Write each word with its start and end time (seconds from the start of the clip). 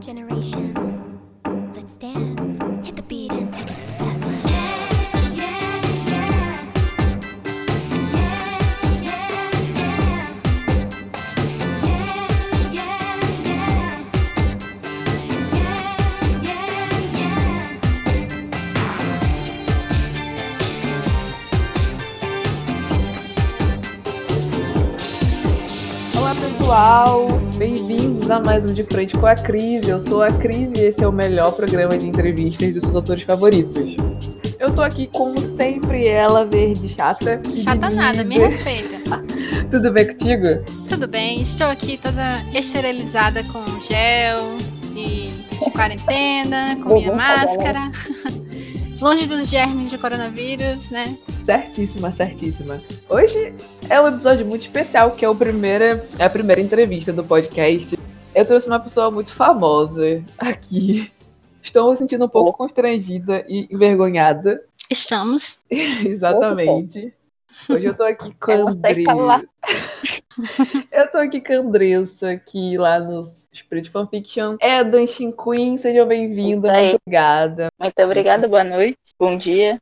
generation. 0.00 1.20
Let's 1.74 1.96
dance. 1.96 2.86
Hit 2.86 2.96
the 2.96 3.02
beat 3.02 3.32
and 3.32 3.52
take 3.52 3.70
it 3.70 3.78
to 3.78 3.86
the 3.86 3.99
a 28.40 28.42
mais 28.42 28.64
um 28.64 28.72
De 28.72 28.82
Frente 28.84 29.16
com 29.16 29.26
a 29.26 29.34
Cris. 29.34 29.86
Eu 29.86 30.00
sou 30.00 30.22
a 30.22 30.30
Cris 30.30 30.72
e 30.74 30.86
esse 30.86 31.04
é 31.04 31.06
o 31.06 31.12
melhor 31.12 31.52
programa 31.52 31.96
de 31.98 32.06
entrevistas 32.06 32.72
dos 32.72 32.82
seus 32.82 32.94
autores 32.94 33.22
favoritos. 33.22 33.96
Eu 34.58 34.74
tô 34.74 34.80
aqui, 34.80 35.06
como 35.08 35.38
sempre, 35.40 36.08
ela 36.08 36.46
verde 36.46 36.88
chata. 36.88 37.40
Chata 37.62 37.90
nada, 37.90 38.24
me 38.24 38.38
respeita. 38.38 38.98
Tudo 39.70 39.90
bem 39.92 40.06
contigo? 40.06 40.64
Tudo 40.88 41.06
bem, 41.06 41.42
estou 41.42 41.66
aqui 41.66 41.98
toda 41.98 42.42
esterilizada 42.54 43.44
com 43.44 43.62
gel 43.82 44.56
e 44.96 45.30
de 45.62 45.70
quarentena, 45.70 46.76
com 46.82 46.94
minha 46.94 47.10
Uhum, 47.10 47.16
máscara. 47.16 47.80
Longe 49.00 49.26
dos 49.26 49.48
germes 49.48 49.90
de 49.90 49.98
coronavírus, 49.98 50.88
né? 50.90 51.16
Certíssima, 51.42 52.12
certíssima. 52.12 52.80
Hoje 53.08 53.54
é 53.88 54.00
um 54.00 54.08
episódio 54.08 54.46
muito 54.46 54.62
especial, 54.62 55.12
que 55.12 55.24
é, 55.24 55.28
o 55.28 55.34
primeira, 55.34 56.06
é 56.18 56.24
a 56.24 56.30
primeira 56.30 56.60
entrevista 56.60 57.12
do 57.12 57.24
podcast. 57.24 57.98
Eu 58.40 58.46
trouxe 58.46 58.68
uma 58.68 58.80
pessoa 58.80 59.10
muito 59.10 59.34
famosa 59.34 60.24
aqui. 60.38 61.12
Estou 61.62 61.90
me 61.90 61.96
sentindo 61.98 62.24
um 62.24 62.28
pouco 62.28 62.56
constrangida 62.56 63.44
e 63.46 63.68
envergonhada. 63.70 64.64
Estamos. 64.88 65.58
Exatamente. 65.70 67.12
Hoje 67.68 67.88
eu 67.88 67.94
tô 67.94 68.02
aqui 68.02 68.32
com 68.40 68.50
a 68.50 69.42
Eu 70.90 71.10
tô 71.12 71.18
aqui 71.18 71.42
com 71.42 71.52
a 71.52 71.56
Andressa, 71.56 72.38
que 72.38 72.78
lá 72.78 72.98
no 72.98 73.22
Spirit 73.22 73.90
Fanfiction 73.90 74.56
é 74.58 74.82
Dancing 74.82 75.32
Queen. 75.32 75.76
Seja 75.76 76.06
bem-vinda, 76.06 76.72
muito 76.72 76.96
obrigada. 76.96 77.68
Muito 77.78 78.02
obrigada, 78.02 78.48
boa 78.48 78.64
noite, 78.64 78.96
bom 79.18 79.36
dia. 79.36 79.78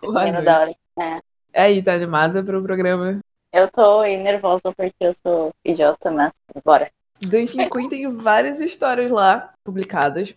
Boa 0.00 0.26
Menino 0.26 0.44
da 0.44 0.60
hora. 0.60 0.64
noite. 0.66 0.78
É. 0.96 1.18
É 1.52 1.62
aí, 1.62 1.82
tá 1.82 1.92
animada 1.92 2.40
pro 2.40 2.62
programa? 2.62 3.18
Eu 3.52 3.68
tô 3.68 3.98
aí 3.98 4.16
nervosa 4.16 4.72
porque 4.76 4.94
eu 5.00 5.12
sou 5.26 5.50
idiota, 5.64 6.08
mas 6.12 6.30
bora. 6.64 6.88
Dancing 7.20 7.68
Queen 7.70 7.88
tem 7.88 8.08
várias 8.08 8.60
histórias 8.60 9.10
lá 9.10 9.52
publicadas. 9.64 10.34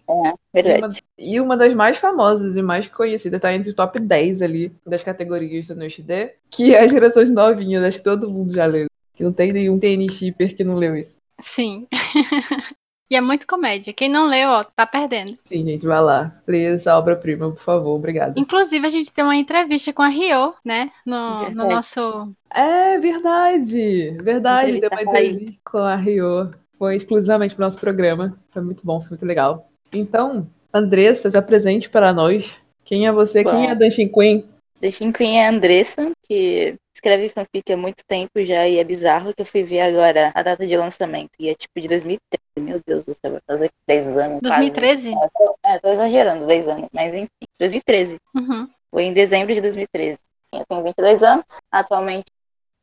É, 0.54 0.60
E 0.60 0.78
uma, 0.78 0.96
e 1.18 1.42
uma 1.42 1.58
das 1.58 1.74
mais 1.74 1.98
famosas 1.98 2.56
e 2.56 2.62
mais 2.62 2.88
conhecidas, 2.88 3.40
tá 3.40 3.54
entre 3.54 3.72
o 3.72 3.76
top 3.76 4.00
10 4.00 4.42
ali 4.42 4.74
das 4.86 5.04
categorias 5.04 5.68
do 5.68 5.76
NoHD, 5.76 6.34
que 6.50 6.74
é 6.74 6.82
as 6.82 6.92
gerações 6.92 7.30
novinhas, 7.30 7.84
acho 7.84 8.00
que 8.00 8.04
todo 8.04 8.30
mundo 8.30 8.54
já 8.54 8.66
leu. 8.66 8.88
Que 9.14 9.24
não 9.24 9.34
tem 9.34 9.52
nenhum 9.52 9.80
TN 9.80 10.10
shipper 10.10 10.56
que 10.56 10.64
não 10.64 10.76
leu 10.76 10.96
isso. 10.96 11.18
Sim. 11.42 11.88
e 13.12 13.16
é 13.16 13.22
muito 13.22 13.46
comédia. 13.46 13.94
Quem 13.94 14.10
não 14.10 14.28
leu, 14.28 14.50
ó, 14.50 14.64
tá 14.64 14.86
perdendo. 14.86 15.38
Sim, 15.44 15.66
gente, 15.66 15.86
vai 15.86 16.02
lá. 16.02 16.42
Leia 16.48 16.70
essa 16.70 16.98
obra-prima, 16.98 17.52
por 17.52 17.60
favor. 17.60 17.96
Obrigada. 17.96 18.34
Inclusive, 18.38 18.86
a 18.86 18.90
gente 18.90 19.12
tem 19.12 19.24
uma 19.24 19.36
entrevista 19.36 19.92
com 19.92 20.02
a 20.02 20.08
Rio, 20.08 20.54
né? 20.64 20.90
No, 21.06 21.50
no 21.50 21.70
nosso. 21.70 22.34
É 22.50 22.98
verdade. 22.98 24.12
Verdade. 24.22 24.80
Deu 24.80 24.90
uma 24.90 25.04
entrevista 25.04 25.56
com 25.64 25.78
a 25.80 25.96
Rio. 25.96 26.52
Foi 26.80 26.96
exclusivamente 26.96 27.54
pro 27.54 27.66
nosso 27.66 27.78
programa. 27.78 28.40
Foi 28.52 28.62
muito 28.62 28.86
bom, 28.86 29.02
foi 29.02 29.10
muito 29.10 29.26
legal. 29.26 29.70
Então, 29.92 30.48
Andressa, 30.74 31.30
se 31.30 31.38
apresente 31.38 31.90
para 31.90 32.14
nós. 32.14 32.58
Quem 32.86 33.06
é 33.06 33.12
você? 33.12 33.44
Quem 33.44 33.54
Bom. 33.54 33.64
é 33.66 33.72
a 33.72 33.74
Dancing 33.74 34.08
Queen? 34.08 34.46
The 34.80 34.90
Shin 34.90 35.12
Queen 35.12 35.40
é 35.40 35.46
a 35.46 35.50
Andressa, 35.50 36.10
que 36.26 36.76
escreve 36.96 37.28
fanfic 37.28 37.74
há 37.74 37.76
muito 37.76 38.04
tempo 38.08 38.32
já 38.46 38.66
e 38.66 38.78
é 38.80 38.84
bizarro 38.84 39.34
que 39.34 39.42
eu 39.42 39.46
fui 39.46 39.62
ver 39.62 39.82
agora 39.82 40.32
a 40.34 40.42
data 40.42 40.66
de 40.66 40.78
lançamento. 40.78 41.32
E 41.38 41.50
é 41.50 41.54
tipo 41.54 41.82
de 41.82 41.88
2013. 41.90 42.40
Meu 42.58 42.80
Deus 42.88 43.04
do 43.04 43.14
céu, 43.14 43.32
vai 43.32 43.42
fazer 43.46 43.70
10 43.86 44.08
anos. 44.18 44.40
quase. 44.40 44.70
2013? 44.70 45.10
É, 45.10 45.14
tô- 45.14 45.56
É, 45.66 45.80
tô 45.80 45.90
exagerando, 45.90 46.48
10 46.48 46.68
anos, 46.70 46.90
mas 46.94 47.14
enfim. 47.14 47.28
2013. 47.60 48.18
Uhum. 48.34 48.70
Foi 48.90 49.04
em 49.04 49.14
dezembro 49.14 49.54
de 49.54 49.60
2013. 49.60 50.18
Eu 50.54 50.66
tenho 50.68 50.84
22 50.84 51.22
anos, 51.24 51.46
atualmente 51.70 52.26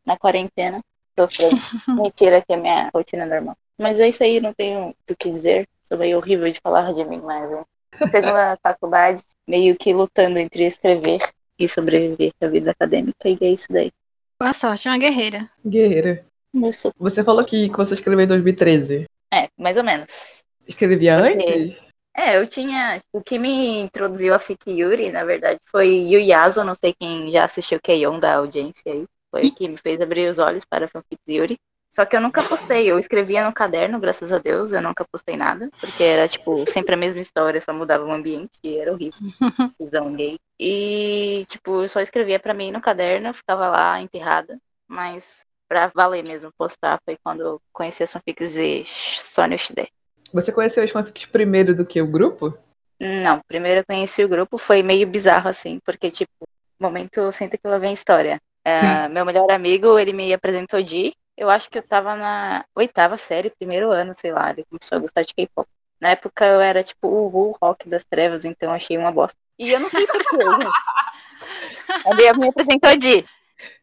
na 0.04 0.18
quarentena, 0.18 0.80
sofrendo. 1.18 1.56
Mentira 2.12 2.42
que 2.46 2.52
é 2.52 2.56
minha 2.56 2.90
rotina 2.94 3.24
normal. 3.24 3.56
Mas 3.78 4.00
é 4.00 4.08
isso 4.08 4.22
aí, 4.22 4.40
não 4.40 4.52
tenho 4.54 4.94
o 5.10 5.16
que 5.16 5.30
dizer. 5.30 5.68
Sou 5.84 5.98
meio 5.98 6.16
horrível 6.18 6.50
de 6.50 6.60
falar 6.60 6.92
de 6.92 7.04
mim, 7.04 7.20
mas 7.22 7.50
é. 7.52 7.64
Segunda 8.10 8.58
faculdade, 8.62 9.22
meio 9.46 9.76
que 9.76 9.92
lutando 9.92 10.38
entre 10.38 10.64
escrever 10.64 11.20
e 11.58 11.68
sobreviver 11.68 12.32
à 12.40 12.48
vida 12.48 12.70
acadêmica, 12.72 13.28
e 13.28 13.38
é 13.40 13.50
isso 13.50 13.66
daí. 13.70 13.90
Boa 14.38 14.52
sorte, 14.52 14.88
uma 14.88 14.98
guerreira. 14.98 15.48
Guerreira. 15.64 16.24
Eu 16.54 16.72
sou- 16.72 16.92
Você 16.98 17.22
falou 17.24 17.44
que, 17.44 17.68
que 17.68 17.76
você 17.76 17.94
escreveu 17.94 18.24
em 18.24 18.28
2013. 18.28 19.04
É, 19.32 19.48
mais 19.58 19.76
ou 19.76 19.84
menos. 19.84 20.42
Escrevia 20.66 21.18
Porque- 21.18 21.48
antes? 21.52 21.86
É, 22.18 22.38
eu 22.38 22.46
tinha. 22.46 22.98
O 23.12 23.20
que 23.20 23.38
me 23.38 23.80
introduziu 23.80 24.34
a 24.34 24.38
Fic 24.38 24.70
Yuri, 24.70 25.12
na 25.12 25.22
verdade, 25.24 25.58
foi 25.66 25.88
Yu 25.88 26.18
Yaso, 26.20 26.64
não 26.64 26.72
sei 26.74 26.94
quem 26.98 27.30
já 27.30 27.44
assistiu 27.44 27.78
Keion 27.80 28.18
da 28.18 28.36
audiência 28.36 28.90
aí. 28.90 29.04
Foi 29.30 29.48
o 29.48 29.54
que 29.54 29.68
me 29.68 29.76
fez 29.76 30.00
abrir 30.00 30.26
os 30.28 30.38
olhos 30.38 30.64
para 30.64 30.88
Fanfic 30.88 31.20
Yuri. 31.28 31.58
Só 31.90 32.04
que 32.04 32.14
eu 32.14 32.20
nunca 32.20 32.46
postei, 32.46 32.90
eu 32.90 32.98
escrevia 32.98 33.44
no 33.44 33.52
caderno, 33.54 33.98
graças 33.98 34.32
a 34.32 34.38
Deus, 34.38 34.72
eu 34.72 34.82
nunca 34.82 35.04
postei 35.10 35.36
nada, 35.36 35.68
porque 35.80 36.02
era, 36.02 36.28
tipo, 36.28 36.68
sempre 36.70 36.94
a 36.94 36.96
mesma 36.96 37.20
história, 37.20 37.60
só 37.60 37.72
mudava 37.72 38.04
o 38.04 38.12
ambiente, 38.12 38.50
e 38.62 38.76
era 38.76 38.92
horrível, 38.92 39.18
visão 39.80 40.14
gay. 40.14 40.36
E, 40.60 41.46
tipo, 41.48 41.82
eu 41.82 41.88
só 41.88 42.00
escrevia 42.00 42.38
pra 42.38 42.52
mim 42.52 42.70
no 42.70 42.80
caderno, 42.80 43.28
eu 43.28 43.34
ficava 43.34 43.68
lá 43.68 44.00
enterrada, 44.00 44.58
mas 44.86 45.46
pra 45.68 45.90
valer 45.94 46.22
mesmo 46.22 46.50
postar 46.56 47.00
foi 47.04 47.16
quando 47.22 47.40
eu 47.40 47.60
conheci 47.72 48.02
as 48.02 48.12
fanfics 48.12 48.54
de 48.54 48.84
Sônia 48.84 49.58
Shide. 49.58 49.88
Você 50.32 50.52
conheceu 50.52 50.84
as 50.84 50.90
fanfics 50.90 51.26
primeiro 51.26 51.74
do 51.74 51.86
que 51.86 52.00
o 52.00 52.06
grupo? 52.06 52.56
Não, 53.00 53.40
primeiro 53.46 53.80
eu 53.80 53.84
conheci 53.86 54.24
o 54.24 54.28
grupo, 54.28 54.58
foi 54.58 54.82
meio 54.82 55.06
bizarro 55.06 55.48
assim, 55.48 55.80
porque, 55.84 56.10
tipo, 56.10 56.30
momento 56.78 57.18
eu 57.18 57.32
sinto 57.32 57.58
que 57.58 57.68
lá 57.68 57.78
vem 57.78 57.90
a 57.90 57.94
história. 57.94 58.40
É, 58.64 59.08
meu 59.08 59.24
melhor 59.24 59.50
amigo, 59.50 59.98
ele 59.98 60.12
me 60.12 60.32
apresentou 60.32 60.82
de, 60.82 61.14
eu 61.36 61.50
acho 61.50 61.70
que 61.70 61.78
eu 61.78 61.82
tava 61.82 62.16
na 62.16 62.64
oitava 62.74 63.16
série, 63.16 63.50
primeiro 63.50 63.90
ano, 63.90 64.14
sei 64.14 64.32
lá, 64.32 64.50
ele 64.50 64.64
começou 64.64 64.96
a 64.96 65.00
gostar 65.00 65.22
de 65.22 65.34
K-pop. 65.34 65.68
Na 66.00 66.10
época 66.10 66.44
eu 66.44 66.60
era, 66.60 66.82
tipo, 66.82 67.08
o 67.08 67.56
rock 67.60 67.88
das 67.88 68.04
trevas, 68.04 68.44
então 68.44 68.72
achei 68.72 68.96
uma 68.98 69.12
bosta. 69.12 69.38
E 69.58 69.70
eu 69.70 69.80
não 69.80 69.88
sei 69.88 70.06
porquê. 70.06 70.36
Ele 72.06 72.32
me 72.34 72.48
apresentou 72.48 72.96
de. 72.96 73.24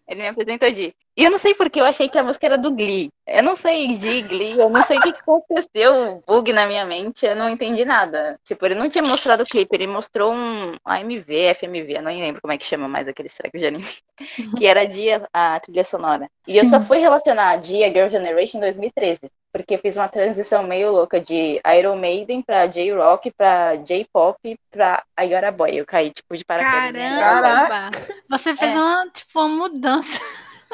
Ele 0.08 0.22
me 0.22 0.28
apresentou 0.28 0.72
de. 0.72 0.96
E 1.16 1.24
eu 1.24 1.30
não 1.30 1.38
sei 1.38 1.54
porque 1.54 1.80
eu 1.80 1.86
achei 1.86 2.10
que 2.10 2.18
a 2.18 2.24
música 2.24 2.46
era 2.48 2.58
do 2.58 2.72
Glee. 2.72 3.10
Eu 3.28 3.44
não 3.44 3.56
sei 3.56 3.96
de 3.98 4.22
Glee, 4.24 4.60
eu 4.60 4.68
não 4.70 4.82
sei 4.82 4.98
o 4.98 5.02
que, 5.02 5.14
que 5.14 5.20
aconteceu, 5.20 6.24
bug 6.28 6.52
na 6.52 6.66
minha 6.66 6.84
mente, 6.86 7.26
eu 7.26 7.36
não 7.36 7.48
entendi 7.50 7.86
nada. 7.86 8.38
Tipo, 8.44 8.66
ele 8.66 8.76
não 8.76 8.90
tinha 8.90 9.04
mostrado 9.04 9.44
o 9.44 9.46
clipe, 9.46 9.74
ele 9.76 9.86
mostrou 9.88 10.34
um 10.34 10.74
AMV, 10.84 11.54
FMV, 11.54 11.98
eu 11.98 12.02
não 12.02 12.12
lembro 12.12 12.42
como 12.42 12.52
é 12.52 12.58
que 12.58 12.66
chama 12.66 12.88
mais 12.88 13.08
aqueles 13.08 13.34
tracks 13.36 13.62
de 13.62 13.68
anime, 13.68 13.88
que 14.58 14.66
era 14.66 14.86
Dia, 14.86 15.22
a 15.32 15.60
trilha 15.60 15.84
sonora. 15.84 16.28
E 16.48 16.58
eu 16.58 16.66
Sim. 16.66 16.72
só 16.72 16.82
fui 16.82 16.98
relacionar 16.98 17.52
a 17.52 17.58
Dia 17.58 17.88
Girl 17.94 18.10
Generation 18.10 18.58
em 18.58 18.62
2013, 18.62 19.30
porque 19.54 19.76
eu 19.76 19.80
fiz 19.80 19.96
uma 19.96 20.08
transição 20.10 20.64
meio 20.64 20.92
louca 20.92 21.22
de 21.22 21.62
Iron 21.78 21.96
Maiden 21.96 22.42
pra 22.42 22.66
J-Rock, 22.66 23.32
pra 23.38 23.76
J-Pop, 23.76 24.38
pra 24.72 25.04
Ayora 25.16 25.52
Boy. 25.52 25.78
Eu 25.78 25.86
caí, 25.86 26.12
tipo, 26.12 26.36
de 26.36 26.44
paraquedas. 26.44 26.92
Boy. 26.92 27.20
Caramba! 27.20 27.92
Você 28.30 28.56
fez 28.56 28.72
É. 28.74 28.76
uma, 28.76 29.10
tipo, 29.12 29.40
uma 29.40 29.48
mudança. 29.48 30.20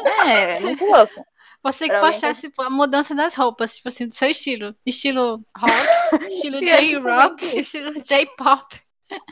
É, 0.05 0.57
é 0.57 0.59
muito 0.59 0.85
louco. 0.85 1.25
Você 1.61 1.89
que 1.89 1.99
postasse 1.99 2.51
a 2.57 2.69
mudança 2.69 3.13
das 3.13 3.35
roupas, 3.35 3.75
tipo 3.75 3.89
assim, 3.89 4.07
do 4.07 4.15
seu 4.15 4.29
estilo. 4.29 4.73
Estilo 4.85 5.43
rock, 5.57 6.25
estilo 6.27 6.59
J-rock, 6.59 7.59
estilo 7.59 8.01
J-pop. 8.01 8.81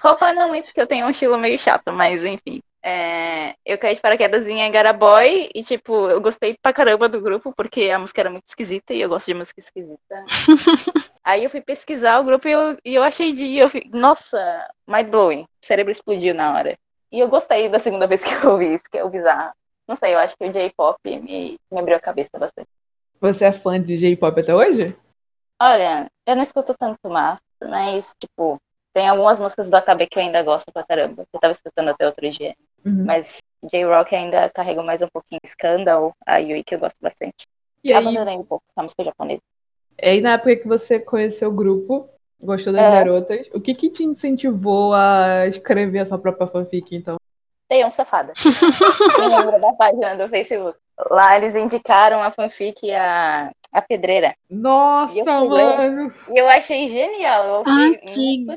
Roupa 0.02 0.34
não 0.34 0.50
muito, 0.50 0.66
porque 0.66 0.82
eu 0.82 0.88
tenho 0.88 1.06
um 1.06 1.10
estilo 1.10 1.38
meio 1.38 1.58
chato, 1.58 1.94
mas 1.94 2.26
enfim. 2.26 2.62
É, 2.84 3.56
eu 3.66 3.78
caí 3.78 3.96
de 3.96 4.02
paraquedas 4.02 4.48
em 4.48 4.64
Agara 4.64 4.94
Boy 4.94 5.50
e, 5.54 5.62
tipo, 5.64 6.10
eu 6.10 6.22
gostei 6.22 6.56
pra 6.62 6.72
caramba 6.72 7.10
do 7.10 7.20
grupo, 7.20 7.54
porque 7.56 7.90
a 7.90 8.00
música 8.00 8.22
era 8.22 8.30
muito 8.30 8.48
esquisita 8.48 8.94
e 8.94 9.02
eu 9.02 9.10
gosto 9.10 9.28
de 9.28 9.34
música 9.34 9.60
esquisita. 9.60 10.24
Aí 11.24 11.44
eu 11.44 11.50
fui 11.50 11.60
pesquisar 11.60 12.20
o 12.20 12.24
grupo 12.24 12.48
e 12.48 12.52
eu, 12.52 12.78
e 12.86 12.96
eu 12.96 13.04
achei 13.04 13.34
de. 13.34 13.58
Eu, 13.58 13.68
fi- 13.68 13.90
nossa, 13.94 14.40
mind 14.88 15.08
blowing. 15.10 15.42
O 15.42 15.48
cérebro 15.62 15.92
explodiu 15.92 16.34
na 16.34 16.54
hora. 16.54 16.78
E 17.12 17.20
eu 17.20 17.28
gostei 17.28 17.68
da 17.68 17.80
segunda 17.80 18.08
vez 18.08 18.24
que 18.24 18.34
eu 18.34 18.52
ouvi 18.52 18.74
isso, 18.74 18.86
que 18.90 18.98
é 18.98 19.04
o 19.04 19.10
bizarro. 19.10 19.52
Não 19.88 19.96
sei, 19.96 20.14
eu 20.14 20.20
acho 20.20 20.36
que 20.38 20.46
o 20.46 20.52
J-pop 20.52 20.98
me, 21.06 21.58
me 21.72 21.80
abriu 21.80 21.96
a 21.96 22.00
cabeça 22.00 22.32
bastante. 22.38 22.68
Você 23.20 23.46
é 23.46 23.54
fã 23.54 23.82
de 23.82 23.98
J-pop 23.98 24.40
até 24.40 24.54
hoje? 24.54 24.96
Olha, 25.60 26.08
eu 26.26 26.36
não 26.36 26.44
escuto 26.44 26.76
tanto 26.78 27.10
massa, 27.10 27.42
mas, 27.62 28.14
tipo, 28.20 28.58
tem 28.94 29.08
algumas 29.08 29.40
músicas 29.40 29.70
do 29.70 29.76
AKB 29.76 30.08
que 30.08 30.20
eu 30.20 30.24
ainda 30.24 30.44
gosto 30.44 30.72
pra 30.72 30.84
caramba. 30.84 31.24
que 31.24 31.30
Eu 31.36 31.40
tava 31.40 31.52
escutando 31.52 31.90
até 31.90 32.06
outro 32.06 32.30
dia. 32.30 32.56
Uhum. 32.86 33.06
Mas 33.06 33.38
J-Rock 33.72 34.16
ainda 34.16 34.50
carrega 34.50 34.84
mais 34.84 35.02
um 35.02 35.08
pouquinho 35.08 35.40
Scandal, 35.46 36.14
a 36.26 36.38
Yui, 36.38 36.64
que 36.64 36.76
eu 36.76 36.80
gosto 36.80 36.98
bastante. 37.02 37.46
E 37.84 37.92
aí, 37.92 37.96
Abandonei 37.98 38.38
um 38.38 38.44
pouco 38.44 38.64
a 38.76 38.84
música 38.84 39.04
japonesa. 39.04 39.42
E 40.00 40.08
aí, 40.08 40.22
na 40.22 40.34
época 40.34 40.58
que 40.58 40.68
você 40.68 41.00
conheceu 41.00 41.50
o 41.50 41.56
grupo, 41.56 42.10
gostou 42.40 42.72
das 42.74 42.84
É. 42.84 42.92
garotas, 42.92 43.48
o 43.54 43.60
que 43.60 43.74
que 43.74 43.90
te 43.90 44.04
incentivou 44.04 44.94
a 44.94 45.48
escrever 45.48 46.00
a 46.00 46.06
sua 46.06 46.20
própria 46.20 46.48
fanfic, 46.48 46.96
então? 46.96 47.18
Tem 47.70 47.86
um 47.86 47.92
safada. 47.92 48.34
Quem 49.16 49.28
lembra 49.30 49.60
da 49.60 49.74
página 49.74 50.16
do 50.16 50.30
Facebook? 50.30 50.78
Lá 51.12 51.38
eles 51.38 51.54
indicaram 51.56 52.24
a 52.24 52.32
fanfic 52.32 52.92
a, 52.94 53.52
a 53.72 53.82
pedreira. 53.82 54.34
Nossa, 54.50 55.14
E 55.16 55.20
eu 55.20 55.26
fui 55.26 55.50
ler. 55.50 55.78
mano! 55.78 56.14
E 56.34 56.38
eu 56.40 56.48
achei 56.50 56.88
genial. 56.88 57.46
Eu 57.46 57.64
Antiga. 57.72 58.56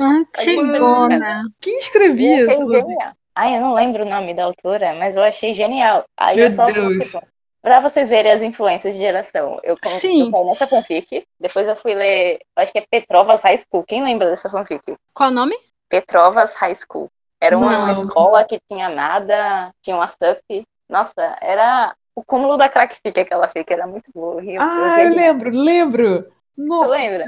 Antigona. 0.00 1.42
Quem 1.60 1.78
escrevia? 1.78 2.40
eu 2.40 2.50
essa 2.50 2.62
achei 2.62 2.66
fanfic? 2.66 2.88
genial. 2.88 3.12
Ai, 3.34 3.56
eu 3.56 3.60
não 3.60 3.74
lembro 3.74 4.04
o 4.04 4.08
nome 4.08 4.32
da 4.32 4.44
autora, 4.44 4.94
mas 4.94 5.16
eu 5.16 5.22
achei 5.22 5.54
genial. 5.54 6.04
Aí 6.16 6.36
Meu 6.36 6.46
eu 6.46 6.50
só 6.50 6.70
Deus. 6.70 7.04
tipo, 7.04 7.22
pra 7.60 7.80
vocês 7.80 8.08
verem 8.08 8.32
as 8.32 8.42
influências 8.42 8.94
de 8.94 9.00
geração. 9.00 9.60
Eu, 9.62 9.74
com- 9.82 9.90
Sim. 9.98 10.26
eu 10.26 10.30
caí 10.32 10.44
nessa 10.44 10.66
fanfic, 10.66 11.26
depois 11.38 11.68
eu 11.68 11.76
fui 11.76 11.94
ler, 11.94 12.38
acho 12.56 12.72
que 12.72 12.78
é 12.78 12.86
Petrovas 12.90 13.42
High 13.42 13.58
School. 13.58 13.84
Quem 13.86 14.02
lembra 14.02 14.30
dessa 14.30 14.48
fanfic? 14.48 14.80
Qual 15.12 15.28
o 15.28 15.32
nome? 15.34 15.54
Petrovas 15.90 16.54
High 16.54 16.76
School. 16.76 17.10
Era 17.40 17.56
uma, 17.58 17.78
uma 17.78 17.92
escola 17.92 18.44
que 18.44 18.58
tinha 18.70 18.88
nada, 18.88 19.70
tinha 19.82 19.96
uma 19.96 20.08
SUP. 20.08 20.64
Nossa, 20.88 21.36
era 21.40 21.94
o 22.14 22.24
cúmulo 22.24 22.56
da 22.56 22.68
crackfic 22.68 23.18
aquela 23.20 23.48
fic, 23.48 23.70
era 23.70 23.86
muito 23.86 24.10
boa. 24.14 24.42
Eu- 24.42 24.62
Ah, 24.62 24.94
eu 24.98 25.10
eu 25.10 25.14
lembro, 25.16 25.50
lembro! 25.50 26.32
Nossa 26.56 26.94
lembra? 26.94 27.26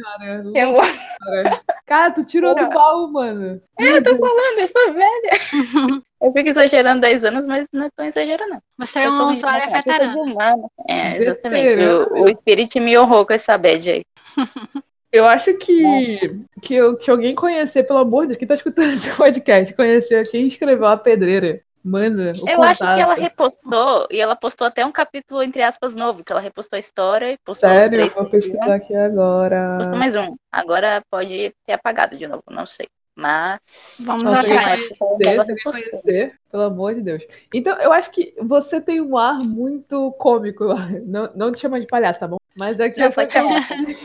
Eu- 0.54 0.72
nossa 0.72 0.92
senhora. 1.22 1.60
Cara, 1.84 2.10
tu 2.12 2.24
tirou 2.24 2.54
do 2.54 2.66
baú, 2.70 3.12
mano. 3.12 3.60
Eu 3.78 4.02
tô 4.02 4.16
falando, 4.16 4.58
eu 4.58 4.68
sou 4.68 4.92
velha. 4.94 5.30
Eu 6.20 6.32
fico 6.32 6.48
exagerando 6.48 7.00
10 7.00 7.22
anos, 7.24 7.46
mas 7.46 7.68
não 7.72 7.84
é 7.84 7.90
tão 7.94 8.04
exagerando. 8.04 8.50
não. 8.54 8.62
Você 8.78 8.98
é 8.98 9.06
eu 9.06 9.12
um 9.12 9.30
usuário 9.30 9.70
matemática 9.70 9.92
veterano. 9.92 10.24
desumana. 10.24 10.68
É, 10.88 11.16
exatamente. 11.16 11.62
Veterana. 11.76 12.08
O, 12.10 12.24
o 12.24 12.34
Spirit 12.34 12.80
me 12.80 12.98
honrou 12.98 13.24
com 13.24 13.32
essa 13.34 13.56
bad 13.56 13.88
aí. 13.88 14.04
Eu 15.10 15.24
acho 15.24 15.54
que, 15.54 16.44
que, 16.60 16.74
eu, 16.74 16.96
que 16.96 17.10
alguém 17.10 17.34
conhecer, 17.34 17.84
pelo 17.84 18.00
amor 18.00 18.22
de 18.22 18.28
Deus, 18.28 18.38
quem 18.38 18.48
tá 18.48 18.54
escutando 18.54 18.92
esse 18.92 19.10
podcast, 19.16 19.74
conhecer 19.74 20.28
quem 20.28 20.46
escreveu 20.46 20.86
a 20.86 20.96
pedreira, 20.96 21.60
manda 21.82 22.32
o 22.42 22.48
Eu 22.48 22.62
acho 22.62 22.80
que 22.80 22.84
ela 22.84 23.14
contato. 23.14 23.20
repostou, 23.20 24.06
e 24.10 24.20
ela 24.20 24.36
postou 24.36 24.66
até 24.66 24.84
um 24.84 24.92
capítulo, 24.92 25.42
entre 25.42 25.62
aspas, 25.62 25.94
novo, 25.94 26.22
que 26.22 26.30
ela 26.30 26.40
repostou 26.40 26.76
a 26.76 26.80
história 26.80 27.32
e 27.32 27.38
postou 27.38 27.70
os 27.70 27.74
Sério, 27.74 27.96
eu 27.96 28.00
três. 28.00 28.14
vou 28.14 28.26
pesquisar 28.26 28.74
aqui 28.74 28.94
agora. 28.94 29.76
Postou 29.78 29.96
mais 29.96 30.14
um. 30.14 30.36
Agora 30.52 31.02
pode 31.10 31.54
ter 31.66 31.72
apagado 31.72 32.16
de 32.16 32.26
novo, 32.26 32.44
não 32.50 32.66
sei. 32.66 32.86
Mas. 33.16 34.04
Vamos 34.06 34.22
Nossa, 34.22 34.40
atrás. 34.42 34.88
conhecer, 34.96 35.42
repostou. 35.54 35.72
conhecer, 35.72 36.34
pelo 36.52 36.62
amor 36.62 36.94
de 36.94 37.02
Deus. 37.02 37.26
Então, 37.52 37.76
eu 37.80 37.92
acho 37.92 38.12
que 38.12 38.32
você 38.40 38.80
tem 38.80 39.00
um 39.00 39.18
ar 39.18 39.40
muito 39.40 40.12
cômico. 40.12 40.66
Não, 41.04 41.28
não 41.34 41.50
te 41.50 41.58
chama 41.58 41.80
de 41.80 41.86
palhaço, 41.86 42.20
tá 42.20 42.28
bom? 42.28 42.36
Mas 42.56 42.78
é 42.78 42.90
que 42.90 43.00
Não, 43.00 43.06
essa 43.08 43.26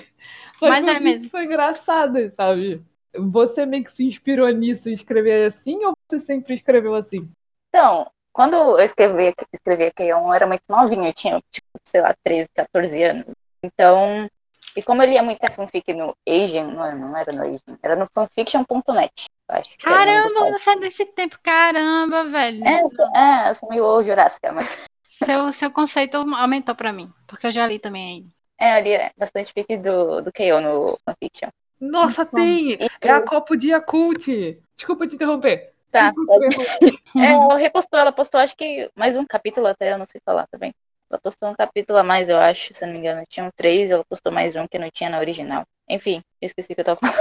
Suas 0.63 0.79
Mas 0.79 0.87
é 0.87 0.99
mesmo. 0.99 1.29
são 1.29 1.43
engraçadas, 1.43 2.35
sabe? 2.35 2.81
Você 3.13 3.65
meio 3.65 3.83
que 3.83 3.91
se 3.91 4.05
inspirou 4.05 4.49
nisso 4.49 4.89
e 4.89 4.93
escrever 4.93 5.45
assim, 5.45 5.83
ou 5.83 5.93
você 6.07 6.19
sempre 6.19 6.53
escreveu 6.55 6.95
assim? 6.95 7.29
Então, 7.67 8.09
quando 8.31 8.55
eu 8.55 8.79
escrevi, 8.79 9.33
escrevi 9.53 9.83
a 9.83 9.91
K1, 9.91 10.25
eu 10.25 10.33
era 10.33 10.47
muito 10.47 10.63
novinho, 10.69 11.05
eu 11.05 11.13
tinha, 11.13 11.41
tipo, 11.51 11.67
sei 11.83 12.01
lá, 12.01 12.15
13, 12.23 12.49
14 12.55 13.03
anos. 13.03 13.25
Então, 13.61 14.27
e 14.75 14.81
como 14.81 15.03
eu 15.03 15.09
lia 15.09 15.21
muita 15.21 15.51
fanfic 15.51 15.93
no 15.93 16.15
Asian, 16.27 16.67
não, 16.67 16.97
não 16.97 17.17
era 17.17 17.33
no 17.33 17.43
Asian, 17.43 17.77
era 17.83 17.95
no 17.95 18.07
fanfiction.net, 18.13 19.25
eu 19.49 19.55
acho. 19.55 19.69
do 19.71 19.77
Caramba, 19.77 20.57
você 20.57 20.69
é 20.71 20.79
desse 20.79 21.05
tempo. 21.07 21.37
Caramba, 21.43 22.23
velho. 22.23 22.65
É, 22.65 22.81
eu 22.81 22.89
sou, 22.89 23.15
é, 23.15 23.49
eu 23.49 23.55
sou 23.55 23.69
meio 23.69 24.03
Jurássica, 24.03 24.51
mas 24.51 24.85
Seu, 25.09 25.51
seu 25.51 25.69
conceito 25.71 26.17
aumentou 26.17 26.73
pra 26.73 26.91
mim. 26.93 27.11
Porque 27.27 27.47
eu 27.47 27.51
já 27.51 27.67
li 27.67 27.77
também 27.79 28.31
é, 28.63 28.79
eu 28.79 28.83
li 28.83 29.11
bastante 29.17 29.51
fic 29.53 29.77
do, 29.77 30.21
do 30.21 30.31
KO 30.31 30.61
no 30.61 30.97
fanfiction. 31.05 31.49
Nossa, 31.79 32.25
tem! 32.25 32.73
E, 32.73 32.89
É 33.01 33.09
a 33.11 33.21
Copo 33.21 33.57
de 33.57 33.69
Yakult! 33.69 34.27
Desculpa 34.75 35.05
te 35.07 35.15
interromper. 35.15 35.73
tá. 35.91 36.13
É, 37.15 37.33
ela 37.33 37.57
repostou, 37.57 37.99
ela 37.99 38.11
postou 38.11 38.39
acho 38.39 38.55
que 38.55 38.89
mais 38.95 39.15
um 39.15 39.25
capítulo 39.25 39.67
até, 39.67 39.93
eu 39.93 39.97
não 39.99 40.05
sei 40.05 40.19
falar 40.25 40.47
também. 40.47 40.73
Ela 41.11 41.19
postou 41.19 41.49
um 41.49 41.53
capítulo 41.53 41.99
a 41.99 42.03
mais, 42.03 42.27
eu 42.27 42.37
acho, 42.37 42.73
se 42.73 42.83
não 42.85 42.93
me 42.93 42.99
engano. 42.99 43.23
Tinham 43.29 43.51
três, 43.55 43.91
ela 43.91 44.03
postou 44.03 44.31
mais 44.31 44.55
um 44.55 44.65
que 44.67 44.79
não 44.79 44.89
tinha 44.89 45.09
na 45.11 45.19
original. 45.19 45.63
Enfim, 45.87 46.23
eu 46.41 46.47
esqueci 46.47 46.71
o 46.71 46.75
que 46.75 46.81
eu 46.81 46.85
tava 46.85 46.99
falando. 46.99 47.15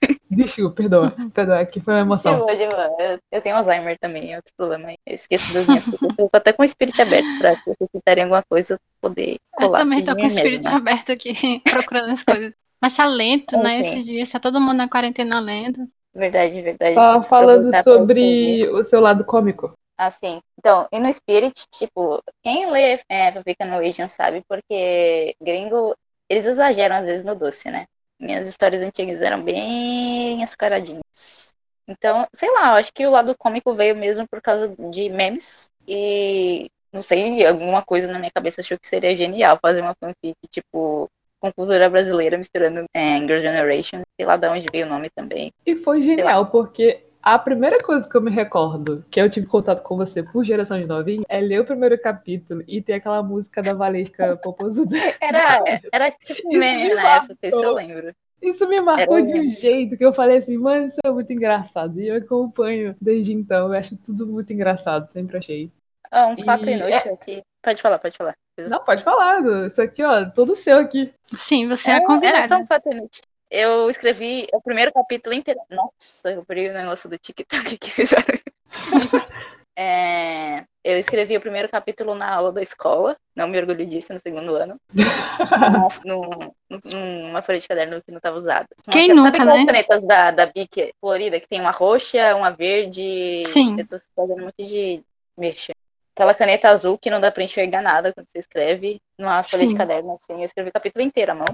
Desculpa, 0.34 0.74
perdoa. 0.76 1.14
Perdoa, 1.34 1.60
aqui 1.60 1.80
foi 1.80 1.94
uma 1.94 2.00
De 2.00 2.06
emoção. 2.06 2.38
boa, 2.38 2.56
de 2.56 2.66
boa. 2.66 2.90
Eu, 2.98 3.18
eu 3.32 3.42
tenho 3.42 3.56
Alzheimer 3.56 3.98
também, 3.98 4.32
é 4.32 4.36
outro 4.36 4.52
problema. 4.56 4.92
Eu 5.06 5.14
esqueço 5.14 5.52
das 5.52 5.66
minhas 5.66 5.88
coisas. 5.88 6.18
Eu 6.18 6.28
tô 6.28 6.36
até 6.36 6.52
com 6.52 6.62
o 6.62 6.64
espírito 6.64 7.00
aberto 7.02 7.38
pra 7.38 7.54
se 7.56 7.62
vocês 7.64 7.90
citarem 7.90 8.24
alguma 8.24 8.42
coisa, 8.48 8.74
eu 8.74 8.78
poder 9.00 9.36
Eu 9.58 9.68
colar. 9.68 9.78
também 9.80 9.98
de 10.00 10.04
tô 10.06 10.14
com 10.16 10.22
o 10.22 10.26
espírito 10.26 10.62
mesma. 10.64 10.78
aberto 10.78 11.12
aqui, 11.12 11.60
procurando 11.64 12.12
as 12.12 12.22
coisas. 12.22 12.54
Mas 12.80 12.96
tá 12.96 13.06
lento, 13.06 13.56
né? 13.56 13.80
Esses 13.80 14.04
dias, 14.04 14.30
tá 14.30 14.38
todo 14.38 14.60
mundo 14.60 14.76
na 14.76 14.88
quarentena 14.88 15.40
lendo. 15.40 15.88
Verdade, 16.14 16.60
verdade. 16.60 16.94
Só 16.94 17.22
falando 17.22 17.72
sobre 17.82 18.68
o 18.68 18.84
seu 18.84 19.00
lado 19.00 19.24
cômico. 19.24 19.72
Assim, 19.96 20.40
então, 20.58 20.88
e 20.92 20.98
no 20.98 21.12
Spirit, 21.12 21.64
tipo, 21.72 22.20
quem 22.42 22.70
lê 22.70 22.98
é, 23.08 23.30
no 23.30 23.78
Asian 23.78 24.08
sabe, 24.08 24.42
porque 24.48 25.34
gringo, 25.40 25.94
eles 26.28 26.46
exageram 26.46 26.96
às 26.96 27.04
vezes 27.04 27.24
no 27.24 27.34
doce, 27.34 27.70
né? 27.70 27.86
Minhas 28.24 28.46
histórias 28.46 28.82
antigas 28.82 29.20
eram 29.20 29.42
bem 29.42 30.42
açucaradinhas. 30.42 31.54
Então, 31.86 32.26
sei 32.32 32.50
lá, 32.50 32.70
eu 32.70 32.76
acho 32.76 32.90
que 32.92 33.06
o 33.06 33.10
lado 33.10 33.34
cômico 33.36 33.74
veio 33.74 33.94
mesmo 33.94 34.26
por 34.26 34.40
causa 34.40 34.74
de 34.90 35.10
memes 35.10 35.70
e, 35.86 36.70
não 36.90 37.02
sei, 37.02 37.44
alguma 37.46 37.82
coisa 37.82 38.10
na 38.10 38.18
minha 38.18 38.30
cabeça 38.34 38.62
achou 38.62 38.78
que 38.78 38.88
seria 38.88 39.14
genial 39.14 39.58
fazer 39.60 39.82
uma 39.82 39.94
fanfic, 39.94 40.34
tipo, 40.50 41.10
com 41.38 41.52
cultura 41.52 41.90
brasileira 41.90 42.38
misturando 42.38 42.86
é, 42.94 43.18
Girl 43.18 43.40
Generation, 43.40 44.00
sei 44.16 44.26
lá 44.26 44.38
de 44.38 44.48
onde 44.48 44.66
veio 44.72 44.86
o 44.86 44.88
nome 44.88 45.10
também. 45.10 45.52
E 45.66 45.76
foi 45.76 46.00
genial, 46.00 46.46
porque 46.46 47.04
a 47.24 47.38
primeira 47.38 47.82
coisa 47.82 48.08
que 48.08 48.16
eu 48.16 48.20
me 48.20 48.30
recordo 48.30 49.04
que 49.10 49.20
eu 49.20 49.30
tive 49.30 49.46
contato 49.46 49.82
com 49.82 49.96
você 49.96 50.22
por 50.22 50.44
geração 50.44 50.78
de 50.78 50.86
novinho 50.86 51.24
é 51.28 51.40
ler 51.40 51.60
o 51.60 51.64
primeiro 51.64 51.98
capítulo 52.00 52.62
e 52.68 52.82
ter 52.82 52.94
aquela 52.94 53.22
música 53.22 53.62
da 53.62 53.72
Valesca 53.74 54.36
Popozuda. 54.42 54.96
Era, 55.20 55.64
era 55.90 56.10
tipo 56.10 56.48
Isso 56.50 56.58
meme 56.58 56.88
me 56.88 56.94
na 56.94 57.16
época, 57.16 57.46
isso 57.48 57.64
eu 57.64 57.74
lembro. 57.74 58.14
Isso 58.42 58.68
me 58.68 58.78
marcou 58.80 59.16
Era 59.16 59.26
de 59.26 59.40
um 59.40 59.52
jeito 59.52 59.96
que 59.96 60.04
eu 60.04 60.12
falei 60.12 60.36
assim, 60.38 60.58
mano, 60.58 60.86
isso 60.86 60.98
é 61.02 61.10
muito 61.10 61.32
engraçado. 61.32 61.98
E 61.98 62.08
eu 62.08 62.16
acompanho 62.16 62.94
desde 63.00 63.32
então, 63.32 63.68
eu 63.72 63.78
acho 63.78 63.96
tudo 63.96 64.26
muito 64.26 64.52
engraçado, 64.52 65.06
sempre 65.06 65.38
achei. 65.38 65.72
Ah, 66.10 66.26
um 66.28 66.36
fato 66.44 66.68
E- 66.68 66.72
inútil 66.72 67.14
aqui. 67.14 67.42
Pode 67.62 67.80
falar, 67.80 67.98
pode 67.98 68.16
falar. 68.16 68.34
Não, 68.68 68.84
pode 68.84 69.02
falar, 69.02 69.42
isso 69.66 69.80
aqui, 69.82 70.02
ó, 70.04 70.26
todo 70.30 70.54
seu 70.54 70.78
aqui. 70.78 71.12
Sim, 71.38 71.66
você 71.68 71.90
é, 71.90 71.94
É, 71.96 72.00
convidada. 72.00 72.38
é 72.44 72.48
só 72.48 72.56
um 72.58 72.66
fato 72.66 72.88
inútil. 72.90 73.22
Eu 73.56 73.88
escrevi 73.88 74.48
o 74.52 74.60
primeiro 74.60 74.92
capítulo 74.92 75.32
inteiro. 75.32 75.60
Nossa, 75.70 76.32
eu 76.32 76.40
abri 76.40 76.68
o 76.68 76.72
negócio 76.72 77.08
do 77.08 77.16
TikTok 77.16 77.78
que 77.78 77.88
fizeram. 77.90 78.24
É, 79.76 80.62
eu 80.84 80.96
escrevi 80.96 81.36
o 81.36 81.40
primeiro 81.40 81.68
capítulo 81.68 82.14
na 82.14 82.32
aula 82.32 82.52
da 82.52 82.62
escola. 82.62 83.16
Não 83.34 83.48
me 83.48 83.58
orgulho 83.58 83.84
disso 83.84 84.12
no 84.12 84.20
segundo 84.20 84.54
ano. 84.54 84.76
num- 86.04 86.52
num- 86.70 87.26
numa 87.26 87.42
folha 87.42 87.58
de 87.58 87.66
caderno 87.66 88.00
que 88.00 88.12
não 88.12 88.18
estava 88.18 88.36
usada. 88.36 88.68
Quem 88.88 89.08
Sabe 89.08 89.14
nunca, 89.14 89.30
aquelas 89.30 89.56
né? 89.56 89.66
canetas 89.66 90.02
da, 90.04 90.30
da 90.30 90.46
Bic 90.46 90.94
florida, 91.00 91.40
que 91.40 91.48
tem 91.48 91.60
uma 91.60 91.72
roxa, 91.72 92.36
uma 92.36 92.50
verde. 92.50 93.42
Sim. 93.48 93.76
Eu 93.80 93.86
tô 93.88 93.98
fazendo 94.14 94.42
um 94.42 94.44
monte 94.44 94.64
de 94.64 95.02
merchan. 95.36 95.72
Aquela 96.14 96.34
caneta 96.36 96.68
azul 96.68 96.96
que 96.96 97.10
não 97.10 97.20
dá 97.20 97.32
pra 97.32 97.42
enxergar 97.42 97.82
nada 97.82 98.12
quando 98.12 98.28
você 98.30 98.38
escreve 98.38 99.00
numa 99.18 99.42
folha 99.42 99.64
Sim. 99.64 99.72
de 99.72 99.74
caderno, 99.76 100.12
assim. 100.22 100.34
Eu 100.38 100.44
escrevi 100.44 100.68
o 100.70 100.72
capítulo 100.72 101.04
inteiro 101.04 101.32
à 101.32 101.34
mão. 101.34 101.46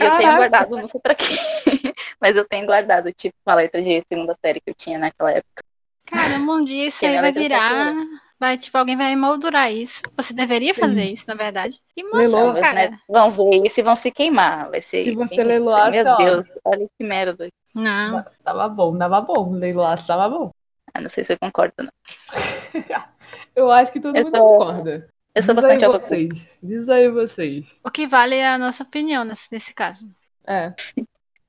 Eu 0.00 0.16
tenho 0.16 0.36
guardado, 0.36 0.70
não 0.76 0.88
sei 0.88 1.00
pra 1.00 1.14
quê. 1.14 1.24
Mas 2.20 2.36
eu 2.36 2.46
tenho 2.46 2.66
guardado, 2.66 3.12
tipo, 3.12 3.34
uma 3.46 3.54
letra 3.54 3.80
de 3.82 4.02
segunda 4.10 4.34
série 4.34 4.60
que 4.60 4.70
eu 4.70 4.74
tinha 4.74 4.98
naquela 4.98 5.32
época. 5.32 5.62
Caramba, 6.06 6.52
um 6.52 6.64
dia 6.64 6.86
isso 6.86 7.00
Que 7.00 7.06
aí 7.06 7.20
vai 7.20 7.32
virar. 7.32 7.94
Vai, 8.38 8.58
tipo, 8.58 8.76
alguém 8.76 8.96
vai 8.96 9.16
moldurar 9.16 9.72
isso. 9.72 10.02
Você 10.16 10.34
deveria 10.34 10.74
Sim. 10.74 10.80
fazer 10.80 11.04
isso, 11.04 11.24
na 11.26 11.34
verdade. 11.34 11.80
E 11.96 12.02
mostrar, 12.04 12.54
cara. 12.60 12.74
netos 12.74 12.98
vão 13.08 13.30
ver 13.30 13.66
isso 13.66 13.80
e 13.80 13.82
vão 13.82 13.96
se 13.96 14.10
queimar. 14.10 14.70
Vai 14.70 14.82
ser. 14.82 15.04
Se 15.04 15.14
você 15.14 15.42
leiloar, 15.42 15.90
Meu 15.90 16.16
Deus, 16.18 16.46
olha 16.64 16.86
que 16.98 17.04
merda. 17.04 17.48
Não. 17.74 18.24
Tava 18.44 18.68
bom, 18.68 18.96
tava 18.96 19.20
bom. 19.22 19.52
Leiloaço 19.54 20.06
tava 20.06 20.28
bom. 20.28 20.50
Ah, 20.92 21.00
não 21.00 21.08
sei 21.08 21.24
se 21.24 21.28
você 21.28 21.38
concorda, 21.38 21.74
não. 21.78 21.90
Eu 23.56 23.70
acho 23.70 23.90
que 23.90 24.00
todo 24.00 24.16
Eu 24.16 24.24
mundo 24.24 24.36
sou- 24.36 24.58
concorda. 24.58 25.08
Eu 25.36 25.42
sou 25.42 25.54
Diz 25.54 25.62
bastante 25.64 25.84
aí 25.84 25.90
vocês. 25.90 26.58
Diz 26.62 26.88
aí 26.88 27.08
vocês. 27.10 27.66
O 27.84 27.90
que 27.90 28.06
vale 28.06 28.34
é 28.36 28.48
a 28.48 28.58
nossa 28.58 28.82
opinião 28.82 29.22
nesse, 29.24 29.46
nesse 29.52 29.74
caso. 29.74 30.08
É. 30.46 30.72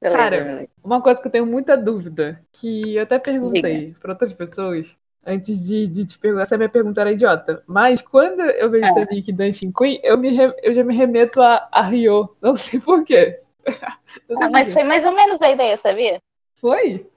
Cara. 0.02 0.68
Uma 0.84 1.02
coisa 1.02 1.20
que 1.22 1.28
eu 1.28 1.32
tenho 1.32 1.46
muita 1.46 1.76
dúvida, 1.78 2.40
que 2.52 2.96
eu 2.96 3.04
até 3.04 3.18
perguntei 3.18 3.96
para 4.00 4.12
outras 4.12 4.34
pessoas, 4.34 4.96
antes 5.26 5.66
de, 5.66 5.88
de 5.88 6.06
te 6.06 6.20
perguntar, 6.20 6.44
essa 6.44 6.58
minha 6.58 6.70
pergunta 6.70 7.02
era 7.02 7.12
idiota. 7.12 7.64
Mas 7.66 8.02
quando 8.02 8.42
eu 8.42 8.70
vejo 8.70 8.86
Ah. 8.86 8.90
esse 8.90 9.14
link 9.14 9.32
Dancing 9.32 9.72
Queen, 9.72 10.00
eu, 10.04 10.18
me 10.18 10.30
re- 10.30 10.56
eu 10.62 10.74
já 10.74 10.84
me 10.84 10.96
remeto 10.96 11.42
a, 11.42 11.68
a 11.72 11.82
Rio. 11.84 12.36
Não 12.42 12.56
sei 12.56 12.80
porquê. 12.80 13.40
Não 14.30 14.38
sei 14.38 14.48
Ah, 14.48 14.50
mas 14.50 14.68
quê. 14.68 14.74
foi 14.74 14.84
mais 14.84 15.06
ou 15.06 15.14
menos 15.14 15.42
a 15.42 15.50
ideia, 15.50 15.78
sabia? 15.78 16.22
Foi? 16.56 17.08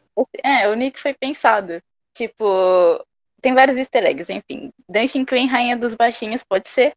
É, 0.42 0.68
o 0.68 0.74
Nick 0.74 1.00
foi 1.00 1.14
pensado. 1.14 1.82
Tipo, 2.14 3.04
tem 3.40 3.54
vários 3.54 3.76
easter 3.76 4.04
eggs, 4.04 4.30
enfim. 4.32 4.70
Dancing 4.88 5.24
Queen, 5.24 5.46
Rainha 5.46 5.76
dos 5.76 5.94
Baixinhos, 5.94 6.42
pode 6.44 6.68
ser. 6.68 6.92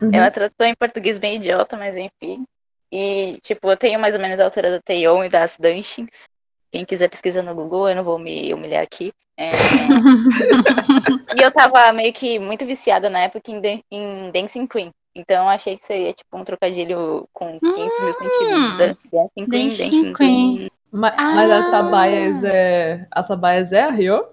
Uhum. 0.00 0.10
Ela 0.12 0.30
tratou 0.30 0.66
em 0.66 0.74
português 0.74 1.18
bem 1.18 1.36
idiota, 1.36 1.76
mas 1.76 1.96
enfim. 1.96 2.44
E, 2.92 3.38
tipo, 3.42 3.70
eu 3.70 3.76
tenho 3.76 4.00
mais 4.00 4.14
ou 4.14 4.20
menos 4.20 4.40
a 4.40 4.44
altura 4.44 4.70
da 4.70 4.80
Taeyeon 4.80 5.24
e 5.24 5.28
das 5.28 5.56
Dunchins. 5.58 6.28
Quem 6.72 6.84
quiser 6.84 7.08
pesquisar 7.08 7.42
no 7.42 7.54
Google, 7.54 7.88
eu 7.88 7.96
não 7.96 8.04
vou 8.04 8.18
me 8.18 8.52
humilhar 8.54 8.82
aqui. 8.82 9.12
É... 9.36 9.50
e 11.36 11.42
eu 11.42 11.50
tava 11.50 11.92
meio 11.92 12.12
que 12.12 12.38
muito 12.38 12.64
viciada 12.66 13.08
na 13.08 13.20
época 13.20 13.50
em, 13.50 13.60
Dan- 13.60 13.80
em 13.90 14.30
Dancing 14.32 14.66
Queen. 14.66 14.90
Então 15.14 15.44
eu 15.44 15.48
achei 15.48 15.76
que 15.76 15.84
seria 15.84 16.12
tipo 16.12 16.36
um 16.36 16.44
trocadilho 16.44 17.28
com 17.32 17.58
500 17.58 18.00
mil 18.00 18.12
sentidos. 18.12 18.78
Dan- 18.78 18.96
Dancing 19.12 19.46
Queen, 19.50 19.68
Dancing 19.68 19.84
Dancing 19.90 20.12
Queen. 20.12 20.14
Queen. 20.56 20.70
Ma- 20.92 21.14
Mas 21.16 21.50
a 21.50 21.58
Ah. 21.58 21.64
Sabaias 21.64 22.44
é. 22.44 23.06
A 23.10 23.22
Sabaias 23.22 23.72
é 23.72 23.82
a 23.82 23.90
Rio? 23.90 24.24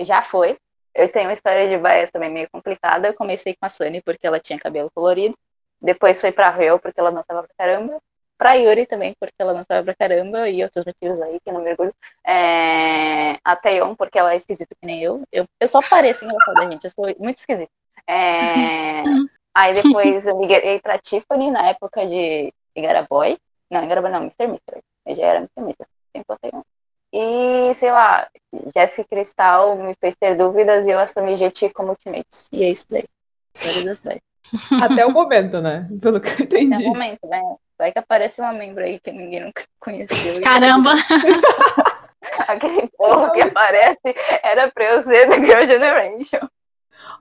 Já 0.00 0.22
foi. 0.22 0.56
Eu 0.96 1.10
tenho 1.12 1.28
uma 1.28 1.34
história 1.34 1.68
de 1.68 1.76
bias 1.76 2.10
também 2.10 2.30
meio 2.30 2.48
complicada. 2.50 3.08
Eu 3.08 3.14
comecei 3.14 3.54
com 3.54 3.66
a 3.66 3.68
Sunny 3.68 4.00
porque 4.00 4.26
ela 4.26 4.40
tinha 4.40 4.58
cabelo 4.58 4.90
colorido. 4.94 5.36
Depois 5.80 6.20
foi 6.20 6.32
pra 6.32 6.50
Ryo 6.50 6.78
porque 6.78 6.98
ela 6.98 7.12
dançava 7.12 7.42
pra 7.42 7.54
caramba. 7.56 8.00
Pra 8.38 8.54
Yuri 8.54 8.86
também 8.86 9.14
porque 9.20 9.34
ela 9.38 9.52
dançava 9.52 9.84
pra 9.84 9.94
caramba. 9.94 10.48
E 10.48 10.64
outros 10.64 10.86
motivos 10.86 11.20
aí 11.20 11.38
que 11.38 11.50
eu 11.50 11.54
não 11.54 11.62
mergulho. 11.62 11.94
É... 12.26 13.38
A 13.44 13.54
Taeyeon 13.54 13.94
porque 13.94 14.18
ela 14.18 14.32
é 14.32 14.36
esquisita 14.36 14.74
que 14.74 14.86
nem 14.86 15.02
eu. 15.02 15.22
Eu, 15.30 15.46
eu 15.60 15.68
só 15.68 15.80
pareço 15.82 16.24
engraçada, 16.24 16.70
gente. 16.70 16.84
Eu 16.84 16.90
sou 16.90 17.14
muito 17.18 17.36
esquisita. 17.36 17.70
É... 18.08 19.02
Aí 19.54 19.72
depois 19.72 20.26
eu 20.26 20.36
migrei 20.36 20.78
pra 20.80 20.98
Tiffany 20.98 21.50
na 21.50 21.68
época 21.70 22.06
de 22.06 22.52
Igara 22.74 23.06
Boy. 23.08 23.38
Não, 23.70 23.82
Igara 23.82 24.02
Boy 24.02 24.10
não, 24.10 24.20
Mr. 24.20 24.46
Mister. 24.48 24.82
Eu 25.06 25.16
já 25.16 25.26
era 25.26 25.38
Mr. 25.38 25.62
Mister. 25.62 25.86
Sempre 26.12 26.26
botei 26.28 26.50
um. 26.52 26.62
E, 27.12 27.72
sei 27.74 27.90
lá, 27.90 28.28
Jessica 28.74 29.08
Cristal 29.08 29.76
me 29.76 29.94
fez 30.00 30.14
ter 30.16 30.36
dúvidas 30.36 30.86
e 30.86 30.90
eu 30.90 30.98
assumi 30.98 31.36
GT 31.36 31.70
como 31.70 31.90
ultimates. 31.90 32.48
E 32.52 32.62
é 32.64 32.70
isso 32.70 32.86
daí. 32.90 33.04
Até 34.82 35.04
o 35.06 35.10
momento, 35.12 35.60
né? 35.60 35.88
Pelo 36.00 36.20
que 36.20 36.28
eu 36.28 36.44
entendi. 36.44 36.84
o 36.84 36.88
momento, 36.88 37.26
né? 37.26 37.40
Vai 37.78 37.92
que 37.92 37.98
aparece 37.98 38.40
uma 38.40 38.52
membro 38.52 38.82
aí 38.84 38.98
que 39.00 39.10
ninguém 39.12 39.40
nunca 39.40 39.64
conheceu. 39.78 40.40
Caramba! 40.42 40.92
Aquele 42.48 42.88
povo 42.96 43.30
que 43.32 43.40
aparece 43.40 44.00
era 44.42 44.70
pra 44.70 44.84
eu 44.84 45.02
ser 45.02 45.28
da 45.28 45.36
Girl 45.36 45.66
Generation. 45.66 46.48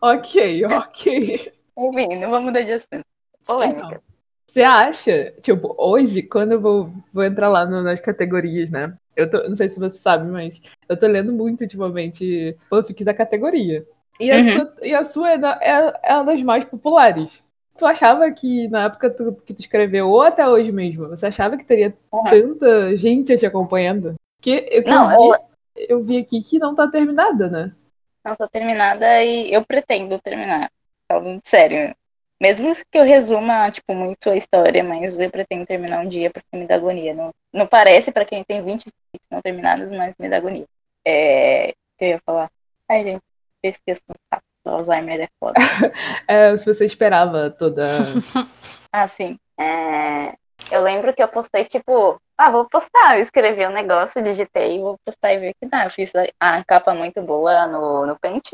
Ok, 0.01 0.65
ok. 0.65 1.53
Enfim, 1.77 2.15
não 2.17 2.29
vamos 2.31 2.45
mudar 2.45 2.61
de 2.61 2.73
assunto. 2.73 3.05
Polêmica. 3.45 4.01
Você 4.47 4.61
acha, 4.63 5.31
tipo, 5.41 5.75
hoje, 5.77 6.21
quando 6.23 6.53
eu 6.53 6.61
vou, 6.61 6.91
vou 7.13 7.23
entrar 7.23 7.49
lá 7.49 7.65
no- 7.65 7.81
nas 7.83 7.99
categorias, 7.99 8.69
né? 8.71 8.93
Eu 9.15 9.29
tô, 9.29 9.47
não 9.47 9.55
sei 9.55 9.69
se 9.69 9.79
você 9.79 9.97
sabe, 9.97 10.29
mas 10.29 10.59
eu 10.89 10.97
tô 10.99 11.07
lendo 11.07 11.31
muito 11.31 11.61
ultimamente 11.61 12.57
fanfics 12.69 13.05
da 13.05 13.13
categoria. 13.13 13.85
E 14.19 14.31
a 14.31 14.37
Uhum. 14.37 14.51
sua, 14.51 14.75
e 14.81 14.93
a 14.93 15.05
sua 15.05 15.31
é, 15.31 15.37
da- 15.37 15.59
é, 15.61 15.99
é 16.11 16.15
uma 16.15 16.23
das 16.25 16.41
mais 16.43 16.65
populares. 16.65 17.43
Tu 17.77 17.85
achava 17.85 18.31
que 18.31 18.67
na 18.69 18.85
época 18.85 19.09
tu- 19.09 19.35
que 19.45 19.53
tu 19.53 19.59
escreveu, 19.59 20.09
ou 20.09 20.21
até 20.21 20.47
hoje 20.47 20.71
mesmo, 20.71 21.09
você 21.09 21.27
achava 21.27 21.57
que 21.57 21.65
teria 21.65 21.95
Uhum. 22.11 22.29
tanta 22.29 22.97
gente 22.97 23.37
te 23.37 23.45
acompanhando? 23.45 24.15
Que 24.41 24.65
eu, 24.71 24.83
Não, 24.83 25.11
eu, 25.11 25.25
eu- 25.25 25.39
vi, 25.75 25.85
eu 25.89 26.03
vi 26.03 26.17
aqui 26.17 26.41
que 26.41 26.57
não 26.59 26.73
tá 26.75 26.87
terminada, 26.87 27.49
né? 27.49 27.75
Não 28.23 28.35
tô 28.35 28.47
terminada 28.47 29.23
e 29.23 29.53
eu 29.53 29.65
pretendo 29.65 30.19
terminar. 30.19 30.71
Falando 31.07 31.41
sério. 31.45 31.95
Mesmo 32.41 32.73
que 32.91 32.97
eu 32.97 33.03
resuma, 33.03 33.71
tipo, 33.71 33.93
muito 33.93 34.29
a 34.29 34.35
história, 34.35 34.83
mas 34.83 35.19
eu 35.19 35.29
pretendo 35.31 35.65
terminar 35.65 36.01
um 36.05 36.09
dia 36.09 36.29
porque 36.29 36.55
me 36.57 36.67
dá 36.67 36.75
agonia. 36.75 37.13
Não, 37.13 37.31
não 37.53 37.65
parece 37.67 38.11
pra 38.11 38.25
quem 38.25 38.43
tem 38.43 38.63
20 38.63 38.83
fics 38.83 39.25
não 39.31 39.41
terminados, 39.41 39.91
mas 39.91 40.15
me 40.19 40.29
dá 40.29 40.37
agonia. 40.37 40.65
É. 41.05 41.69
Eu 41.99 42.07
ia 42.09 42.21
falar? 42.25 42.49
Ai, 42.89 43.03
gente, 43.03 43.21
eu 43.63 43.69
esqueço. 43.69 44.01
Tá, 44.29 44.41
o 44.65 44.69
Alzheimer 44.69 45.21
é 45.21 45.27
foda. 45.39 45.55
É, 46.27 46.55
se 46.57 46.65
você 46.65 46.85
esperava 46.85 47.49
toda. 47.51 47.99
Ah, 48.91 49.07
sim. 49.07 49.37
É, 49.59 50.33
Eu 50.71 50.81
lembro 50.81 51.13
que 51.13 51.21
eu 51.21 51.27
postei, 51.27 51.65
tipo, 51.65 52.17
ah, 52.37 52.49
vou 52.49 52.65
postar. 52.69 53.17
Eu 53.17 53.23
escrevi 53.23 53.65
um 53.67 53.71
negócio, 53.71 54.23
digitei, 54.23 54.79
vou 54.79 54.97
postar 55.05 55.33
e 55.33 55.39
ver 55.39 55.51
o 55.51 55.55
que 55.61 55.69
dá. 55.69 55.83
Eu 55.85 55.89
fiz 55.89 56.13
a 56.39 56.63
capa 56.63 56.93
muito 56.93 57.21
boa 57.21 57.67
no, 57.67 58.05
no 58.05 58.17
Paint, 58.19 58.51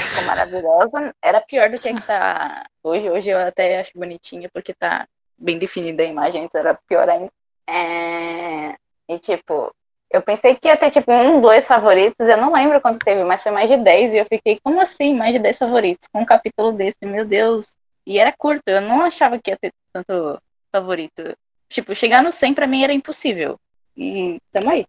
ficou 0.00 0.24
maravilhosa. 0.24 1.14
Era 1.22 1.40
pior 1.40 1.70
do 1.70 1.78
que 1.78 1.88
a 1.88 1.94
que 1.94 2.02
tá 2.02 2.66
hoje. 2.82 3.10
Hoje 3.10 3.30
eu 3.30 3.38
até 3.38 3.80
acho 3.80 3.92
bonitinha, 3.94 4.48
porque 4.52 4.72
tá 4.74 5.06
bem 5.36 5.58
definida 5.58 6.02
a 6.02 6.06
imagem, 6.06 6.44
antes 6.44 6.54
era 6.54 6.74
pior 6.88 7.08
ainda. 7.08 7.30
É, 7.66 8.76
E, 9.08 9.18
tipo, 9.18 9.74
eu 10.10 10.22
pensei 10.22 10.54
que 10.56 10.68
ia 10.68 10.76
ter, 10.76 10.90
tipo, 10.90 11.10
um, 11.12 11.40
dois 11.40 11.66
favoritos. 11.66 12.28
Eu 12.28 12.36
não 12.36 12.52
lembro 12.52 12.80
quanto 12.80 13.04
teve, 13.04 13.24
mas 13.24 13.42
foi 13.42 13.52
mais 13.52 13.68
de 13.70 13.76
10. 13.76 14.14
E 14.14 14.18
eu 14.18 14.26
fiquei, 14.26 14.58
como 14.62 14.80
assim, 14.80 15.14
mais 15.14 15.32
de 15.32 15.38
10 15.38 15.58
favoritos? 15.58 16.08
Com 16.12 16.20
um 16.22 16.26
capítulo 16.26 16.72
desse, 16.72 16.98
meu 17.02 17.24
Deus. 17.24 17.66
E 18.06 18.18
era 18.18 18.32
curto, 18.32 18.68
eu 18.68 18.80
não 18.80 19.02
achava 19.02 19.38
que 19.38 19.50
ia 19.50 19.56
ter 19.56 19.72
tanto 19.92 20.40
favorito. 20.70 21.36
Tipo, 21.68 21.94
chegar 21.94 22.22
no 22.22 22.32
100 22.32 22.54
pra 22.54 22.66
mim 22.66 22.84
era 22.84 22.92
impossível. 22.92 23.58
E 23.96 24.38
tamo 24.50 24.70
aí. 24.70 24.84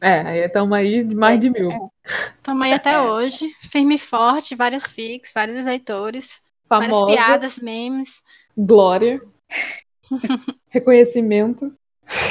É, 0.00 0.20
aí 0.20 0.38
estamos 0.40 0.76
aí 0.76 1.04
de 1.04 1.14
mais 1.14 1.38
de 1.38 1.50
mil. 1.50 1.90
Tamo 2.42 2.62
aí 2.62 2.72
até 2.72 2.92
É. 2.92 3.00
hoje, 3.00 3.50
firme 3.70 3.96
e 3.96 3.98
forte, 3.98 4.54
várias 4.54 4.84
fics, 4.84 5.32
vários 5.34 5.64
leitores, 5.64 6.40
várias 6.68 6.90
Famosa, 6.90 7.12
piadas, 7.12 7.58
memes. 7.58 8.22
glória, 8.56 9.20
reconhecimento. 10.68 11.72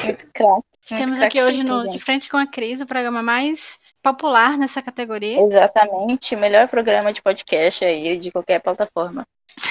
Muito 0.03 0.27
craque. 0.33 0.63
Estamos 0.89 1.19
aqui 1.19 1.41
hoje 1.41 1.63
no. 1.63 1.87
De 1.89 1.97
Frente 1.99 2.29
com 2.29 2.37
a 2.37 2.45
Cris, 2.45 2.79
o 2.79 2.85
programa 2.85 3.23
mais 3.23 3.79
popular 4.03 4.55
nessa 4.57 4.81
categoria. 4.83 5.41
Exatamente, 5.41 6.35
melhor 6.35 6.67
programa 6.67 7.11
de 7.11 7.21
podcast 7.21 7.83
aí 7.83 8.17
de 8.19 8.31
qualquer 8.31 8.61
plataforma. 8.61 9.25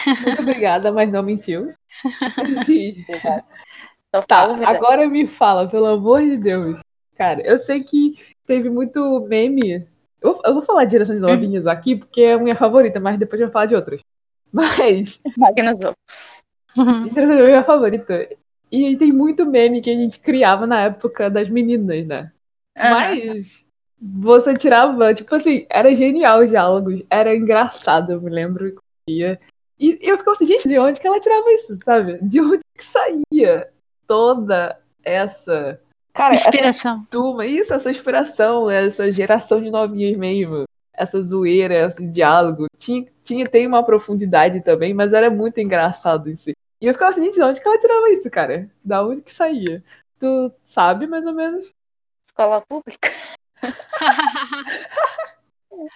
Muito 0.07 0.43
obrigada, 0.43 0.91
mas 0.91 1.11
não 1.13 1.23
mentiu. 1.23 1.73
Só 4.15 4.23
Tá, 4.23 4.43
agora 4.67 5.09
me 5.09 5.27
fala, 5.27 5.69
pelo 5.69 5.87
amor 5.87 6.21
de 6.21 6.37
Deus. 6.37 6.81
Cara, 7.15 7.41
eu 7.43 7.59
sei 7.59 7.83
que 7.83 8.19
teve 8.47 8.69
muito 8.69 9.21
meme. 9.29 9.87
Eu, 10.21 10.41
eu 10.45 10.55
vou 10.55 10.63
falar 10.63 10.85
de 10.85 10.91
direção 10.91 11.15
de 11.15 11.21
novinhos 11.21 11.67
aqui, 11.67 11.97
porque 11.97 12.23
é 12.23 12.33
a 12.35 12.39
minha 12.39 12.57
favorita, 12.57 12.99
mas 12.99 13.19
depois 13.19 13.41
eu 13.41 13.49
vou 13.49 13.53
falar 13.53 13.67
de 13.67 13.75
outras. 13.75 14.01
Mas, 14.53 15.21
direção 17.05 17.23
de 17.23 17.27
novinhos 17.27 17.41
é 17.41 17.43
a 17.43 17.47
minha 17.47 17.65
favorita. 17.65 18.29
E 18.71 18.97
tem 18.97 19.13
muito 19.13 19.45
meme 19.45 19.81
que 19.81 19.91
a 19.91 19.95
gente 19.95 20.21
criava 20.21 20.67
na 20.67 20.83
época 20.83 21.29
das 21.29 21.49
meninas, 21.49 22.07
né? 22.07 22.33
Aham. 22.77 22.91
Mas 22.91 23.67
você 24.01 24.55
tirava, 24.57 25.15
tipo 25.15 25.35
assim, 25.35 25.67
era 25.71 25.95
genial 25.95 26.41
os 26.41 26.51
diálogos, 26.51 27.03
era 27.09 27.35
engraçado, 27.35 28.13
eu 28.13 28.21
me 28.21 28.31
lembro. 28.31 28.77
E, 29.09 29.23
e 29.79 29.99
eu 30.03 30.19
ficava 30.19 30.33
assim, 30.33 30.47
gente, 30.47 30.69
de 30.69 30.79
onde 30.79 31.01
que 31.01 31.07
ela 31.07 31.21
tirava 31.21 31.51
isso, 31.53 31.79
sabe? 31.85 32.19
De 32.23 32.41
onde 32.41 32.63
que 32.77 32.85
saía 32.85 33.71
toda 34.07 34.79
essa. 35.03 35.81
Cara, 36.15 36.35
essa 36.35 36.49
Inspiração. 36.49 37.05
turma, 37.11 37.45
isso, 37.45 37.75
essa 37.75 37.91
inspiração, 37.91 38.71
essa 38.71 39.13
geração 39.13 39.61
de 39.61 39.69
novinhas 39.71 40.17
mesmo, 40.17 40.65
essa 40.93 41.21
zoeira, 41.21 41.87
esse 41.87 42.07
diálogo. 42.07 42.67
Tinha, 42.79 43.05
tinha, 43.23 43.49
tem 43.49 43.67
uma 43.67 43.85
profundidade 43.85 44.63
também, 44.63 44.95
mas 44.95 45.13
era 45.13 45.29
muito 45.29 45.59
engraçado 45.59 46.31
em 46.31 46.37
si. 46.37 46.55
E 46.81 46.87
eu 46.87 46.93
ficava 46.93 47.11
assim, 47.11 47.25
gente, 47.25 47.35
de 47.35 47.43
onde 47.43 47.61
que 47.61 47.67
ela 47.67 47.79
tirava 47.79 48.11
isso, 48.11 48.31
cara? 48.31 48.71
Da 48.85 49.05
onde 49.05 49.23
que 49.23 49.33
saía? 49.33 49.83
Tu 50.21 50.53
sabe, 50.65 51.09
mais 51.09 51.27
ou 51.27 51.35
menos? 51.35 51.75
Escola 52.27 52.61
pública. 52.61 53.11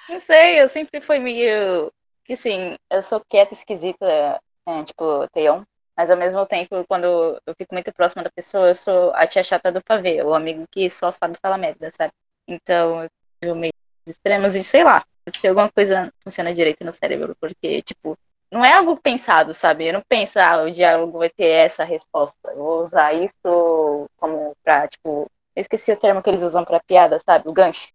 Não 0.09 0.21
sei, 0.21 0.61
eu 0.61 0.69
sempre 0.69 1.01
fui 1.01 1.19
meio. 1.19 1.93
Que 2.25 2.33
assim, 2.33 2.77
eu 2.91 3.03
sou 3.03 3.23
quieta, 3.29 3.55
esquisita, 3.55 4.41
é, 4.67 4.85
tipo, 4.85 5.27
Teon. 5.33 5.63
Mas 5.99 6.13
ao 6.13 6.17
mesmo 6.17 6.47
tempo, 6.47 6.85
quando 6.87 7.43
eu 7.45 7.55
fico 7.57 7.75
muito 7.75 7.93
próxima 7.93 8.23
da 8.23 8.31
pessoa, 8.31 8.69
eu 8.69 8.75
sou 8.77 9.13
a 9.17 9.27
tia 9.27 9.43
chata 9.43 9.73
do 9.73 9.83
pavê, 9.83 10.23
o 10.23 10.33
amigo 10.33 10.65
que 10.71 10.89
só 10.89 11.11
sabe 11.11 11.37
falar 11.43 11.59
merda, 11.59 11.91
sabe? 11.91 12.13
Então, 12.47 13.05
eu 13.43 13.57
meio 13.57 13.73
extremos 14.07 14.55
e 14.55 14.63
sei 14.63 14.85
lá, 14.85 15.05
se 15.41 15.49
alguma 15.49 15.69
coisa 15.69 16.13
funciona 16.23 16.55
direito 16.55 16.85
no 16.85 16.93
cérebro, 16.93 17.37
porque, 17.41 17.83
tipo, 17.83 18.17
não 18.49 18.65
é 18.65 18.75
algo 18.75 18.97
pensado, 18.97 19.53
sabe? 19.53 19.89
Eu 19.89 19.95
não 19.95 20.03
penso, 20.09 20.39
ah, 20.39 20.63
o 20.63 20.71
diálogo 20.71 21.19
vai 21.19 21.31
ter 21.31 21.49
essa 21.49 21.83
resposta. 21.83 22.39
Eu 22.45 22.59
vou 22.59 22.85
usar 22.85 23.13
isso 23.15 24.09
como 24.19 24.57
pra, 24.63 24.87
tipo, 24.87 25.29
eu 25.57 25.61
esqueci 25.61 25.91
o 25.91 25.97
termo 25.97 26.23
que 26.23 26.31
eles 26.31 26.43
usam 26.43 26.65
pra 26.65 26.79
piada, 26.79 27.19
sabe? 27.19 27.49
O 27.49 27.53
gancho. 27.53 27.89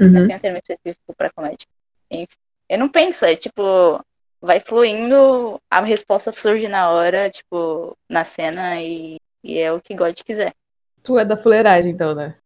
Mas 0.00 0.26
tem 0.26 0.34
um 0.34 0.40
termo 0.40 0.58
específico 0.58 1.14
pra 1.16 1.30
comédia. 1.30 1.66
Enfim. 2.10 2.26
Eu 2.68 2.78
não 2.78 2.88
penso, 2.88 3.24
é 3.24 3.36
tipo, 3.36 4.04
vai 4.40 4.60
fluindo, 4.60 5.60
a 5.70 5.80
resposta 5.80 6.32
surge 6.32 6.68
na 6.68 6.90
hora, 6.90 7.30
tipo, 7.30 7.96
na 8.08 8.24
cena 8.24 8.80
e, 8.80 9.16
e 9.42 9.58
é 9.58 9.72
o 9.72 9.80
que 9.80 9.94
God 9.94 10.18
quiser. 10.22 10.54
Tu 11.02 11.18
é 11.18 11.24
da 11.24 11.36
fuleiragem, 11.36 11.92
então, 11.92 12.14
né? 12.14 12.36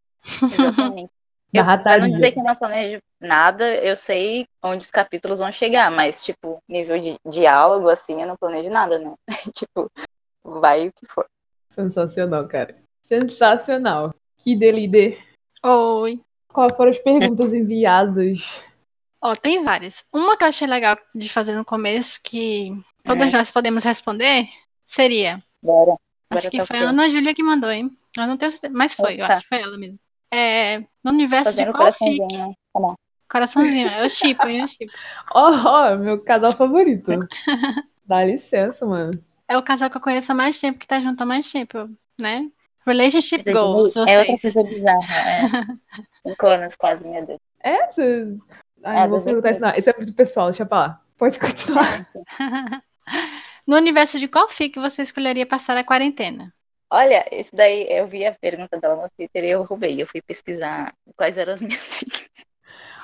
Exatamente. 0.52 1.10
Eu, 1.52 1.64
pra 1.64 1.98
não 1.98 2.08
dizer 2.08 2.30
que 2.30 2.38
eu 2.38 2.44
não 2.44 2.54
planejo 2.54 2.98
nada, 3.20 3.74
eu 3.74 3.96
sei 3.96 4.46
onde 4.62 4.84
os 4.84 4.90
capítulos 4.92 5.40
vão 5.40 5.50
chegar, 5.50 5.90
mas, 5.90 6.22
tipo, 6.22 6.62
nível 6.68 7.00
de 7.00 7.16
diálogo, 7.26 7.88
assim, 7.88 8.20
eu 8.20 8.28
não 8.28 8.36
planejo 8.36 8.70
nada, 8.70 9.00
né? 9.00 9.12
tipo, 9.52 9.90
vai 10.44 10.86
o 10.86 10.92
que 10.92 11.06
for. 11.06 11.26
Sensacional, 11.68 12.46
cara. 12.46 12.76
Sensacional. 13.02 14.14
Que 14.36 14.54
delíder. 14.54 15.18
Oi. 15.64 16.20
Quais 16.52 16.76
foram 16.76 16.92
as 16.92 16.98
perguntas 17.00 17.52
enviadas? 17.52 18.64
Ó, 19.22 19.34
tem 19.36 19.62
várias. 19.62 20.04
Uma 20.12 20.36
que 20.36 20.44
eu 20.44 20.48
achei 20.48 20.66
legal 20.66 20.96
de 21.14 21.28
fazer 21.28 21.54
no 21.54 21.64
começo, 21.64 22.18
que 22.22 22.72
todas 23.04 23.32
É. 23.32 23.36
nós 23.36 23.50
podemos 23.50 23.84
responder, 23.84 24.48
seria: 24.86 25.42
Bora. 25.62 25.92
Acho 26.30 26.46
Agora 26.46 26.50
que 26.50 26.58
tá 26.58 26.66
foi 26.66 26.78
a 26.78 26.88
Ana 26.88 27.10
Júlia 27.10 27.34
que 27.34 27.42
mandou, 27.42 27.70
hein? 27.70 27.90
Eu 28.16 28.26
não 28.26 28.36
tenho 28.36 28.50
certeza, 28.52 28.72
mas 28.74 28.92
foi, 28.94 29.20
eu 29.20 29.24
Opa. 29.24 29.34
acho 29.34 29.42
que 29.42 29.48
foi 29.48 29.60
ela 29.60 29.76
mesmo. 29.76 29.98
É, 30.32 30.78
no 31.02 31.10
universo 31.10 31.46
Fazendo 31.50 31.72
de 31.72 31.76
qual 31.76 31.92
fic? 31.92 31.98
coraçãozinho, 32.18 32.48
né? 32.48 32.54
Tá 32.72 32.80
bom. 32.80 32.94
Coraçãozinho, 33.28 33.88
eu 33.88 34.08
chipo, 34.10 34.46
hein? 34.46 34.60
Eu 34.60 34.68
chipo. 34.68 34.92
Ó, 35.34 35.50
ó, 35.66 35.96
meu 35.96 36.20
casal 36.22 36.52
favorito. 36.52 37.10
Dá 38.06 38.24
licença, 38.24 38.86
mano. 38.86 39.22
É 39.48 39.56
o 39.58 39.62
casal 39.62 39.90
que 39.90 39.96
eu 39.96 40.00
conheço 40.00 40.30
há 40.30 40.34
mais 40.34 40.58
tempo, 40.60 40.78
que 40.78 40.86
tá 40.86 41.00
junto 41.00 41.20
há 41.20 41.26
mais 41.26 41.50
tempo, 41.50 41.88
né? 42.20 42.48
Relationship 42.86 43.52
goals, 43.52 43.94
meio- 43.94 44.08
É 44.08 44.18
outra 44.20 44.36
vocês. 44.36 44.54
coisa 44.54 44.68
bizarra. 44.68 45.14
É. 46.24 46.46
Anos 46.46 46.76
quase, 46.76 47.06
meu 47.06 47.26
Deus. 47.26 47.38
É, 47.62 47.86
você... 47.90 48.36
Ai, 48.84 48.98
É, 49.04 49.06
não 49.06 49.20
vou 49.20 49.20
2013. 49.20 49.24
perguntar 49.24 49.50
isso, 49.52 49.60
não. 49.60 49.70
Isso 49.78 49.90
é 49.90 49.94
muito 49.96 50.14
pessoal, 50.14 50.46
deixa 50.50 50.66
pra 50.66 50.78
lá. 50.78 51.00
Pode 51.18 51.38
continuar. 51.38 52.06
no 53.66 53.76
universo 53.76 54.18
de 54.18 54.28
qual 54.28 54.48
fic 54.48 54.78
você 54.78 55.02
escolheria 55.02 55.46
passar 55.46 55.76
a 55.76 55.84
quarentena? 55.84 56.52
Olha, 56.92 57.24
isso 57.32 57.54
daí 57.54 57.86
eu 57.88 58.06
vi 58.08 58.26
a 58.26 58.34
pergunta 58.34 58.78
dela 58.80 58.96
no 59.02 59.08
Twitter 59.10 59.44
e 59.44 59.50
eu 59.50 59.62
roubei. 59.62 60.00
Eu 60.02 60.06
fui 60.08 60.20
pesquisar 60.22 60.92
quais 61.16 61.38
eram 61.38 61.52
as 61.52 61.62
minhas 61.62 61.98
fics. 61.98 62.28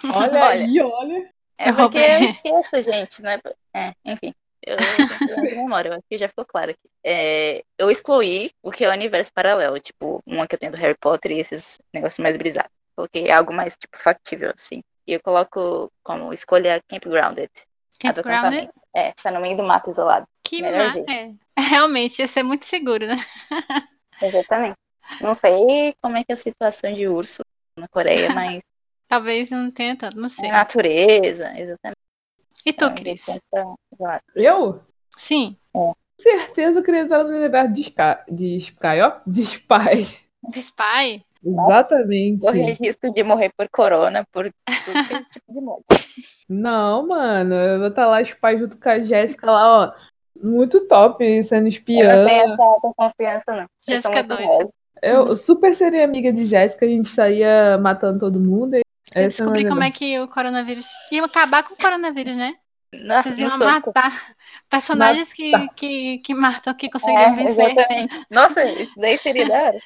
Olha, 0.05 0.31
Olha. 0.43 0.65
aí, 0.65 0.81
olha. 0.81 1.31
É 1.59 1.71
Eu 1.71 1.75
porque 1.75 1.99
roubei. 1.99 2.29
eu 2.45 2.61
esqueço, 2.63 2.83
gente, 2.83 3.23
né? 3.23 3.41
É, 3.75 3.93
enfim. 4.05 4.35
Eu 4.67 4.77
de 4.77 4.85
memória, 5.57 5.91
eu 5.91 5.93
acho 5.95 6.03
que 6.11 6.19
já 6.19 6.29
ficou 6.29 6.45
claro 6.45 6.73
aqui. 6.73 6.81
É, 7.05 7.63
eu 7.79 7.91
excluí 7.91 8.51
o 8.63 8.73
que 8.73 8.85
é 8.85 8.89
o 8.89 8.93
universo 8.93 9.33
paralelo, 9.33 9.79
tipo, 9.79 10.21
uma 10.27 10.47
que 10.49 10.57
eu 10.57 10.59
tenho 10.59 10.73
do 10.73 10.79
Harry 10.79 10.97
Potter 11.01 11.31
e 11.33 11.39
esses 11.41 11.79
negócios 11.95 12.19
mais 12.23 12.37
brisados. 12.37 12.71
Coloquei 12.97 13.31
algo 13.31 13.53
mais, 13.53 13.77
tipo, 13.77 13.97
factível, 13.97 14.51
assim. 14.53 14.83
E 15.07 15.13
eu 15.13 15.21
coloco 15.21 15.93
como 16.03 16.33
escolha 16.33 16.83
Campgrounded. 16.89 17.51
Campgrounded? 17.99 18.71
É, 18.95 19.13
tá 19.13 19.31
no 19.31 19.41
meio 19.41 19.57
do 19.57 19.63
mato 19.63 19.91
isolado. 19.91 20.27
Que 20.43 20.63
Melhor 20.63 20.87
ma... 20.87 20.91
jeito. 20.91 21.11
é. 21.11 21.35
Realmente, 21.59 22.21
ia 22.21 22.29
ser 22.29 22.43
muito 22.43 22.67
seguro, 22.67 23.07
né? 23.07 23.17
Exatamente. 24.21 24.77
Não 25.21 25.35
sei 25.35 25.95
como 26.03 26.17
é 26.17 26.25
que 26.25 26.33
é 26.33 26.35
a 26.35 26.37
situação 26.37 26.93
de 26.93 27.07
urso 27.07 27.43
na 27.77 27.89
Coreia, 27.89 28.35
mas 28.35 28.61
Talvez 29.09 29.49
não 29.51 29.71
tenha 29.71 29.97
tanto, 29.97 30.19
não 30.19 30.29
sei. 30.29 30.51
natureza, 30.51 31.57
exatamente. 31.57 32.01
E 32.65 32.73
tu, 32.73 32.87
É 32.87 32.91
Cris? 32.95 33.25
Eu? 34.35 34.83
Sim. 35.17 35.57
certeza 36.19 36.81
eu 36.81 36.83
queria 36.83 37.03
entrar 37.03 37.23
no 37.23 37.31
universo 37.31 37.73
de 37.73 37.83
Sky, 37.83 38.33
de 38.33 38.57
Spy, 38.59 39.01
ó. 39.03 39.21
De 39.25 39.43
Spy. 39.43 40.27
Spy? 40.53 41.26
Exatamente. 41.45 42.41
Correr 42.47 42.73
risco 42.81 43.13
de 43.13 43.23
morrer 43.23 43.53
por 43.57 43.69
corona, 43.69 44.27
por 44.33 44.45
que 44.45 45.15
é 45.15 45.23
tipo 45.31 45.53
de 45.53 45.61
morte. 45.61 45.85
Não, 46.49 47.07
mano, 47.07 47.55
eu 47.55 47.79
vou 47.81 47.89
estar 47.89 48.07
lá 48.07 48.21
Spy 48.23 48.59
junto 48.59 48.79
com 48.79 48.89
a 48.89 48.99
Jéssica 49.01 49.47
lá, 49.51 49.79
ó. 49.87 49.93
Muito 50.43 50.87
top, 50.87 51.25
sendo 51.45 51.59
Eu 51.59 51.63
não 51.63 51.69
espiã. 51.69 52.27
tenho 52.27 52.53
essa 52.53 52.63
autoconfiança, 52.63 53.45
não. 53.57 53.67
Jéssica 53.89 54.23
doida. 54.23 54.69
Eu 55.03 55.35
super 55.35 55.75
seria 55.75 56.05
amiga 56.05 56.33
de 56.33 56.47
Jéssica, 56.47 56.85
a 56.85 56.89
gente 56.89 57.09
saía 57.09 57.79
matando 57.79 58.21
todo 58.21 58.39
mundo. 58.39 58.77
e 58.77 58.79
Eu 58.79 58.83
essa 59.15 59.29
descobri 59.45 59.65
é 59.65 59.69
como 59.69 59.83
é 59.83 59.91
que 59.91 60.19
o 60.21 60.29
coronavírus. 60.29 60.87
Ia 61.11 61.25
acabar 61.25 61.63
com 61.65 61.75
o 61.75 61.77
coronavírus, 61.77 62.37
né? 62.37 62.55
Nossa, 62.93 63.25
Vocês 63.25 63.39
iam 63.41 63.51
soco. 63.51 63.65
matar 63.65 64.13
personagens 64.71 65.33
que, 65.33 65.51
que, 65.75 66.19
que 66.19 66.35
matam, 66.35 66.73
que 66.75 66.87
É, 66.87 66.91
conseguiam 66.91 67.35
vencer. 67.35 67.71
exatamente. 67.71 68.27
Nossa, 68.31 68.65
isso 68.73 68.93
daí 68.97 69.19
seria 69.19 69.49
da 69.49 69.63
hora. 69.65 69.79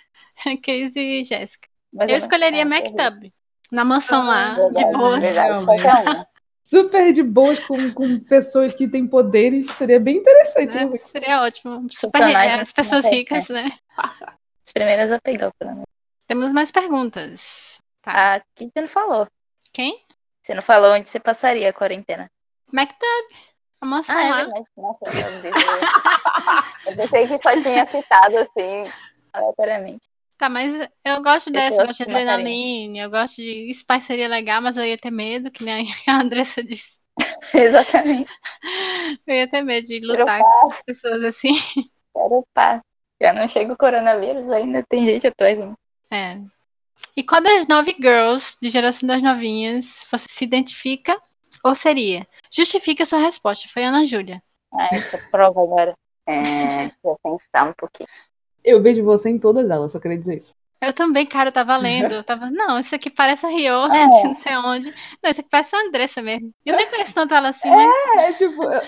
Cris 0.62 0.94
e 0.97 1.25
Jéssica. 1.25 1.68
Eu 1.92 2.06
não- 2.06 2.16
escolheria 2.16 2.62
é, 2.62 2.64
MacTub. 2.64 3.32
Na 3.70 3.85
mansão 3.85 4.26
lá, 4.26 4.54
de 4.54 4.61
Verdade, 4.73 4.92
boas. 4.97 5.23
verdade, 5.23 5.64
qualquer. 5.64 6.26
Super 6.64 7.12
de 7.12 7.23
boas 7.23 7.59
com, 7.61 7.92
com 7.92 8.20
pessoas 8.20 8.73
que 8.75 8.87
têm 8.87 9.06
poderes, 9.06 9.70
seria 9.73 9.99
bem 9.99 10.16
interessante. 10.18 10.75
né? 10.76 10.85
né? 10.87 10.99
Seria 11.06 11.42
ótimo. 11.42 11.87
Super 11.90 12.23
as 12.37 12.73
pessoas 12.73 13.02
tem, 13.02 13.14
ricas, 13.20 13.49
né? 13.49 13.70
As 14.66 14.73
primeiras 14.73 15.11
a 15.11 15.18
pegar, 15.20 15.50
pelo 15.59 15.70
menos. 15.73 15.87
Temos 16.28 16.52
mais 16.52 16.70
perguntas. 16.70 17.81
Tá. 18.03 18.37
Ah, 18.37 18.42
que 18.55 18.66
você 18.72 18.81
não 18.81 18.87
falou? 18.88 19.26
Quem? 19.72 20.00
Você 20.42 20.55
não 20.55 20.62
falou 20.62 20.92
onde 20.94 21.09
você 21.09 21.18
passaria 21.18 21.70
a 21.70 21.72
quarentena. 21.72 22.31
MacTub. 22.72 23.35
A 23.81 23.87
mansão 23.87 24.16
Ah, 24.16 24.22
é 24.24 24.31
lá. 24.31 24.37
verdade. 24.44 24.66
Nossa, 24.76 24.98
eu 25.07 25.12
pensei, 25.42 25.50
eu 26.87 26.96
pensei 26.96 27.26
que 27.26 27.38
só 27.38 27.62
tinha 27.62 27.87
citado 27.87 28.38
assim, 28.38 28.85
aleatoriamente. 29.33 30.09
Tá, 30.40 30.48
mas 30.48 30.88
eu 31.05 31.22
gosto 31.22 31.50
dessa, 31.50 31.66
eu 31.66 31.76
gosto 31.76 31.88
gosto 31.88 32.05
de 32.07 32.11
adrenalina, 32.14 32.98
eu 33.00 33.11
gosto 33.11 33.37
de. 33.37 33.70
Spy 33.72 34.00
seria 34.00 34.26
legal, 34.26 34.62
mas 34.62 34.74
eu 34.74 34.87
ia 34.87 34.96
ter 34.96 35.11
medo, 35.11 35.50
que 35.50 35.62
nem 35.62 35.87
a 36.07 36.16
Andressa 36.16 36.64
disse. 36.64 36.98
Exatamente. 37.53 38.33
Eu 39.26 39.35
ia 39.35 39.46
ter 39.46 39.61
medo 39.61 39.87
de 39.87 40.00
lutar 40.00 40.40
com 40.40 40.68
as 40.68 40.83
pessoas 40.83 41.22
assim. 41.24 41.59
quero 42.16 42.42
paz. 42.55 42.81
Já 43.20 43.35
não 43.35 43.46
chega 43.50 43.74
o 43.74 43.76
coronavírus, 43.76 44.50
ainda 44.50 44.83
tem 44.88 45.05
gente 45.05 45.26
atrás. 45.26 45.59
Né? 45.59 45.74
É. 46.11 46.40
E 47.14 47.22
qual 47.22 47.42
das 47.42 47.66
nove 47.66 47.94
girls 48.00 48.57
de 48.62 48.70
geração 48.70 49.07
das 49.07 49.22
novinhas 49.22 50.07
você 50.11 50.26
se 50.26 50.42
identifica 50.42 51.20
ou 51.62 51.74
seria? 51.74 52.26
Justifique 52.50 53.03
a 53.03 53.07
sua 53.07 53.18
resposta. 53.18 53.68
Foi 53.68 53.85
Ana 53.85 54.07
Júlia. 54.07 54.42
Ah, 54.72 54.88
essa 54.90 55.18
prova 55.31 55.62
agora. 55.62 55.94
É, 56.26 56.90
vou 57.03 57.18
pensar 57.22 57.68
um 57.68 57.74
pouquinho. 57.74 58.09
Eu 58.64 58.83
vejo 58.83 59.05
você 59.05 59.31
em 59.31 59.38
todas 59.38 59.68
elas, 59.68 59.92
só 59.92 60.01
queria 60.01 60.18
dizer 60.18 60.38
isso. 60.38 60.57
Eu 60.81 60.94
também, 60.94 61.27
cara, 61.27 61.49
eu 61.51 61.53
tava 61.53 61.77
lendo. 61.77 62.12
Eu 62.14 62.25
tava, 62.25 62.51
não, 62.51 62.79
isso 62.81 62.94
aqui 62.94 63.11
parece 63.11 63.44
a 63.46 63.51
Rio, 63.51 63.75
É. 63.92 64.07
não 64.07 64.35
sei 64.37 64.57
onde. 64.57 64.90
Não, 65.23 65.31
isso 65.31 65.40
aqui 65.40 65.49
parece 65.51 65.77
a 65.77 65.81
Andressa 65.81 66.23
mesmo. 66.23 66.53
Eu 66.64 66.77
nem 66.77 66.88
conheço 66.88 67.12
tanto 67.14 67.35
ela 67.35 67.49
assim, 67.51 67.68
mas 67.70 67.94
É, 68.16 68.33
tipo, 68.35 68.62
eu, 68.64 68.83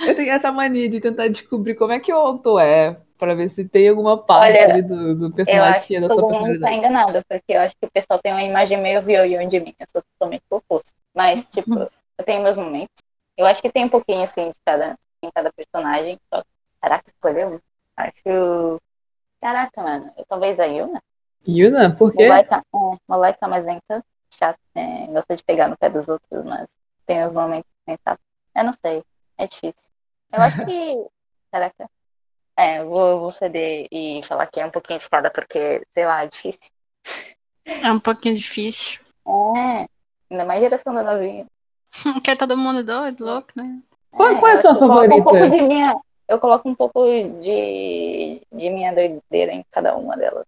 eu 0.00 0.14
tenho 0.14 0.30
essa 0.32 0.52
mania 0.52 0.88
de 0.88 1.00
tentar 1.00 1.28
descobrir 1.28 1.74
como 1.74 1.92
é 1.92 2.00
que 2.00 2.12
o 2.12 2.16
autor 2.16 2.60
é, 2.60 3.00
pra 3.18 3.34
ver 3.34 3.48
se 3.48 3.68
tem 3.68 3.88
alguma 3.88 4.16
parte 4.24 4.58
Olha, 4.58 4.64
ali 4.64 4.82
do, 4.82 5.14
do 5.14 5.32
Eu 5.32 5.32
personagem 5.32 5.80
acho 5.80 5.86
que 5.86 5.96
é 5.96 6.00
que 6.00 6.00
da 6.00 6.10
sua 6.10 6.22
todo 6.22 6.34
mundo 6.34 6.58
tá 6.60 6.68
personalidade. 6.68 6.76
enganado, 6.76 7.24
porque 7.28 7.52
eu 7.52 7.60
acho 7.60 7.76
que 7.76 7.86
o 7.86 7.90
pessoal 7.90 8.20
tem 8.22 8.32
uma 8.32 8.42
imagem 8.42 8.78
meio 8.78 9.02
vioion 9.02 9.48
de 9.48 9.60
mim. 9.60 9.74
Eu 9.78 9.86
sou 9.90 10.02
totalmente 10.02 10.42
oposto. 10.50 10.92
Mas, 11.14 11.44
tipo, 11.46 11.78
eu 12.18 12.24
tenho 12.24 12.42
meus 12.42 12.56
momentos. 12.56 12.94
Eu 13.36 13.46
acho 13.46 13.62
que 13.62 13.70
tem 13.72 13.84
um 13.84 13.88
pouquinho, 13.88 14.22
assim, 14.22 14.48
de 14.50 14.56
cada, 14.64 14.96
em 15.22 15.30
cada 15.34 15.52
personagem. 15.52 16.18
Só 16.32 16.42
que, 16.42 16.48
caraca, 16.80 17.10
escolheu 17.10 17.54
um. 17.54 17.60
Acho... 17.96 18.80
Caraca, 19.40 19.82
mano. 19.82 20.12
Eu, 20.16 20.24
talvez 20.26 20.58
a 20.60 20.64
Yuna. 20.64 21.02
Yuna, 21.46 21.94
por 21.94 22.12
quê? 22.12 22.26
Moleca, 22.28 22.56
é, 22.58 22.98
moleca, 23.08 23.48
mas 23.48 23.64
nem 23.64 23.80
tanto. 23.86 24.06
Chato. 24.30 24.58
É, 24.74 25.06
gosta 25.06 25.36
de 25.36 25.42
pegar 25.44 25.68
no 25.68 25.76
pé 25.76 25.88
dos 25.88 26.08
outros, 26.08 26.44
mas 26.44 26.68
tem 27.06 27.24
os 27.24 27.32
momentos 27.32 27.70
pensados. 27.86 28.22
Eu 28.54 28.64
não 28.64 28.72
sei. 28.72 29.02
É 29.38 29.46
difícil. 29.46 29.90
Eu 30.32 30.42
acho 30.42 30.64
que... 30.64 31.06
Caraca. 31.50 31.88
É, 32.56 32.82
vou, 32.84 33.20
vou 33.20 33.32
ceder 33.32 33.86
e 33.90 34.20
falar 34.26 34.46
que 34.48 34.60
é 34.60 34.66
um 34.66 34.70
pouquinho 34.70 34.98
de 34.98 35.08
cada, 35.08 35.30
porque, 35.30 35.82
sei 35.94 36.04
lá, 36.04 36.24
é 36.24 36.26
difícil. 36.26 36.70
é 37.64 37.90
um 37.92 38.00
pouquinho 38.00 38.36
difícil. 38.36 39.00
É, 39.56 39.86
ainda 40.30 40.44
mais 40.44 40.60
geração 40.60 40.92
da 40.92 41.02
novinha. 41.02 41.46
É 42.28 42.36
todo 42.36 42.56
mundo 42.58 42.84
doido, 42.84 43.24
louco, 43.24 43.48
né? 43.56 43.80
Qual, 44.10 44.38
qual 44.38 44.50
é 44.50 44.54
a 44.54 44.58
sua 44.58 44.76
coloco 44.76 45.04
Um 45.04 45.22
pouco 45.22 45.30
favorita? 45.30 45.56
de 45.56 45.62
minha, 45.62 45.96
eu 46.28 46.38
coloco 46.38 46.68
um 46.68 46.74
pouco 46.74 47.04
de, 47.40 48.40
de 48.52 48.70
minha 48.70 48.92
doideira 48.94 49.52
em 49.52 49.64
cada 49.70 49.96
uma 49.96 50.16
delas. 50.16 50.46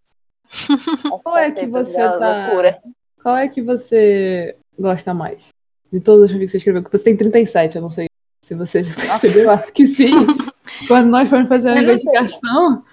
Qual 1.23 1.37
é 1.37 1.51
que 1.51 1.66
você 1.66 1.97
tá- 1.97 2.16
loucura. 2.47 2.81
Qual 3.23 3.37
é 3.37 3.49
que 3.49 3.61
você 3.62 4.57
gosta 4.79 5.12
mais? 5.14 5.49
De 5.93 6.01
todas 6.01 6.31
as 6.33 6.38
que 6.38 6.49
você 6.49 6.57
escreveu? 6.59 6.83
Porque 6.83 6.97
você 6.97 7.05
tem 7.05 7.16
37, 7.16 7.77
eu 7.77 7.83
não 7.83 7.90
sei 7.90 8.07
se 8.43 8.55
você 8.55 8.83
já 8.83 8.95
percebeu, 8.95 9.51
acho 9.51 9.73
que 9.73 9.87
sim. 9.87 10.11
Quando 10.88 11.09
nós 11.11 11.29
fomos 11.29 11.49
fazer 11.49 11.69
uma 11.71 11.77
sei. 11.77 11.85
investigação, 11.85 12.85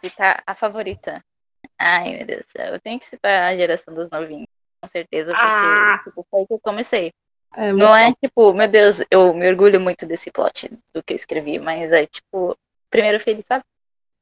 Citar 0.00 0.42
a 0.46 0.54
favorita. 0.54 1.24
Ai, 1.78 2.16
meu 2.16 2.26
Deus 2.26 2.44
do 2.46 2.50
céu. 2.52 2.74
Eu 2.74 2.80
tenho 2.80 2.98
que 2.98 3.06
citar 3.06 3.44
a 3.50 3.56
geração 3.56 3.94
dos 3.94 4.08
novinhos. 4.10 4.46
Com 4.82 4.88
certeza, 4.88 5.32
porque 5.32 5.44
Ah! 5.46 6.00
tipo, 6.04 6.26
foi 6.30 6.46
que 6.46 6.52
eu 6.52 6.60
comecei. 6.60 7.10
É, 7.56 7.72
Não 7.72 7.94
é 7.94 8.12
tipo, 8.14 8.52
meu 8.52 8.68
Deus, 8.68 9.02
eu 9.10 9.32
me 9.34 9.48
orgulho 9.48 9.80
muito 9.80 10.06
desse 10.06 10.30
plot 10.30 10.68
do 10.94 11.02
que 11.02 11.12
eu 11.12 11.16
escrevi, 11.16 11.58
mas 11.58 11.92
é 11.92 12.06
tipo, 12.06 12.56
primeiro 12.90 13.18
feliz, 13.20 13.44
sabe? 13.46 13.64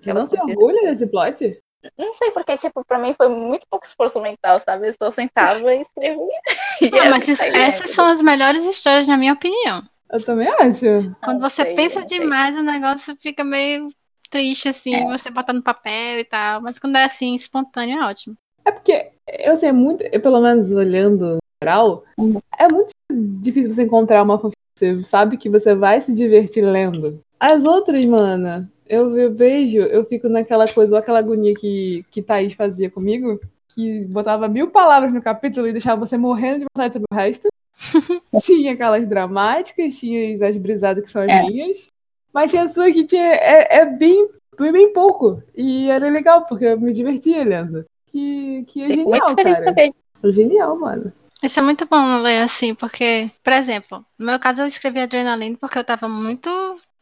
você 0.00 0.12
não 0.12 0.26
se 0.26 0.36
orgulha 0.40 0.90
desse 0.90 1.06
plot? 1.06 1.60
Não 1.98 2.14
sei, 2.14 2.30
porque, 2.30 2.56
tipo, 2.56 2.84
pra 2.84 2.98
mim 2.98 3.12
foi 3.14 3.28
muito 3.28 3.66
pouco 3.68 3.84
esforço 3.84 4.20
mental, 4.20 4.58
sabe? 4.60 4.88
Eu 4.88 4.92
só 4.94 5.10
sentava 5.10 5.74
e 5.74 5.82
escrevia. 5.82 6.40
E 6.80 6.90
Não, 6.90 7.10
mas 7.10 7.28
isso 7.28 7.42
aí, 7.42 7.52
né? 7.52 7.62
essas 7.68 7.90
são 7.90 8.06
as 8.06 8.20
melhores 8.22 8.64
histórias, 8.64 9.06
na 9.06 9.16
minha 9.16 9.32
opinião. 9.34 9.82
Eu 10.10 10.24
também 10.24 10.48
acho. 10.48 10.84
Quando 11.22 11.40
Não 11.40 11.48
você 11.50 11.64
sei, 11.64 11.74
pensa 11.74 12.00
não 12.00 12.08
sei. 12.08 12.18
demais, 12.18 12.56
o 12.56 12.62
negócio 12.62 13.16
fica 13.20 13.44
meio 13.44 13.88
triste, 14.30 14.68
assim, 14.68 14.94
É. 14.94 15.04
você 15.06 15.30
botar 15.30 15.52
no 15.52 15.62
papel 15.62 16.18
e 16.20 16.24
tal. 16.24 16.60
Mas 16.60 16.78
quando 16.78 16.96
é 16.96 17.04
assim, 17.04 17.34
espontâneo, 17.34 18.00
é 18.00 18.04
ótimo. 18.06 18.36
É 18.64 18.72
porque, 18.72 19.10
eu 19.28 19.54
sei, 19.56 19.70
muito, 19.72 20.02
eu, 20.04 20.20
pelo 20.20 20.40
menos 20.40 20.72
olhando 20.72 21.34
no 21.34 21.38
geral, 21.62 22.04
Uhum. 22.18 22.40
é 22.58 22.68
muito 22.68 22.91
difícil 23.12 23.72
você 23.72 23.82
encontrar 23.82 24.22
uma 24.22 24.38
fanfic 24.38 24.56
que 24.74 24.78
você 24.78 25.02
sabe 25.02 25.36
que 25.36 25.50
você 25.50 25.74
vai 25.74 26.00
se 26.00 26.14
divertir 26.14 26.64
lendo. 26.64 27.20
As 27.38 27.64
outras, 27.64 28.04
mana, 28.04 28.70
eu, 28.88 29.16
eu 29.18 29.32
vejo, 29.34 29.78
eu 29.78 30.04
fico 30.04 30.28
naquela 30.28 30.66
coisa, 30.72 30.94
ou 30.94 30.98
aquela 30.98 31.18
agonia 31.18 31.54
que, 31.54 32.04
que 32.10 32.22
Thaís 32.22 32.54
fazia 32.54 32.90
comigo, 32.90 33.40
que 33.74 34.04
botava 34.04 34.48
mil 34.48 34.70
palavras 34.70 35.12
no 35.12 35.22
capítulo 35.22 35.66
e 35.66 35.72
deixava 35.72 36.04
você 36.06 36.16
morrendo 36.16 36.60
de 36.60 36.66
vontade 36.74 36.88
de 36.90 36.94
saber 36.94 37.06
o 37.10 37.14
resto. 37.14 37.48
tinha 38.44 38.72
aquelas 38.72 39.06
dramáticas, 39.06 39.96
tinha 39.98 40.46
as 40.46 40.56
brisadas 40.56 41.04
que 41.04 41.10
são 41.10 41.22
as 41.22 41.30
É. 41.30 41.42
minhas. 41.42 41.86
Mas 42.32 42.50
tinha 42.50 42.62
a 42.62 42.68
sua 42.68 42.90
que 42.92 43.04
tinha, 43.04 43.34
é, 43.34 43.78
é 43.78 43.86
bem 43.86 44.28
Foi 44.56 44.70
bem 44.70 44.92
pouco. 44.92 45.42
E 45.56 45.90
era 45.90 46.08
legal, 46.10 46.44
porque 46.46 46.64
eu 46.66 46.78
me 46.80 46.92
divertia 46.92 47.42
lendo. 47.44 47.84
Que, 48.10 48.64
que 48.68 48.82
é 48.82 48.88
genial, 48.94 49.34
cara. 49.34 49.64
também. 49.64 49.94
Genial, 50.24 50.78
mano. 50.78 51.12
Isso 51.42 51.58
é 51.58 51.62
muito 51.62 51.86
bom 51.86 52.18
ler 52.20 52.42
assim, 52.42 52.74
porque, 52.74 53.30
por 53.42 53.52
exemplo, 53.52 54.06
no 54.18 54.26
meu 54.26 54.38
caso 54.40 54.62
eu 54.62 54.66
escrevi 54.66 55.00
Adrenaline 55.00 55.56
porque 55.56 55.78
eu 55.78 55.84
tava 55.84 56.08
muito 56.08 56.48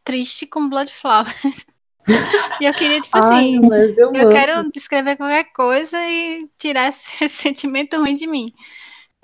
triste 0.03 0.47
com 0.47 0.67
Blood 0.67 0.91
Flowers. 0.93 1.65
e 2.59 2.65
eu 2.65 2.73
queria, 2.73 3.01
tipo 3.01 3.17
Ai, 3.17 3.19
assim, 3.19 3.61
mas 3.69 3.97
eu, 3.97 4.09
eu 4.13 4.27
quero 4.27 4.69
escrever 4.75 5.17
qualquer 5.17 5.45
coisa 5.53 5.97
e 6.07 6.49
tirar 6.57 6.89
esse 6.89 7.29
sentimento 7.29 7.97
ruim 7.97 8.15
de 8.15 8.27
mim. 8.27 8.53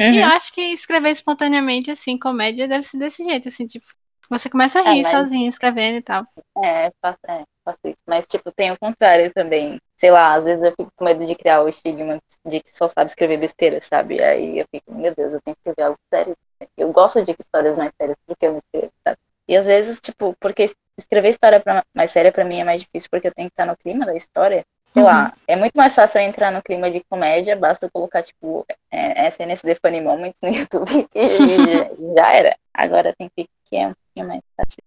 E 0.08 0.18
eu 0.20 0.26
Uhum. 0.26 0.30
acho 0.30 0.54
que 0.54 0.62
escrever 0.74 1.12
espontaneamente, 1.12 1.92
assim, 1.92 2.18
comédia 2.20 2.68
deve 2.68 2.84
ser 2.86 2.98
desse 3.00 3.24
jeito, 3.24 3.50
assim, 3.50 3.68
tipo, 3.68 3.86
você 4.30 4.50
começa 4.50 4.80
a 4.80 4.84
É, 4.84 4.90
rir 4.90 5.04
mas- 5.04 5.06
sozinho 5.06 5.50
escrevendo 5.50 5.98
e 5.98 6.02
tal. 6.04 6.28
É, 6.64 6.92
faço, 7.02 7.20
é, 7.28 7.44
faço 7.64 7.80
isso. 7.86 8.00
Mas, 8.08 8.26
tipo, 8.28 8.52
tem 8.52 8.72
o 8.72 8.78
contrário 8.80 9.32
também. 9.34 9.80
Sei 9.98 10.12
lá, 10.12 10.34
às 10.36 10.46
vezes 10.46 10.64
eu 10.64 10.72
fico 10.72 10.92
com 10.96 11.06
medo 11.06 11.26
de 11.26 11.36
criar 11.36 11.62
o 11.64 11.70
estigma 11.70 12.20
de 12.46 12.62
que 12.62 12.78
só 12.78 12.88
sabe 12.88 13.10
escrever 13.10 13.38
besteira, 13.38 13.82
sabe? 13.82 14.22
Aí 14.24 14.60
eu 14.60 14.66
fico, 14.72 14.94
meu 14.94 15.14
Deus, 15.16 15.34
eu 15.34 15.42
tenho 15.42 15.56
que 15.56 15.62
escrever 15.70 15.88
algo 15.88 15.98
sério. 16.14 16.36
Eu 16.78 16.92
gosto 16.92 17.24
de 17.24 17.36
histórias 17.40 17.78
mais 17.78 17.92
sérias 18.00 18.18
do 18.28 18.36
que 18.36 18.46
eu 18.46 18.54
me 18.54 18.60
escrevo, 18.60 18.94
sabe? 19.04 19.18
E 19.48 19.56
às 19.58 19.66
vezes, 19.66 20.00
tipo, 20.00 20.36
porque 20.40 20.66
escrever 20.98 21.30
história 21.30 21.60
pra- 21.60 21.84
mais 21.96 22.12
séria 22.12 22.32
pra 22.32 22.46
mim 22.46 22.60
é 22.60 22.64
mais 22.64 22.82
difícil 22.82 23.10
porque 23.12 23.28
eu 23.28 23.34
tenho 23.34 23.50
que 23.50 23.54
estar 23.54 23.66
no 23.66 23.76
clima 23.78 24.06
da 24.06 24.16
história. 24.16 24.64
Sei 24.94 25.04
lá, 25.04 25.34
é 25.48 25.56
muito 25.56 25.74
mais 25.76 25.94
fácil 25.94 26.22
entrar 26.22 26.52
no 26.52 26.62
clima 26.62 26.90
de 26.90 27.04
comédia, 27.10 27.56
basta 27.56 27.90
colocar, 27.90 28.24
tipo, 28.24 28.66
é, 28.92 29.28
SNSD 29.28 29.76
Funny 29.76 30.02
Moments 30.02 30.38
no 30.42 30.50
YouTube 30.54 31.08
e 31.16 32.16
já, 32.16 32.34
era. 32.34 32.58
Agora 32.74 33.14
tem 33.18 33.30
que 33.36 33.48
que 33.70 33.76
é 33.76 33.88
um 33.88 33.94
pouquinho 33.94 34.28
mais 34.28 34.42
fácil. 34.56 34.82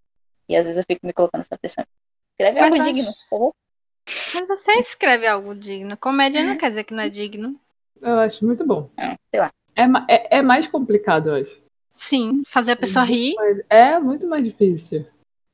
E 0.49 0.57
às 0.57 0.65
vezes 0.65 0.79
eu 0.79 0.85
fico 0.87 1.07
me 1.07 1.13
colocando 1.13 1.43
essa 1.43 1.57
pressão. 1.59 1.85
Escreve 2.33 2.61
Mas 2.61 2.73
algo 2.73 2.85
digno, 2.85 3.13
por 3.13 3.39
favor. 3.39 3.55
Mas 4.35 4.49
você 4.49 4.73
escreve 4.73 5.27
algo 5.27 5.55
digno. 5.55 5.97
Comédia 5.97 6.45
não 6.45 6.57
quer 6.57 6.71
dizer 6.71 6.85
que 6.85 6.95
não 6.95 7.03
é 7.03 7.09
digno. 7.09 7.59
Eu 8.01 8.19
acho 8.19 8.45
muito 8.45 8.67
bom. 8.67 8.91
Não, 8.97 9.17
sei 9.31 9.41
lá. 9.41 9.51
É, 9.77 9.83
é, 10.09 10.39
é 10.39 10.43
mais 10.43 10.67
complicado, 10.67 11.31
eu 11.31 11.37
acho. 11.37 11.63
Sim, 11.95 12.43
fazer 12.47 12.73
a 12.73 12.77
pessoa 12.77 13.05
rir. 13.05 13.35
Mas 13.37 13.61
é 13.69 13.99
muito 13.99 14.27
mais 14.27 14.45
difícil. 14.45 15.07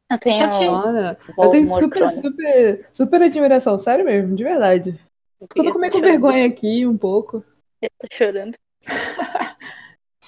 Eu 0.08 0.18
tenho. 0.18 0.46
Olha, 0.70 1.18
eu 1.36 1.50
tenho 1.50 1.66
super, 1.66 2.10
super, 2.10 2.88
super 2.92 3.22
admiração, 3.22 3.78
sério 3.78 4.04
mesmo, 4.04 4.36
de 4.36 4.44
verdade. 4.44 5.00
Eu 5.40 5.48
tô 5.48 5.78
meio 5.78 5.92
com 5.92 6.00
vergonha 6.00 6.46
aqui 6.46 6.86
um 6.86 6.96
pouco. 6.96 7.44
Eu 7.82 7.90
tô 7.98 8.06
chorando. 8.12 8.56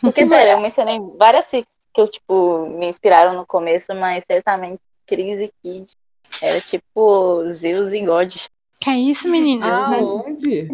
Porque, 0.01 0.27
sério, 0.27 0.53
eu 0.53 0.61
mencionei 0.61 0.99
várias 1.17 1.49
fics 1.51 1.73
que 1.95 2.01
eu, 2.01 2.09
tipo, 2.09 2.67
me 2.67 2.88
inspiraram 2.88 3.35
no 3.35 3.47
começo, 3.47 3.95
mas 3.95 4.25
certamente 4.25 4.81
Crise 5.07 5.53
Kid 5.62 5.91
era 6.40 6.61
tipo 6.61 7.44
Zeus 7.48 7.92
e 7.92 8.01
God. 8.05 8.35
Que 8.81 8.90
é 8.90 8.96
isso, 8.96 9.29
menina? 9.29 9.66
Ah, 9.66 9.94
Aonde? 9.96 10.68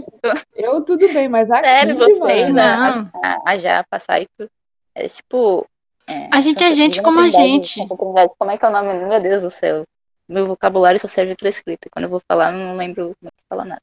Eu 0.55 0.83
tudo 0.83 1.09
bem, 1.13 1.29
mas 1.29 1.51
aqui, 1.51 1.67
Sério, 1.67 1.97
vocês, 1.97 2.57
a, 2.57 3.01
a, 3.01 3.43
a 3.47 3.57
Japa, 3.57 3.97
a 3.97 3.99
Saito, 3.99 4.51
é 4.95 5.09
tipo. 5.09 5.67
é, 6.07 6.29
A 6.31 6.41
gente 6.41 6.63
é 6.63 6.71
gente 6.71 7.03
como 7.03 7.21
a 7.21 7.29
gente. 7.31 7.87
Como 7.89 8.51
é 8.51 8.59
que 8.59 8.65
é 8.65 8.69
o 8.69 8.73
nome? 8.73 8.93
Meu 8.95 9.21
Deus 9.21 9.43
do 9.43 9.51
céu. 9.51 9.85
Meu 10.29 10.47
vocabulário 10.47 11.01
só 11.01 11.09
serve 11.09 11.35
pra 11.35 11.49
escrita. 11.49 11.89
Quando 11.91 12.05
eu 12.05 12.11
vou 12.11 12.23
falar, 12.29 12.53
eu 12.53 12.59
não 12.59 12.77
lembro 12.77 13.15
como 13.19 13.29
é 13.29 13.31
que 13.31 13.45
fala 13.49 13.65
nada. 13.65 13.83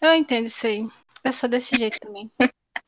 Eu 0.00 0.14
entendo 0.14 0.46
isso 0.46 0.66
aí. 0.66 0.84
Eu 1.24 1.32
sou 1.32 1.48
desse 1.48 1.76
jeito 1.76 1.98
também. 2.00 2.30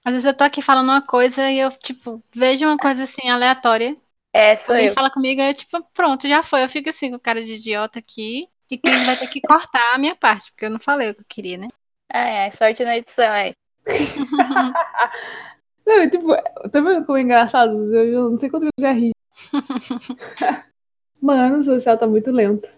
Às 0.05 0.12
vezes 0.12 0.24
eu 0.26 0.35
tô 0.35 0.44
aqui 0.44 0.62
falando 0.62 0.88
uma 0.88 1.03
coisa 1.03 1.50
e 1.50 1.59
eu, 1.59 1.70
tipo, 1.70 2.22
vejo 2.35 2.64
uma 2.66 2.79
coisa 2.79 3.05
assim 3.05 3.29
aleatória. 3.29 3.96
É, 4.33 4.57
sou 4.57 4.75
Alguém 4.75 4.88
eu. 4.88 4.95
fala 4.95 5.11
comigo 5.11 5.40
e 5.40 5.51
eu, 5.51 5.55
tipo, 5.55 5.83
pronto, 5.93 6.29
já 6.29 6.43
foi. 6.43 6.62
Eu 6.64 6.69
fico 6.69 6.88
assim 6.88 7.11
com 7.11 7.19
cara 7.19 7.45
de 7.45 7.55
idiota 7.55 7.99
aqui. 7.99 8.49
E 8.71 8.79
Cris 8.79 9.05
vai 9.05 9.16
ter 9.16 9.27
que 9.27 9.40
cortar 9.40 9.95
a 9.95 9.99
minha 9.99 10.14
parte, 10.14 10.53
porque 10.53 10.64
eu 10.66 10.71
não 10.71 10.79
falei 10.79 11.11
o 11.11 11.14
que 11.14 11.21
eu 11.23 11.27
queria, 11.29 11.59
né? 11.59 11.66
É, 12.12 12.47
é, 12.47 12.51
sorte 12.53 12.85
na 12.85 12.97
edição 12.97 13.31
aí. 13.31 13.53
Não, 15.87 16.03
e, 16.03 16.11
tipo, 16.11 16.29
tá 16.71 16.81
vendo 16.81 17.05
como 17.05 17.19
é 17.19 17.23
engraçado? 17.23 17.73
Eu, 17.93 18.05
eu 18.05 18.31
não 18.31 18.38
sei 18.38 18.49
quanto 18.49 18.66
eu 18.66 18.71
já 18.79 18.93
ri. 18.93 19.11
Mano, 21.21 21.59
o 21.59 21.62
social 21.64 21.99
tá 21.99 22.07
muito 22.07 22.31
lento. 22.31 22.69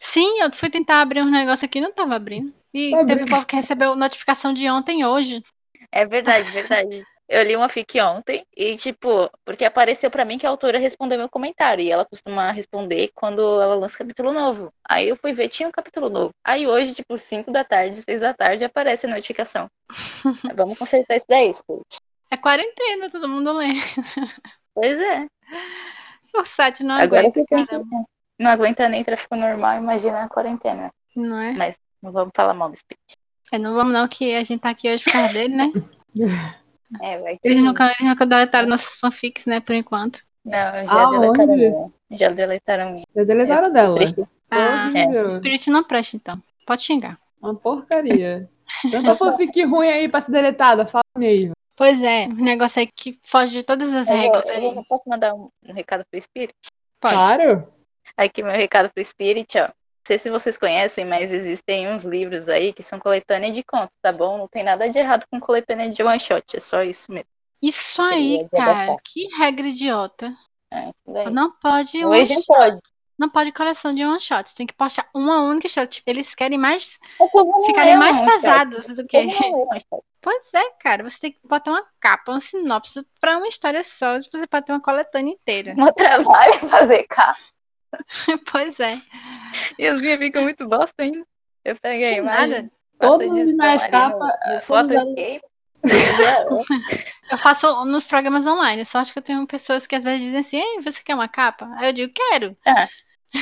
Sim, 0.00 0.40
eu 0.40 0.52
fui 0.52 0.68
tentar 0.68 1.00
abrir 1.00 1.22
um 1.22 1.30
negócio 1.30 1.64
aqui 1.64 1.78
e 1.78 1.80
não 1.80 1.92
tava 1.92 2.14
abrindo. 2.16 2.52
E 2.74 2.90
Tá 2.90 3.06
teve 3.06 3.24
o 3.24 3.26
povo 3.26 3.46
que 3.46 3.56
recebeu 3.56 3.96
notificação 3.96 4.52
de 4.52 4.68
ontem 4.68 5.04
hoje. 5.04 5.42
É 5.90 6.04
verdade, 6.04 6.50
verdade. 6.50 7.02
Eu 7.28 7.42
li 7.42 7.54
uma 7.54 7.68
fic 7.68 8.00
ontem 8.00 8.46
e, 8.56 8.74
tipo, 8.76 9.30
porque 9.44 9.64
apareceu 9.64 10.10
pra 10.10 10.24
mim 10.24 10.38
que 10.38 10.46
a 10.46 10.50
autora 10.50 10.78
respondeu 10.78 11.18
meu 11.18 11.28
comentário. 11.28 11.84
E 11.84 11.90
ela 11.90 12.06
costuma 12.06 12.50
responder 12.50 13.10
quando 13.14 13.42
ela 13.60 13.74
lança 13.74 13.98
capítulo 13.98 14.32
novo. 14.32 14.72
Aí 14.88 15.10
eu 15.10 15.16
fui 15.16 15.34
ver, 15.34 15.50
tinha 15.50 15.68
um 15.68 15.72
capítulo 15.72 16.08
novo. 16.08 16.30
Aí 16.42 16.66
hoje, 16.66 16.94
tipo, 16.94 17.18
5 17.18 17.52
da 17.52 17.62
tarde, 17.62 18.00
6 18.00 18.20
da 18.22 18.32
tarde, 18.32 18.64
aparece 18.64 19.06
a 19.06 19.10
notificação. 19.10 19.68
Vamos 20.56 20.78
consertar 20.78 21.16
isso 21.16 21.26
daí, 21.28 21.52
Scout. 21.52 21.84
É 22.30 22.36
quarentena, 22.36 23.10
todo 23.10 23.28
mundo 23.28 23.52
lê. 23.52 23.68
Pois 24.74 24.98
é. 25.00 25.26
O 26.34 26.44
site 26.44 26.84
não 26.84 26.94
Agora 26.94 27.26
aguenta. 27.26 27.84
Não 28.38 28.50
aguenta 28.50 28.88
nem 28.88 29.02
tráfico 29.02 29.34
normal, 29.34 29.78
imagina 29.78 30.22
a 30.22 30.28
quarentena. 30.28 30.92
Não 31.16 31.40
é? 31.40 31.74
Não 32.00 32.12
vamos 32.12 32.30
falar 32.34 32.54
mal 32.54 32.70
do 32.70 32.76
Speed. 32.76 32.98
É, 33.50 33.58
não 33.58 33.74
vamos 33.74 33.92
não, 33.92 34.06
que 34.06 34.34
a 34.34 34.44
gente 34.44 34.60
tá 34.60 34.70
aqui 34.70 34.88
hoje 34.88 35.02
por 35.02 35.12
causa 35.12 35.32
dele, 35.32 35.56
né? 35.56 35.72
É, 37.02 37.18
vai 37.18 37.38
ter. 37.38 37.48
Eles 37.50 37.62
nunca, 37.62 37.84
eles 37.86 38.08
nunca 38.08 38.26
deletaram 38.26 38.68
nossos 38.68 38.98
fanfics, 38.98 39.44
né, 39.46 39.60
por 39.60 39.74
enquanto. 39.74 40.20
Não, 40.44 40.52
já 40.52 40.90
Aonde? 40.92 41.20
deletaram 41.20 41.56
minha. 41.56 41.92
Já 42.12 42.28
deletaram 42.30 42.90
minha. 42.92 43.04
Já 43.14 43.24
deletaram 43.24 43.72
dela. 43.72 43.96
Triste. 43.96 44.24
Ah, 44.50 44.90
Horrível. 44.94 45.26
o 45.26 45.30
Spirit 45.32 45.70
não 45.70 45.84
presta, 45.84 46.16
então. 46.16 46.42
Pode 46.66 46.82
xingar. 46.82 47.18
Uma 47.42 47.54
porcaria. 47.54 48.48
Tanta 48.90 49.14
fanfic 49.16 49.62
ruim 49.64 49.88
aí 49.88 50.08
pra 50.08 50.20
ser 50.20 50.32
deletada, 50.32 50.86
fala 50.86 51.02
mesmo. 51.16 51.52
Pois 51.76 52.02
é, 52.02 52.26
um 52.26 52.42
negócio 52.44 52.80
aí 52.80 52.86
que 52.86 53.18
foge 53.24 53.52
de 53.58 53.62
todas 53.62 53.94
as 53.94 54.08
Eu, 54.08 54.16
vou- 54.16 54.22
regras 54.22 54.48
eu 54.48 54.54
aí. 54.54 54.74
vou- 54.74 54.84
posso 54.84 55.08
mandar 55.08 55.34
um, 55.34 55.48
um 55.66 55.72
recado 55.72 56.04
pro 56.10 56.20
Spirit? 56.20 56.54
Pode. 57.00 57.14
Claro. 57.14 57.68
Aqui 58.16 58.42
meu 58.42 58.52
recado 58.52 58.90
pro 58.92 59.04
Spirit, 59.04 59.58
ó. 59.58 59.68
Não 60.08 60.16
sei 60.16 60.18
se 60.18 60.30
vocês 60.30 60.56
conhecem, 60.56 61.04
mas 61.04 61.34
existem 61.34 61.86
uns 61.86 62.02
livros 62.02 62.48
aí 62.48 62.72
que 62.72 62.82
são 62.82 62.98
coletânea 62.98 63.52
de 63.52 63.62
contos, 63.62 63.94
tá 64.00 64.10
bom? 64.10 64.38
Não 64.38 64.48
tem 64.48 64.64
nada 64.64 64.88
de 64.88 64.98
errado 64.98 65.26
com 65.30 65.38
coletânea 65.38 65.90
de 65.90 66.02
one 66.02 66.18
shot, 66.18 66.56
é 66.56 66.60
só 66.60 66.82
isso 66.82 67.12
mesmo. 67.12 67.28
Isso 67.60 68.00
aí, 68.00 68.48
Queria 68.48 68.48
cara, 68.48 68.96
que 69.04 69.28
regra 69.36 69.66
idiota. 69.66 70.34
É 70.72 70.88
isso 70.88 70.94
daí. 71.06 71.30
Não 71.30 71.52
pode 71.52 72.02
um 72.06 72.08
Hoje 72.08 72.34
não 72.34 72.42
pode. 72.42 72.80
Não 73.18 73.28
pode 73.28 73.52
coleção 73.52 73.94
de 73.94 74.02
one 74.02 74.18
shots. 74.18 74.54
Tem 74.54 74.66
que 74.66 74.72
postar 74.72 75.06
uma 75.12 75.42
única 75.42 75.66
história. 75.66 75.86
Tipo, 75.86 76.08
eles 76.08 76.34
querem 76.34 76.56
mais. 76.56 76.98
Não 77.20 77.64
ficarem 77.66 77.92
lê 77.92 77.98
mais 77.98 78.16
shot. 78.16 78.30
pesados 78.30 78.96
do 78.96 79.06
que. 79.06 79.28
shot. 79.28 79.44
Pois 80.22 80.52
é, 80.54 80.70
cara. 80.80 81.08
Você 81.08 81.20
tem 81.20 81.32
que 81.32 81.38
botar 81.44 81.70
uma 81.70 81.84
capa, 82.00 82.32
uma 82.32 82.40
sinopse 82.40 83.06
pra 83.20 83.36
uma 83.36 83.46
história 83.46 83.84
só. 83.84 84.18
Você 84.18 84.46
pode 84.46 84.64
ter 84.64 84.72
uma 84.72 84.80
coletânea 84.80 85.32
inteira. 85.32 85.74
Mó 85.76 85.92
trabalho 85.92 86.54
fazer 86.68 87.04
capa. 87.04 87.38
pois 88.50 88.78
é. 88.80 89.00
E 89.78 89.86
as 89.86 90.00
minhas 90.00 90.18
ficam 90.18 90.42
muito 90.42 90.66
bosta 90.68 90.94
ainda. 91.02 91.24
Eu 91.64 91.76
peguei 91.80 92.16
Que 92.16 92.22
mais. 92.22 92.50
nada. 92.50 92.70
Todas 93.00 93.30
as 93.30 93.48
minhas 93.52 93.82
capas, 93.88 94.64
Photoscape. 94.64 95.40
é. 95.40 95.42
Eu 97.30 97.38
faço 97.38 97.84
nos 97.84 98.06
programas 98.06 98.46
online. 98.46 98.84
Só 98.84 98.98
acho 98.98 99.12
que 99.12 99.18
eu 99.18 99.22
tenho 99.22 99.46
pessoas 99.46 99.86
que 99.86 99.94
às 99.94 100.02
vezes 100.02 100.22
dizem 100.22 100.40
assim: 100.40 100.56
Ei, 100.58 100.80
você 100.80 101.02
quer 101.04 101.14
uma 101.14 101.28
capa? 101.28 101.68
Aí 101.76 101.90
eu 101.90 101.92
digo: 101.92 102.12
Quero. 102.12 102.56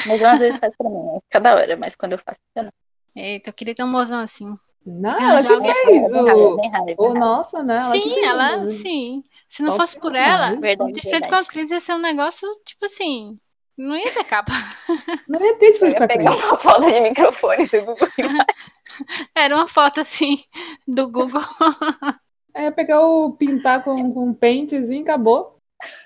Mas 0.06 0.20
eu 0.20 0.28
às 0.28 0.40
vezes 0.40 0.58
faz 0.60 0.76
pra 0.76 0.90
mim, 0.90 0.96
né? 0.96 1.20
cada 1.30 1.54
hora, 1.54 1.76
mas 1.76 1.94
quando 1.94 2.12
eu 2.12 2.18
faço, 2.18 2.38
eu 2.56 2.64
não. 2.64 2.72
Eita, 3.14 3.48
eu 3.50 3.54
queria 3.54 3.74
ter 3.74 3.84
um 3.84 3.88
mozão 3.88 4.20
assim. 4.20 4.52
Não, 4.84 5.18
ela 5.18 5.40
já 5.40 5.48
que 5.48 5.54
alguém- 5.54 5.84
fez 5.84 6.12
o. 6.12 6.56
bem 6.84 6.94
o 6.98 7.14
nossa, 7.14 7.62
né? 7.62 7.76
Ela 7.76 7.92
sim, 7.92 8.24
ela. 8.24 8.68
Sim. 8.72 9.22
Se 9.48 9.62
não 9.62 9.76
fosse 9.76 9.94
que 9.94 10.00
por 10.00 10.14
ela, 10.14 10.54
Verdade, 10.56 10.92
de 10.92 11.00
frente 11.02 11.20
com 11.28 11.34
a 11.34 11.38
verdade. 11.38 11.48
Cris 11.48 11.70
ia 11.70 11.80
ser 11.80 11.94
um 11.94 11.98
negócio, 11.98 12.48
tipo 12.64 12.84
assim. 12.86 13.38
Não 13.76 13.96
ia 13.96 14.12
ter 14.12 14.24
capa. 14.24 14.52
Não 15.28 15.40
ia 15.40 15.54
ter 15.56 15.72
de 15.72 15.74
Eu 15.74 15.80
frente 15.80 15.92
ia 15.92 15.98
pra 15.98 16.08
pegar 16.08 16.34
uma 16.34 16.58
foto 16.58 16.90
de 16.90 17.00
microfone 17.00 17.66
do 17.66 17.84
Google 17.84 18.08
Era 19.34 19.54
uma 19.54 19.68
foto 19.68 20.00
assim 20.00 20.42
do 20.86 21.10
Google. 21.10 21.42
Aí 22.54 22.64
ia 22.64 22.72
pegar 22.72 23.00
o 23.02 23.32
pintar 23.32 23.84
com, 23.84 24.12
com 24.12 24.28
um 24.28 24.34
pentezinho 24.34 25.00
e 25.00 25.02
acabou. 25.02 25.58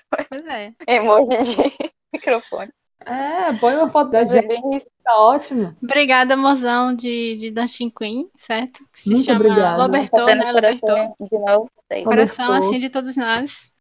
Pois 0.09 0.45
é. 0.47 0.73
emoji 0.87 1.37
de 1.37 1.91
microfone. 2.11 2.71
É, 3.05 3.53
põe 3.53 3.75
uma 3.75 3.89
foto 3.89 4.11
da 4.11 4.19
é 4.19 4.27
gente, 4.27 4.47
bem 4.47 4.61
tá 5.03 5.17
ótimo. 5.17 5.75
Obrigada, 5.81 6.37
mozão 6.37 6.93
de, 6.93 7.37
de 7.37 7.51
Dancing 7.51 7.89
Queen, 7.89 8.29
certo? 8.37 8.85
Que 8.93 9.01
se 9.01 9.09
Muito 9.09 9.25
chama 9.25 9.39
obrigada. 9.39 10.07
Fazendo 10.09 10.43
né? 10.43 10.53
Coração 10.53 11.15
de 11.19 11.39
novo. 11.39 11.71
Sei, 11.91 12.03
Coração 12.03 12.53
assim 12.53 12.79
de 12.79 12.89
todos 12.89 13.15
nós. 13.15 13.71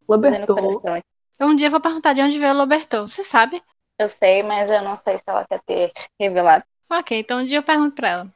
Eu 1.38 1.46
um 1.46 1.54
dia 1.54 1.70
vou 1.70 1.80
perguntar 1.80 2.12
de 2.12 2.22
onde 2.22 2.38
veio 2.38 2.52
o 2.52 2.56
Lobertou. 2.56 3.08
Você 3.08 3.22
sabe? 3.22 3.62
Eu 4.00 4.08
sei, 4.08 4.42
mas 4.42 4.70
eu 4.70 4.80
não 4.80 4.96
sei 4.96 5.18
se 5.18 5.24
ela 5.26 5.46
quer 5.46 5.60
ter 5.66 5.92
revelado. 6.18 6.64
Ok, 6.90 7.18
então 7.18 7.40
um 7.40 7.44
dia 7.44 7.58
eu 7.58 7.62
pergunto 7.62 7.94
pra 7.94 8.08
ela. 8.08 8.34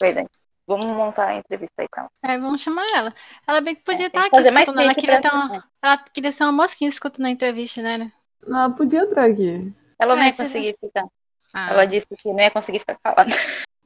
Verdade. 0.00 0.28
Vamos 0.66 0.86
montar 0.86 1.28
a 1.28 1.34
entrevista 1.36 1.74
aí 1.82 1.86
com 1.88 2.00
ela. 2.00 2.10
Aí 2.24 2.38
vamos 2.40 2.62
chamar 2.62 2.86
ela. 2.94 3.14
Ela 3.46 3.60
bem 3.60 3.74
que 3.74 3.82
podia 3.84 4.04
É, 4.04 4.08
estar 4.08 4.20
aqui 4.22 4.30
fazer 4.30 4.52
escutando. 4.54 4.80
Ela 4.80 4.94
queria, 4.94 5.20
pra- 5.20 5.34
uma, 5.34 5.64
ela 5.82 5.98
queria 5.98 6.32
ser 6.32 6.44
uma 6.44 6.52
mosquinha 6.52 6.88
escutando 6.88 7.26
a 7.26 7.30
entrevista, 7.30 7.82
né? 7.82 7.98
né? 7.98 8.12
Não, 8.46 8.72
podia 8.72 9.00
entrar 9.00 9.26
aqui. 9.30 9.70
Ela 9.98 10.16
não 10.16 10.22
É, 10.22 10.26
ia 10.28 10.32
você 10.32 10.42
conseguir 10.44 10.76
ficar. 10.80 11.06
Ah, 11.54 11.70
Ela 11.70 11.84
disse 11.84 12.06
que 12.18 12.32
não 12.32 12.40
ia 12.40 12.50
conseguir 12.50 12.78
ficar 12.80 12.96
calada. 12.96 13.30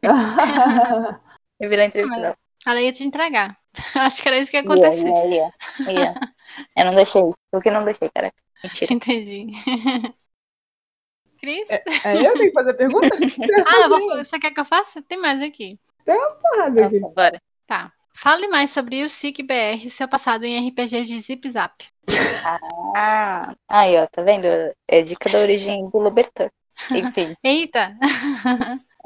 Eu 1.60 1.68
virei 1.68 1.86
entrevista 1.86 2.14
Mas- 2.14 2.22
dela. 2.22 2.36
Ela 2.66 2.80
ia 2.82 2.92
te 2.92 3.02
entregar. 3.04 3.58
Acho 3.94 4.22
que 4.22 4.28
era 4.28 4.38
isso 4.38 4.50
que 4.50 4.56
ia 4.56 4.62
Ia, 4.62 4.66
acontecer. 4.66 5.08
ia, 5.08 5.28
ia, 5.28 5.92
ia. 5.92 6.14
Eu 6.76 6.84
não 6.84 6.94
deixei. 6.94 7.22
Por 7.50 7.62
que 7.62 7.70
não 7.70 7.84
deixei, 7.84 8.08
cara? 8.10 8.32
Mentira. 8.62 8.92
Entendi. 8.94 9.48
Cris? 11.40 11.68
É 11.70 11.80
eu 12.16 12.32
que 12.32 12.38
tenho 12.38 12.50
que 12.50 12.52
fazer 12.52 12.70
a 12.70 12.74
pergunta? 12.74 13.08
Ah, 13.66 13.80
eu 13.82 13.88
vou- 13.88 14.16
você 14.24 14.38
quer 14.38 14.50
que 14.52 14.60
eu 14.60 14.64
faça? 14.64 15.02
Tem 15.02 15.18
mais 15.18 15.40
aqui. 15.42 15.78
Porrada 16.04 16.86
aqui. 16.86 17.00
Bora. 17.00 17.40
Tá. 17.66 17.92
Fale 18.14 18.48
mais 18.48 18.70
sobre 18.70 19.02
o 19.04 19.08
SIC 19.10 19.42
BR 19.42 19.84
e 19.86 19.90
seu 19.90 20.08
passado 20.08 20.44
em 20.44 20.68
RPGs 20.68 21.06
de 21.06 21.20
Zip 21.20 21.50
Zap. 21.50 21.84
Ah, 22.94 23.54
aí, 23.68 23.96
ó, 23.96 24.06
tá 24.06 24.22
vendo? 24.22 24.46
É 24.88 25.02
dica 25.02 25.30
da 25.30 25.38
origem 25.38 25.88
do 25.88 25.98
Lobertor. 25.98 26.50
Enfim, 26.90 27.34
Eita! 27.42 27.94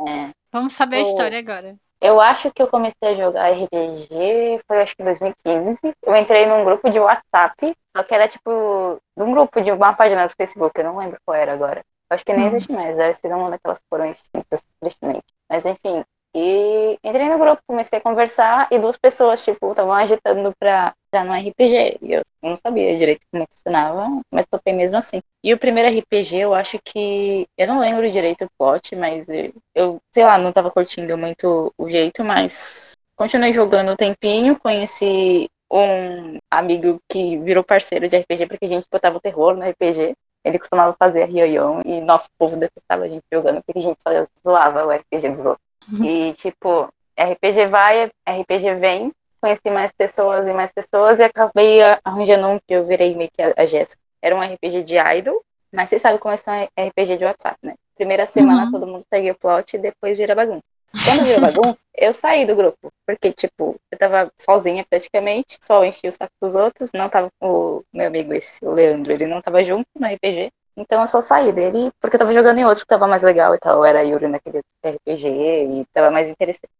é. 0.08 0.30
Vamos 0.52 0.72
saber 0.72 0.96
a 0.96 1.00
história 1.02 1.38
agora. 1.38 1.76
Eu 2.00 2.20
acho 2.20 2.50
que 2.52 2.62
eu 2.62 2.68
comecei 2.68 3.08
a 3.08 3.14
jogar 3.14 3.50
RPG, 3.50 4.60
foi 4.66 4.82
acho 4.82 4.94
que 4.94 5.02
em 5.02 5.06
2015. 5.06 5.80
Eu 6.02 6.16
entrei 6.16 6.46
num 6.46 6.64
grupo 6.64 6.90
de 6.90 6.98
WhatsApp, 7.00 7.74
só 7.96 8.02
que 8.02 8.14
era 8.14 8.28
tipo, 8.28 9.00
num 9.16 9.32
grupo 9.32 9.60
de 9.60 9.72
uma 9.72 9.94
página 9.94 10.26
do 10.26 10.34
Facebook, 10.36 10.72
eu 10.78 10.84
não 10.84 10.98
lembro 10.98 11.18
qual 11.24 11.36
era 11.36 11.52
agora. 11.52 11.82
Eu 12.10 12.14
acho 12.14 12.24
que 12.24 12.32
nem 12.32 12.44
Hum. 12.44 12.48
existe 12.48 12.72
mais, 12.72 12.96
deve 12.96 13.14
ser 13.14 13.34
uma 13.34 13.50
daquelas 13.50 13.78
que 13.78 13.86
foram 13.88 14.06
extintas, 14.06 14.62
tristemente. 14.80 15.24
Mas 15.48 15.64
enfim, 15.66 16.04
e 16.36 16.98
entrei 17.04 17.28
no 17.28 17.38
grupo, 17.38 17.62
comecei 17.66 17.98
a 17.98 18.02
conversar 18.02 18.66
e 18.70 18.78
duas 18.78 18.96
pessoas, 18.96 19.40
tipo, 19.40 19.70
estavam 19.70 19.92
agitando 19.92 20.52
pra 20.58 20.92
entrar 21.06 21.24
no 21.24 21.32
RPG. 21.32 21.98
E 22.02 22.12
eu 22.12 22.22
não 22.42 22.56
sabia 22.56 22.98
direito 22.98 23.20
como 23.30 23.46
funcionava, 23.48 24.08
mas 24.32 24.44
topei 24.46 24.72
mesmo 24.72 24.96
assim. 24.98 25.20
E 25.44 25.54
o 25.54 25.58
primeiro 25.58 25.88
RPG, 25.88 26.38
eu 26.38 26.52
acho 26.52 26.78
que. 26.84 27.46
Eu 27.56 27.68
não 27.68 27.78
lembro 27.78 28.10
direito 28.10 28.44
o 28.44 28.48
plot, 28.58 28.96
mas 28.96 29.26
eu, 29.74 29.98
sei 30.12 30.24
lá, 30.24 30.36
não 30.36 30.52
tava 30.52 30.72
curtindo 30.72 31.16
muito 31.16 31.72
o 31.78 31.88
jeito, 31.88 32.24
mas 32.24 32.94
continuei 33.16 33.52
jogando 33.52 33.92
um 33.92 33.96
tempinho, 33.96 34.58
conheci 34.58 35.48
um 35.70 36.38
amigo 36.50 37.00
que 37.08 37.38
virou 37.38 37.62
parceiro 37.62 38.08
de 38.08 38.16
RPG 38.16 38.46
porque 38.46 38.64
a 38.64 38.68
gente 38.68 38.86
botava 38.90 39.16
o 39.18 39.20
terror 39.20 39.56
no 39.56 39.64
RPG. 39.64 40.14
Ele 40.44 40.58
costumava 40.58 40.94
fazer 40.98 41.22
a 41.22 41.26
Ryoyon 41.26 41.80
e 41.84 42.00
nosso 42.00 42.28
povo 42.38 42.56
detestava 42.56 43.04
a 43.04 43.08
gente 43.08 43.24
jogando 43.32 43.62
porque 43.64 43.78
a 43.78 43.82
gente 43.82 43.98
só 44.02 44.10
zoava 44.46 44.84
o 44.84 44.90
RPG 44.90 45.30
dos 45.30 45.46
outros. 45.46 45.66
E, 46.06 46.32
tipo, 46.34 46.88
RPG 47.18 47.66
vai, 47.66 48.10
RPG 48.28 48.74
vem. 48.74 49.12
Conheci 49.40 49.70
mais 49.70 49.92
pessoas 49.92 50.46
e 50.46 50.52
mais 50.52 50.72
pessoas 50.72 51.18
e 51.18 51.24
acabei 51.24 51.80
arranjando 52.02 52.46
um 52.48 52.58
que 52.58 52.74
eu 52.74 52.84
virei 52.84 53.14
meio 53.14 53.30
que 53.30 53.42
a, 53.42 53.52
a 53.56 53.66
Jéssica. 53.66 54.00
Era 54.22 54.34
um 54.34 54.40
RPG 54.40 54.82
de 54.84 54.96
idol, 54.96 55.42
mas 55.72 55.88
vocês 55.90 56.00
sabem 56.00 56.18
como 56.18 56.32
é 56.32 56.36
são 56.38 56.54
RPG 56.78 57.18
de 57.18 57.24
WhatsApp, 57.24 57.58
né? 57.62 57.74
Primeira 57.94 58.26
semana 58.26 58.64
Uhum. 58.64 58.72
todo 58.72 58.86
mundo 58.86 59.04
segue 59.12 59.30
o 59.30 59.34
plot 59.38 59.76
e 59.76 59.78
depois 59.78 60.16
vira 60.16 60.34
bagunça. 60.34 60.62
Quando 61.02 61.24
virou 61.24 61.40
bagunça, 61.40 61.78
eu 61.96 62.12
saí 62.12 62.46
do 62.46 62.56
grupo. 62.56 62.92
Porque, 63.06 63.32
tipo, 63.32 63.76
eu 63.90 63.98
tava 63.98 64.32
sozinha 64.38 64.84
praticamente, 64.88 65.58
só 65.60 65.84
enchi 65.84 66.08
o 66.08 66.12
saco 66.12 66.32
dos 66.40 66.54
outros. 66.54 66.90
Não 66.94 67.08
tava 67.08 67.28
o 67.40 67.82
meu 67.92 68.06
amigo 68.06 68.32
esse, 68.32 68.64
o 68.64 68.70
Leandro, 68.72 69.12
ele 69.12 69.26
não 69.26 69.40
tava 69.42 69.62
junto 69.62 69.86
no 69.98 70.06
RPG. 70.06 70.50
Então 70.76 71.02
eu 71.02 71.08
só 71.08 71.20
saí 71.20 71.52
dele 71.52 71.92
porque 72.00 72.16
eu 72.16 72.18
tava 72.18 72.32
jogando 72.32 72.58
em 72.58 72.64
outro 72.64 72.82
que 72.82 72.88
tava 72.88 73.06
mais 73.06 73.22
legal 73.22 73.54
e 73.54 73.58
tal. 73.58 73.84
Era 73.84 74.02
Yuri 74.02 74.28
naquele 74.28 74.60
RPG 74.84 75.28
e 75.28 75.84
tava 75.92 76.10
mais 76.10 76.28
interessante. 76.28 76.70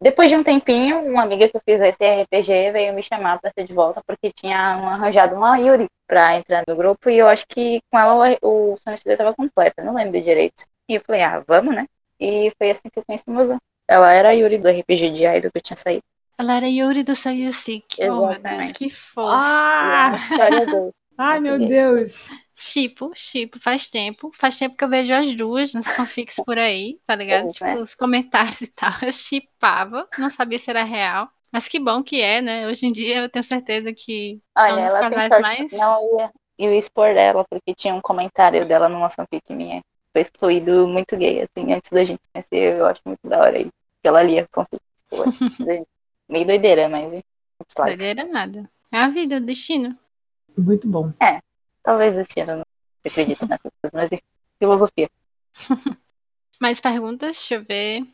Depois 0.00 0.28
de 0.28 0.36
um 0.36 0.42
tempinho, 0.42 0.98
uma 1.00 1.22
amiga 1.22 1.48
que 1.48 1.56
eu 1.56 1.60
fiz 1.64 1.80
esse 1.80 2.04
RPG 2.04 2.72
veio 2.72 2.92
me 2.92 3.02
chamar 3.04 3.40
pra 3.40 3.52
ser 3.52 3.64
de 3.64 3.72
volta 3.72 4.02
porque 4.04 4.32
tinha 4.32 4.58
arranjado 4.58 5.36
uma 5.36 5.56
Yuri 5.58 5.86
pra 6.08 6.36
entrar 6.36 6.64
no 6.68 6.74
grupo 6.76 7.08
e 7.08 7.18
eu 7.18 7.28
acho 7.28 7.46
que 7.46 7.80
com 7.90 7.98
ela 7.98 8.36
o, 8.42 8.72
o 8.72 8.76
semestre 8.78 9.16
tava 9.16 9.32
completa, 9.32 9.82
não 9.82 9.94
lembro 9.94 10.20
direito. 10.20 10.64
E 10.88 10.96
eu 10.96 11.00
falei, 11.06 11.22
ah, 11.22 11.42
vamos, 11.46 11.74
né? 11.74 11.86
E 12.22 12.52
foi 12.56 12.70
assim 12.70 12.88
que 12.88 13.00
eu 13.00 13.04
conheci 13.04 13.24
a 13.26 13.32
Mozão. 13.32 13.58
Ela 13.88 14.12
era 14.12 14.28
a 14.28 14.32
Yuri 14.32 14.56
do 14.56 14.68
RPG 14.68 15.10
de 15.10 15.26
Idol 15.26 15.50
que 15.50 15.58
eu 15.58 15.62
tinha 15.62 15.76
saído. 15.76 16.04
Ela 16.38 16.56
era 16.56 16.68
Yuri 16.68 17.02
do 17.02 17.16
Sick. 17.16 17.96
Oh, 18.08 18.28
meu 18.28 18.40
Deus, 18.40 18.72
que 18.72 18.90
fofo. 18.90 19.28
Ah! 19.28 20.12
Ai, 21.18 21.40
meu. 21.40 21.58
Deus. 21.58 22.30
Chipo, 22.54 23.10
chipo, 23.14 23.58
faz 23.60 23.88
tempo. 23.88 24.30
Faz 24.34 24.56
tempo 24.56 24.76
que 24.76 24.84
eu 24.84 24.88
vejo 24.88 25.12
as 25.12 25.34
duas 25.34 25.72
nas 25.74 25.86
fanfics 25.96 26.36
por 26.46 26.56
aí, 26.56 27.00
tá 27.06 27.16
ligado? 27.16 27.44
Pois 27.44 27.54
tipo, 27.54 27.66
é. 27.66 27.76
os 27.76 27.94
comentários 27.94 28.60
e 28.60 28.68
tal. 28.68 28.92
Eu 29.02 29.12
chipava, 29.12 30.08
não 30.16 30.30
sabia 30.30 30.58
se 30.58 30.70
era 30.70 30.84
real. 30.84 31.28
Mas 31.50 31.68
que 31.68 31.78
bom 31.78 32.02
que 32.02 32.20
é, 32.20 32.40
né? 32.40 32.68
Hoje 32.68 32.86
em 32.86 32.92
dia 32.92 33.18
eu 33.18 33.28
tenho 33.28 33.42
certeza 33.42 33.92
que 33.92 34.40
é 34.56 34.60
Olha, 34.62 34.80
ela 34.80 35.10
tem 35.10 35.28
sorte. 35.28 35.40
mais. 35.42 35.72
Não, 35.72 36.02
eu 36.02 36.18
ia, 36.18 36.32
eu 36.58 36.72
ia 36.72 36.78
expor 36.78 37.12
dela, 37.12 37.44
porque 37.50 37.74
tinha 37.74 37.94
um 37.94 38.00
comentário 38.00 38.64
dela 38.64 38.88
numa 38.88 39.10
fanfic 39.10 39.52
minha. 39.52 39.82
Foi 40.12 40.20
excluído 40.20 40.86
muito 40.86 41.16
gay, 41.16 41.42
assim, 41.42 41.72
antes 41.72 41.90
da 41.90 42.04
gente 42.04 42.20
conhecer. 42.32 42.78
Eu 42.78 42.86
acho 42.86 43.00
muito 43.04 43.26
da 43.26 43.40
hora 43.40 43.56
aí. 43.56 43.70
Que 44.02 44.08
ela 44.08 44.22
lia 44.22 44.48
fanfic. 44.52 44.82
tipo. 45.08 45.22
Meio 46.28 46.46
doideira, 46.46 46.88
mas. 46.88 47.12
Doideira 47.76 48.24
nada. 48.24 48.68
É 48.90 48.98
a 48.98 49.08
vida, 49.08 49.36
o 49.36 49.40
destino. 49.40 49.96
Muito 50.56 50.86
bom. 50.86 51.12
Talvez 51.82 52.16
esse 52.16 52.40
ano 52.40 52.52
eu 52.52 52.56
não 52.58 52.64
acredito 53.04 53.46
nessas 53.46 53.72
coisas, 53.80 53.92
mas. 54.10 54.20
Filosofia. 54.58 55.10
Mais 56.60 56.78
perguntas? 56.78 57.36
Deixa 57.36 57.56
eu 57.56 57.64
ver. 57.64 58.06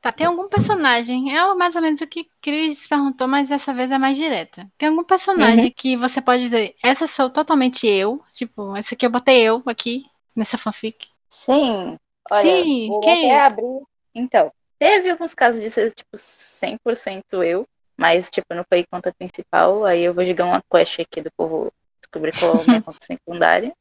Tá, 0.00 0.12
tem 0.12 0.24
algum 0.24 0.48
personagem? 0.48 1.36
É 1.36 1.54
mais 1.54 1.74
ou 1.74 1.82
menos 1.82 2.00
o 2.00 2.06
que 2.06 2.28
Cris 2.40 2.86
perguntou, 2.86 3.26
mas 3.26 3.48
dessa 3.48 3.74
vez 3.74 3.90
é 3.90 3.98
mais 3.98 4.16
direta. 4.16 4.70
Tem 4.78 4.88
algum 4.88 5.02
personagem 5.02 5.72
que 5.72 5.96
você 5.96 6.22
pode 6.22 6.42
dizer, 6.42 6.76
essa 6.80 7.08
sou 7.08 7.28
totalmente 7.28 7.84
eu? 7.88 8.22
Tipo, 8.30 8.76
essa 8.76 8.94
aqui 8.94 9.04
eu 9.04 9.10
botei 9.10 9.42
eu 9.42 9.60
aqui, 9.66 10.04
nessa 10.36 10.56
fanfic. 10.56 11.08
Sim. 11.28 11.96
Olha, 12.30 12.42
Sim, 12.42 12.88
vou 12.88 13.00
quem 13.00 13.32
até 13.32 13.44
abrir. 13.44 13.82
Então, 14.14 14.52
teve 14.78 15.10
alguns 15.10 15.34
casos 15.34 15.60
de 15.60 15.70
ser, 15.70 15.92
tipo, 15.92 16.16
100% 16.16 17.42
eu, 17.42 17.66
mas, 17.96 18.30
tipo, 18.30 18.54
não 18.54 18.64
foi 18.68 18.84
conta 18.90 19.14
principal. 19.16 19.84
Aí 19.84 20.02
eu 20.02 20.14
vou 20.14 20.24
jogar 20.24 20.44
uma 20.44 20.62
quest 20.70 21.00
aqui 21.00 21.22
do 21.22 21.30
povo 21.36 21.72
descobrir 22.00 22.32
qual 22.38 22.58
é 22.58 22.60
a 22.60 22.64
minha 22.64 22.82
conta 22.82 22.98
secundária. 23.02 23.72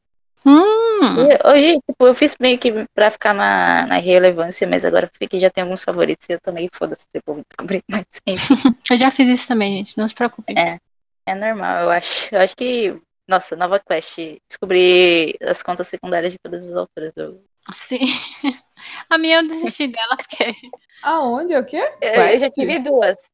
Hum, 0.46 1.28
hoje, 1.44 1.80
tipo, 1.90 2.06
eu 2.06 2.14
fiz 2.14 2.36
meio 2.40 2.60
que 2.60 2.72
pra 2.94 3.10
ficar 3.10 3.34
na, 3.34 3.88
na 3.88 3.98
relevância, 3.98 4.68
mas 4.68 4.86
agora 4.86 5.10
vi 5.20 5.28
que 5.28 5.40
já 5.40 5.50
tem 5.50 5.64
alguns 5.64 5.84
favoritos 5.84 6.30
e 6.30 6.34
eu 6.34 6.40
também 6.40 6.70
foda-se 6.72 7.02
se 7.02 7.18
o 7.18 7.24
povo 7.24 7.42
descobrir, 7.50 7.84
enfim, 8.28 8.38
eu 8.92 9.00
já 9.00 9.10
fiz 9.10 9.28
isso 9.28 9.48
também, 9.48 9.78
gente. 9.78 9.98
Não 9.98 10.08
se 10.08 10.14
preocupe. 10.14 10.54
É. 10.56 10.78
é 11.26 11.34
normal, 11.34 11.86
eu 11.86 11.90
acho. 11.90 12.34
Eu 12.34 12.40
acho 12.42 12.56
que, 12.56 12.96
nossa, 13.28 13.56
nova 13.56 13.80
quest, 13.80 14.18
descobrir 14.48 15.36
as 15.42 15.64
contas 15.64 15.88
secundárias 15.88 16.34
de 16.34 16.40
todas 16.40 16.70
as 16.70 16.76
autoras 16.76 17.14
do. 17.14 17.42
Sim. 17.74 18.00
A 19.10 19.18
minha 19.18 19.40
eu 19.40 19.48
desisti 19.48 19.88
dela 19.88 20.16
porque 20.18 20.54
Aonde? 21.02 21.56
O 21.56 21.66
quê? 21.66 21.92
Eu, 22.02 22.14
eu 22.14 22.38
já 22.38 22.50
tive 22.50 22.80
duas. 22.80 23.32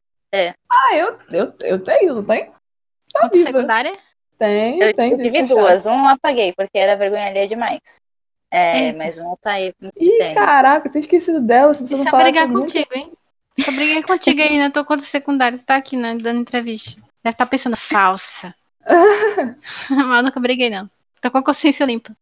Ah, 0.69 0.95
eu, 0.95 1.19
eu, 1.29 1.53
eu 1.61 1.83
tenho, 1.83 2.15
não 2.15 2.23
tem? 2.23 2.45
Tá 2.45 3.21
conta 3.21 3.37
viva. 3.37 3.49
secundária. 3.49 3.97
Tem, 4.39 4.79
Eu, 4.79 4.93
tem. 4.93 5.11
eu 5.11 5.17
tive 5.17 5.43
duas. 5.43 5.85
Um 5.85 6.03
eu 6.03 6.07
apaguei, 6.07 6.53
porque 6.53 6.77
era 6.77 6.95
vergonha 6.95 7.27
alheia 7.27 7.47
demais. 7.47 8.01
É, 8.49 8.87
Eita. 8.87 8.97
mas 8.97 9.17
uma 9.17 9.37
tá 9.37 9.51
aí. 9.51 9.73
Ih, 9.97 10.17
tem. 10.17 10.33
caraca, 10.33 10.87
eu 10.87 10.91
tinha 10.91 11.01
esquecido 11.01 11.41
dela. 11.41 11.73
Se 11.73 11.85
você 11.85 11.95
não 11.95 12.05
falasse 12.05 12.31
brigar 12.31 12.47
muito... 12.47 12.73
contigo, 12.73 12.89
hein? 12.93 13.11
Se 13.59 13.69
eu 13.69 13.75
briguei 13.75 14.03
contigo 14.03 14.41
aí 14.41 14.57
na 14.57 14.71
tua 14.71 14.83
conta 14.83 15.03
secundária, 15.03 15.59
tá 15.59 15.75
aqui, 15.75 15.95
né, 15.95 16.15
dando 16.15 16.39
entrevista. 16.41 16.99
Deve 17.23 17.33
estar 17.33 17.45
pensando, 17.45 17.77
falsa. 17.77 18.55
Mas 19.89 20.17
eu 20.17 20.23
nunca 20.23 20.39
briguei, 20.39 20.69
não. 20.69 20.89
Tô 21.21 21.29
com 21.31 21.37
a 21.37 21.43
consciência 21.43 21.85
limpa. 21.85 22.15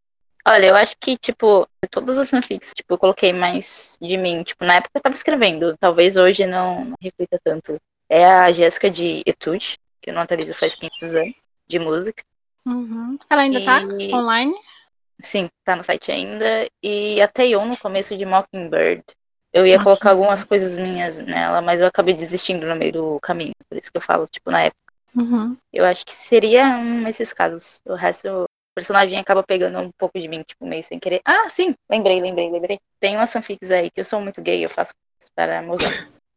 Olha, 0.46 0.68
eu 0.68 0.76
acho 0.76 0.96
que, 1.00 1.18
tipo, 1.18 1.68
todas 1.92 2.18
as 2.18 2.30
fanfics, 2.30 2.74
tipo, 2.74 2.94
eu 2.94 2.98
coloquei 2.98 3.32
mais 3.34 3.98
de 4.02 4.18
mim. 4.18 4.44
Tipo, 4.44 4.66
na 4.66 4.76
época 4.76 4.92
eu 4.96 5.02
tava 5.02 5.16
escrevendo. 5.16 5.78
Talvez 5.78 6.16
hoje 6.16 6.46
não, 6.46 6.86
não 6.86 6.96
reflita 7.02 7.40
tanto. 7.44 7.78
É 8.10 8.26
a 8.26 8.52
Jéssica 8.52 8.90
de 8.90 9.22
Etude, 9.26 9.78
que 10.02 10.10
eu 10.10 10.14
não 10.14 10.22
atualizo 10.22 10.54
faz 10.54 10.76
500 10.76 11.16
anos, 11.16 11.36
de 11.68 11.80
música. 11.80 12.24
Uhum. 12.66 13.18
Ela 13.30 13.42
ainda 13.44 13.64
tá 13.64 13.82
E- 14.00 14.14
online? 14.14 14.54
Sim, 15.22 15.50
tá 15.64 15.76
no 15.76 15.84
site 15.84 16.12
ainda. 16.12 16.68
E 16.82 17.22
a 17.22 17.28
Taeyeon 17.28 17.66
no 17.66 17.78
começo 17.78 18.18
de 18.18 18.26
Mockingbird. 18.26 19.04
Eu 19.52 19.66
ia 19.66 19.82
colocar 19.84 20.12
algumas 20.12 20.44
coisas 20.44 20.78
minhas 20.78 21.20
nela, 21.20 21.62
mas 21.62 21.82
eu 21.82 21.88
acabei 21.88 22.14
desistindo 22.14 22.66
no 22.68 22.76
meio 22.76 22.94
do 22.94 23.20
caminho. 23.20 23.54
Por 23.68 23.78
isso 23.78 23.92
que 23.92 23.98
eu 23.98 24.02
falo, 24.02 24.28
tipo, 24.28 24.50
na 24.52 24.64
época. 24.64 24.89
Uhum. 25.16 25.58
Eu 25.74 25.86
acho 25.86 26.06
que 26.06 26.14
seria 26.14 26.78
um 26.78 27.04
desses 27.04 27.34
casos. 27.34 27.82
O 27.86 27.94
resto, 27.94 28.28
o 28.28 28.46
personagem 28.76 29.18
acaba 29.18 29.44
pegando 29.44 29.80
um 29.80 29.92
pouco 29.98 30.20
de 30.20 30.28
mim, 30.28 30.44
tipo, 30.44 30.66
meio 30.66 30.84
sem 30.84 31.00
querer. 31.00 31.22
Ah, 31.26 31.50
sim, 31.50 31.74
lembrei, 31.90 32.22
lembrei, 32.22 32.50
lembrei. 32.50 32.80
Tem 33.00 33.16
umas 33.16 33.32
fanfics 33.32 33.72
aí 33.72 33.90
que 33.90 34.00
eu 34.00 34.06
sou 34.06 34.22
muito 34.22 34.42
gay, 34.42 34.64
eu 34.64 34.70
faço 34.70 34.94
para 35.36 35.62
mozão. 35.62 35.92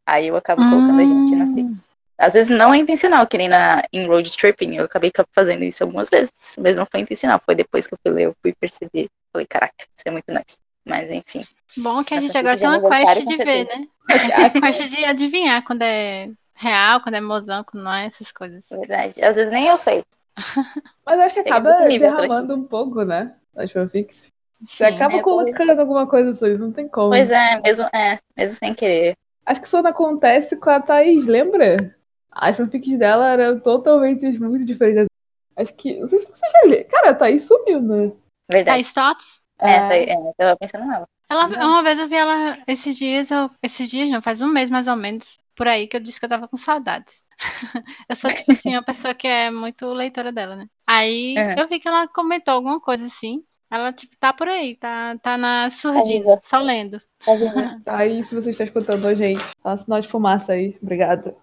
Aí 0.05 0.27
eu 0.27 0.35
acabo 0.35 0.61
colocando 0.61 0.99
a 0.99 1.05
gente 1.05 1.35
nas 1.35 1.49
Hum. 1.49 1.77
Às 2.17 2.33
vezes 2.35 2.55
não 2.55 2.73
é 2.73 2.77
intencional, 2.77 3.25
que 3.25 3.37
nem 3.37 3.49
na 3.49 3.81
em 3.91 4.07
Road 4.07 4.31
Tripping. 4.31 4.75
Eu 4.75 4.85
acabei 4.85 5.11
fazendo 5.33 5.63
isso 5.63 5.83
algumas 5.83 6.09
vezes, 6.09 6.31
mas 6.59 6.77
não 6.77 6.85
foi 6.85 7.01
intencional. 7.01 7.41
Foi 7.43 7.55
depois 7.55 7.87
que 7.87 7.93
eu 7.93 7.97
fui 8.01 8.11
ler, 8.11 8.25
eu 8.25 8.35
fui 8.41 8.53
perceber. 8.53 9.09
Falei, 9.31 9.47
caraca, 9.47 9.73
isso 9.79 10.07
é 10.07 10.11
muito 10.11 10.31
nice. 10.31 10.57
Mas 10.85 11.11
enfim. 11.11 11.43
Bom 11.77 12.03
que 12.03 12.13
a 12.13 12.21
gente 12.21 12.37
agora 12.37 12.57
tem 12.57 12.67
uma 12.67 12.89
quest 12.89 13.25
de 13.25 13.37
ver, 13.37 13.65
né? 13.65 13.87
A 14.45 14.49
quest 14.49 14.89
de 14.89 15.05
adivinhar 15.05 15.63
quando 15.63 15.81
é 15.81 16.29
real, 16.55 17.01
quando 17.01 17.15
é 17.15 17.21
mozão, 17.21 17.63
quando 17.63 17.83
não 17.83 17.93
é, 17.93 18.05
essas 18.05 18.31
coisas. 18.31 18.71
É 18.71 18.77
verdade. 18.77 19.23
Às 19.23 19.35
vezes 19.35 19.51
nem 19.51 19.67
eu 19.67 19.77
sei. 19.77 20.03
Mas 21.05 21.19
acho 21.19 21.35
que 21.35 21.43
Tem 21.43 21.53
acaba 21.53 21.87
derramando 21.87 22.55
um 22.55 22.63
pouco, 22.63 23.03
né? 23.03 23.35
As 23.55 23.71
fanfics. 23.71 24.27
Você 24.65 24.85
Sim. 24.85 24.95
acaba 24.95 25.17
É, 25.17 25.21
colocando 25.21 25.79
alguma 25.79 26.07
coisa 26.07 26.33
sua, 26.33 26.49
não 26.57 26.71
tem 26.71 26.87
como. 26.87 27.09
Pois 27.09 27.31
é, 27.31 27.61
mesmo, 27.61 27.85
é, 27.93 28.17
mesmo 28.35 28.57
sem 28.57 28.73
querer. 28.73 29.15
Acho 29.45 29.59
que 29.59 29.67
isso 29.67 29.81
não 29.81 29.89
acontece 29.89 30.57
com 30.57 30.69
a 30.69 30.79
Thaís, 30.79 31.25
lembra? 31.25 31.95
As 32.31 32.55
fanfics 32.57 32.97
dela 32.97 33.33
eram 33.33 33.59
totalmente 33.59 34.25
muito 34.39 34.65
diferentes. 34.65 35.07
Acho 35.55 35.75
que. 35.75 35.99
Não 35.99 36.07
sei 36.07 36.19
se 36.19 36.29
você 36.29 36.49
já 36.49 36.69
lê. 36.69 36.83
Cara, 36.85 37.09
a 37.09 37.13
Thaís 37.13 37.45
sumiu, 37.45 37.81
né? 37.81 38.11
Verdade. 38.49 38.83
Thais 38.83 38.93
Tots? 38.93 39.43
É, 39.59 39.79
tá- 39.79 39.95
é, 39.95 40.13
eu 40.13 40.33
tava 40.37 40.57
pensando 40.57 40.85
nela. 40.85 41.07
Ela, 41.29 41.47
Não. 41.47 41.69
uma 41.71 41.83
vez 41.83 41.99
eu 41.99 42.07
vi 42.07 42.15
ela 42.15 42.57
esses 42.67 42.97
dias, 42.97 43.31
eu, 43.31 43.49
esses 43.61 43.89
dias 43.89 44.09
não, 44.09 44.21
faz 44.21 44.41
um 44.41 44.47
mês 44.47 44.69
mais 44.69 44.87
ou 44.87 44.95
menos, 44.95 45.25
por 45.55 45.67
aí, 45.67 45.87
que 45.87 45.95
eu 45.97 46.01
disse 46.01 46.19
que 46.19 46.25
eu 46.25 46.29
tava 46.29 46.47
com 46.47 46.57
saudades. 46.57 47.23
eu 48.09 48.15
sou, 48.15 48.29
tipo 48.29 48.51
assim, 48.51 48.71
uma 48.71 48.83
pessoa 48.83 49.13
que 49.13 49.27
é 49.27 49.49
muito 49.51 49.85
leitora 49.93 50.31
dela, 50.31 50.55
né? 50.55 50.67
Aí 50.87 51.35
Uhum. 51.37 51.55
eu 51.59 51.67
vi 51.67 51.79
que 51.79 51.87
ela 51.87 52.07
comentou 52.07 52.53
alguma 52.53 52.79
coisa 52.79 53.05
assim. 53.05 53.43
Ela, 53.71 53.91
tipo, 53.91 54.15
tá 54.19 54.31
por 54.31 54.47
aí, 54.47 54.75
tá, 54.75 55.17
tá 55.17 55.35
na 55.35 55.69
surdina, 55.71 56.01
Aviva. 56.33 56.39
só 56.43 56.59
lendo. 56.59 57.01
Vendo? 57.25 57.83
Thaís, 57.83 58.27
se 58.29 58.35
você 58.35 58.51
está 58.51 58.63
escutando 58.63 59.07
a 59.07 59.15
gente, 59.15 59.41
dá 59.63 59.73
um 59.73 59.77
sinal 59.77 59.99
de 60.01 60.07
fumaça 60.07 60.53
aí. 60.53 60.77
Obrigada. 60.81 61.35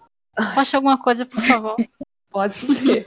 Posta 0.54 0.76
alguma 0.76 0.96
coisa, 0.96 1.26
por 1.26 1.40
favor. 1.42 1.74
Pode 2.30 2.56
ser. 2.58 3.02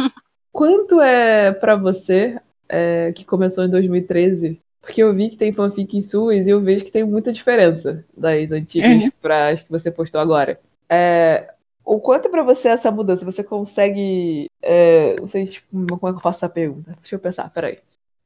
Quanto 0.52 1.00
é 1.02 1.54
pra 1.54 1.76
você, 1.78 2.38
é, 2.68 3.14
que 3.14 3.24
começou 3.24 3.64
em 3.64 3.70
2013? 3.70 4.60
Porque 4.82 5.02
eu 5.02 5.14
vi 5.16 5.30
que 5.30 5.38
tem 5.38 5.54
fanfics 5.54 6.12
suas 6.12 6.46
e 6.46 6.50
eu 6.50 6.60
vejo 6.62 6.84
que 6.84 6.92
tem 6.92 7.06
muita 7.06 7.32
diferença 7.32 8.06
das 8.16 8.52
antigas 8.52 9.04
Uhum. 9.06 9.12
para 9.22 9.50
as 9.50 9.62
que 9.62 9.72
você 9.72 9.90
postou 9.90 10.20
agora. 10.20 10.60
É, 10.94 11.54
o 11.84 12.00
quanto 12.00 12.30
pra 12.30 12.44
você 12.44 12.70
essa 12.70 12.92
mudança? 12.92 13.26
Você 13.26 13.44
consegue. 13.44 14.48
é, 14.62 15.16
não 15.20 15.26
sei 15.26 15.46
tipo, 15.48 15.68
como 15.72 16.10
é 16.10 16.12
que 16.12 16.18
eu 16.18 16.22
faço 16.22 16.46
essa 16.46 16.50
pergunta. 16.54 16.96
Deixa 17.02 17.16
eu 17.16 17.20
pensar, 17.20 17.50
peraí. 17.50 17.80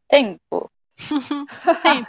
Tempo. 0.09 0.69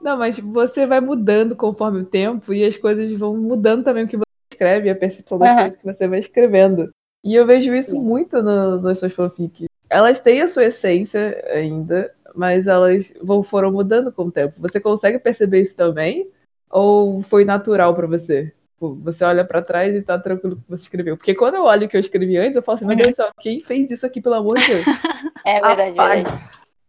Não, 0.00 0.16
mas 0.16 0.38
você 0.38 0.86
vai 0.86 1.00
mudando 1.00 1.54
conforme 1.54 2.00
o 2.00 2.06
tempo 2.06 2.54
e 2.54 2.64
as 2.64 2.76
coisas 2.76 3.12
vão 3.18 3.36
mudando 3.36 3.84
também 3.84 4.04
o 4.04 4.08
que 4.08 4.16
você 4.16 4.24
escreve, 4.50 4.88
a 4.88 4.96
percepção 4.96 5.38
das 5.38 5.50
Aham. 5.50 5.62
coisas 5.62 5.76
que 5.76 5.84
você 5.84 6.08
vai 6.08 6.18
escrevendo. 6.18 6.90
E 7.22 7.34
eu 7.34 7.46
vejo 7.46 7.72
isso 7.74 7.92
Sim. 7.92 8.02
muito 8.02 8.42
no- 8.42 8.80
nas 8.80 8.98
suas 8.98 9.12
fanfics. 9.12 9.66
Elas 9.90 10.20
têm 10.20 10.40
a 10.40 10.48
sua 10.48 10.64
essência 10.64 11.44
ainda, 11.52 12.12
mas 12.34 12.66
elas 12.66 13.12
vão, 13.22 13.42
foram 13.42 13.70
mudando 13.70 14.10
com 14.10 14.24
o 14.24 14.30
tempo. 14.32 14.54
Você 14.58 14.80
consegue 14.80 15.18
perceber 15.18 15.60
isso 15.60 15.76
também? 15.76 16.30
Ou 16.70 17.20
foi 17.20 17.44
natural 17.44 17.94
pra 17.94 18.06
você? 18.06 18.54
Tipo, 18.80 18.94
Você 19.02 19.22
olha 19.24 19.44
pra 19.44 19.60
trás 19.60 19.94
e 19.94 20.00
tá 20.00 20.18
tranquilo 20.18 20.56
que 20.56 20.62
você 20.66 20.84
escreveu. 20.84 21.14
Porque 21.14 21.34
quando 21.34 21.56
eu 21.56 21.64
olho 21.64 21.86
o 21.86 21.88
que 21.88 21.98
eu 21.98 22.00
escrevi 22.00 22.38
antes, 22.38 22.56
eu 22.56 22.62
falo 22.62 22.76
assim, 22.76 22.86
meu 22.86 22.96
Uhum. 22.96 23.02
Deus 23.02 23.10
do 23.10 23.16
céu, 23.16 23.30
quem 23.38 23.62
fez 23.62 23.90
isso 23.90 24.06
aqui, 24.06 24.22
pelo 24.22 24.36
amor 24.36 24.58
de 24.58 24.66
Deus? 24.66 24.84
É 25.44 25.60
verdade, 25.60 25.92
verdade. 25.92 26.30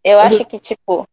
Eu 0.03 0.19
acho 0.19 0.43
que, 0.45 0.59
tipo, 0.59 1.07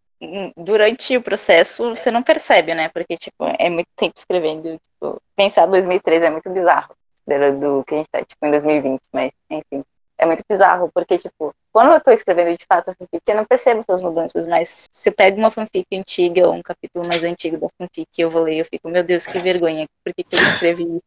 durante 0.57 1.17
o 1.17 1.23
processo 1.23 1.95
você 1.95 2.11
não 2.11 2.23
percebe, 2.23 2.75
né? 2.75 2.89
Porque, 2.89 3.17
tipo, 3.17 3.45
é 3.59 3.71
muito 3.71 3.89
tempo 3.97 4.15
escrevendo. 4.17 4.73
Tipo, 4.73 5.21
pensar 5.37 5.67
2013 5.67 6.27
é 6.27 6.31
muito 6.31 6.51
bizarro 6.51 6.95
do, 7.27 7.61
do 7.61 7.85
que 7.85 7.95
a 7.95 7.99
gente 7.99 8.09
tá, 8.11 8.25
tipo, 8.25 8.45
em 8.45 8.51
2020, 8.51 9.01
mas, 9.13 9.31
enfim. 9.51 9.85
É 10.17 10.27
muito 10.27 10.43
bizarro, 10.49 10.91
porque, 10.93 11.19
tipo, 11.19 11.55
quando 11.79 11.93
eu 11.93 12.01
tô 12.01 12.11
escrevendo 12.11 12.59
de 12.59 12.67
fato 12.67 12.91
a 12.91 12.95
fanfic, 12.97 13.23
eu 13.25 13.37
não 13.37 13.45
percebo 13.45 13.79
essas 13.79 14.03
mudanças, 14.03 14.49
mas 14.49 14.89
se 14.93 15.11
eu 15.11 15.13
pego 15.13 15.39
uma 15.39 15.49
fanfic 15.49 15.87
antiga 15.93 16.49
ou 16.49 16.55
um 16.55 16.61
capítulo 16.61 17.07
mais 17.07 17.23
antigo 17.23 17.57
da 17.57 17.69
fanfic 17.79 18.09
e 18.19 18.21
eu 18.21 18.29
vou 18.29 18.43
ler, 18.43 18.57
eu 18.57 18.65
fico, 18.65 18.89
meu 18.89 19.05
Deus, 19.05 19.29
que 19.29 19.39
vergonha, 19.39 19.87
por 20.05 20.13
que, 20.13 20.25
que 20.25 20.35
eu 20.35 20.41
escrevi 20.41 20.83
isso? 20.83 21.03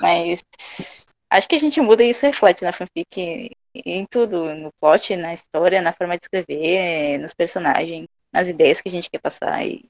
Mas 0.00 1.04
acho 1.28 1.48
que 1.48 1.56
a 1.56 1.58
gente 1.58 1.80
muda 1.80 2.04
e 2.04 2.10
isso 2.10 2.24
reflete 2.24 2.62
na 2.62 2.72
fanfic 2.72 3.50
em 3.74 4.06
tudo, 4.08 4.54
no 4.54 4.70
plot, 4.80 5.16
na 5.16 5.34
história, 5.34 5.82
na 5.82 5.92
forma 5.92 6.16
de 6.16 6.22
escrever, 6.22 7.18
nos 7.18 7.34
personagens, 7.34 8.06
nas 8.32 8.46
ideias 8.46 8.80
que 8.80 8.88
a 8.88 8.92
gente 8.92 9.10
quer 9.10 9.20
passar 9.20 9.66
e 9.66 9.84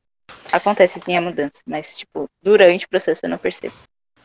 acontece 0.51 1.01
sim 1.01 1.18
a 1.18 1.21
mudança, 1.21 1.61
mas 1.66 1.99
tipo, 1.99 2.25
durante 2.42 2.87
o 2.87 2.88
processo 2.88 3.27
eu 3.27 3.29
não 3.29 3.37
percebo. 3.37 3.75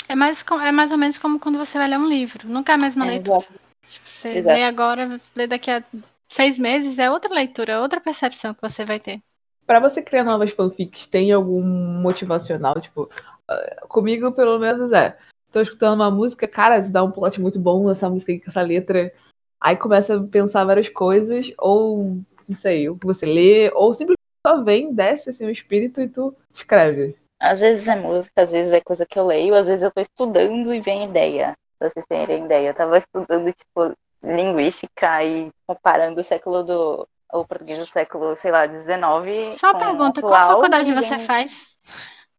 É 0.07 0.15
mais, 0.15 0.45
é 0.61 0.71
mais 0.71 0.91
ou 0.93 0.97
menos 0.97 1.17
como 1.17 1.41
quando 1.41 1.57
você 1.57 1.77
vai 1.77 1.89
ler 1.89 1.97
um 1.97 2.07
livro. 2.07 2.47
Nunca 2.47 2.71
é 2.71 2.75
a 2.75 2.77
mesma 2.77 3.05
É, 3.05 3.09
leitura. 3.09 3.39
exato. 3.39 3.62
Tipo, 3.85 4.09
você 4.09 4.29
Exato. 4.29 4.55
lê 4.55 4.63
agora, 4.63 5.21
lê 5.35 5.47
daqui 5.47 5.69
a 5.69 5.83
seis 6.29 6.57
meses, 6.57 6.99
é 6.99 7.09
outra 7.09 7.33
leitura, 7.33 7.81
outra 7.81 8.01
percepção 8.01 8.53
que 8.53 8.61
você 8.61 8.83
vai 8.83 8.99
ter. 8.99 9.19
Pra 9.65 9.79
você 9.79 10.01
criar 10.01 10.23
novas 10.23 10.51
fanfics, 10.51 11.07
tem 11.07 11.31
algum 11.31 11.61
motivacional? 11.61 12.79
Tipo, 12.81 13.09
ah, 13.47 13.85
comigo, 13.87 14.31
pelo 14.33 14.59
menos, 14.59 14.91
é. 14.91 15.17
Tô 15.51 15.61
escutando 15.61 15.95
uma 15.95 16.09
música, 16.09 16.47
cara, 16.47 16.81
se 16.81 16.91
dá 16.91 17.03
um 17.03 17.11
plot 17.11 17.39
muito 17.39 17.59
bom 17.59 17.89
essa 17.89 18.09
música 18.09 18.31
aqui 18.31 18.41
com 18.41 18.49
essa 18.49 18.61
letra. 18.61 19.13
Aí 19.61 19.77
começa 19.77 20.17
a 20.17 20.23
pensar 20.23 20.65
várias 20.65 20.89
coisas, 20.89 21.53
ou, 21.57 22.17
não 22.47 22.55
sei, 22.55 22.89
o 22.89 22.97
que 22.97 23.05
você 23.05 23.25
lê, 23.25 23.71
ou 23.73 23.93
simplesmente 23.93 24.19
só 24.45 24.61
vem, 24.61 24.93
desce 24.93 25.29
assim 25.29 25.45
o 25.45 25.51
espírito 25.51 26.01
e 26.01 26.09
tu 26.09 26.35
escreve. 26.53 27.15
Às 27.39 27.59
vezes 27.59 27.87
é 27.87 27.95
música, 27.95 28.41
às 28.41 28.51
vezes 28.51 28.73
é 28.73 28.81
coisa 28.81 29.05
que 29.05 29.17
eu 29.17 29.25
leio, 29.25 29.55
às 29.55 29.67
vezes 29.67 29.83
eu 29.83 29.91
tô 29.91 30.01
estudando 30.01 30.73
e 30.73 30.81
vem 30.81 31.05
ideia. 31.05 31.53
Pra 31.83 31.89
vocês 31.89 32.05
terem 32.05 32.45
ideia. 32.45 32.69
Eu 32.69 32.73
tava 32.73 32.97
estudando, 32.97 33.51
tipo, 33.51 33.93
linguística 34.23 35.21
e 35.21 35.51
comparando 35.67 36.21
o 36.21 36.23
século 36.23 36.63
do. 36.63 37.05
o 37.33 37.45
português 37.45 37.77
do 37.77 37.85
século, 37.85 38.37
sei 38.37 38.51
lá, 38.51 38.65
19. 38.65 39.51
Só 39.51 39.73
com 39.73 39.79
pergunta, 39.79 40.21
o 40.21 40.23
qual 40.23 40.33
atual, 40.33 40.49
faculdade 40.61 40.89
e 40.89 40.93
você 40.93 41.19
faz? 41.19 41.75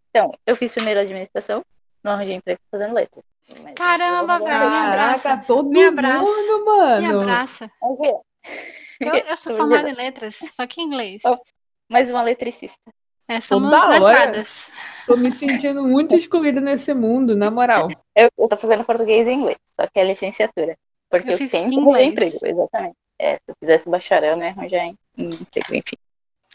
Então, 0.08 0.32
eu 0.46 0.56
fiz 0.56 0.72
primeiro 0.72 0.98
administração, 0.98 1.62
não 2.02 2.12
arranjei 2.12 2.36
emprego 2.36 2.58
fazendo 2.70 2.94
letra. 2.94 3.20
Mas 3.62 3.74
Caramba, 3.74 4.38
velho, 4.38 4.70
me 4.70 4.76
abraça. 4.78 5.22
Caraca, 5.24 5.46
todo 5.46 5.68
Me 5.68 5.84
abraça. 5.84 6.22
mundo, 6.24 6.58
Me 6.58 6.64
mano. 6.64 7.20
abraça. 7.20 7.70
O 7.82 7.96
quê? 8.00 8.14
Eu, 8.98 9.14
eu 9.14 9.36
sou 9.36 9.54
formada 9.56 9.82
brincando. 9.82 10.00
em 10.00 10.04
letras, 10.06 10.38
só 10.56 10.66
que 10.66 10.80
em 10.80 10.84
inglês. 10.84 11.20
Oh. 11.26 11.36
Mais 11.90 12.10
uma 12.10 12.22
eletricista. 12.22 12.80
É, 13.28 13.42
somos 13.42 13.70
letradas. 13.70 14.70
Tô 15.06 15.16
me 15.16 15.30
sentindo 15.30 15.82
muito 15.86 16.14
excluída 16.14 16.60
nesse 16.60 16.94
mundo, 16.94 17.36
na 17.36 17.50
moral. 17.50 17.88
Eu, 18.14 18.28
eu 18.38 18.48
tô 18.48 18.56
fazendo 18.56 18.84
português 18.84 19.26
e 19.28 19.32
inglês, 19.32 19.58
só 19.78 19.86
que 19.86 19.98
é 20.00 20.04
licenciatura. 20.04 20.76
Porque 21.10 21.28
Eu 21.28 21.38
eu, 21.38 21.48
tenho 21.50 21.68
que 21.70 21.76
inglês. 21.76 22.08
emprego, 22.08 22.38
exatamente. 22.42 22.96
É, 23.18 23.34
se 23.36 23.40
eu 23.48 23.54
fizesse 23.60 23.88
bacharel, 23.88 24.32
eu 24.32 24.36
não 24.36 24.44
ia 24.44 24.50
arranjar 24.52 24.84
em- 24.86 24.98
em 25.18 25.26
emprego, 25.34 25.74
enfim. 25.74 25.96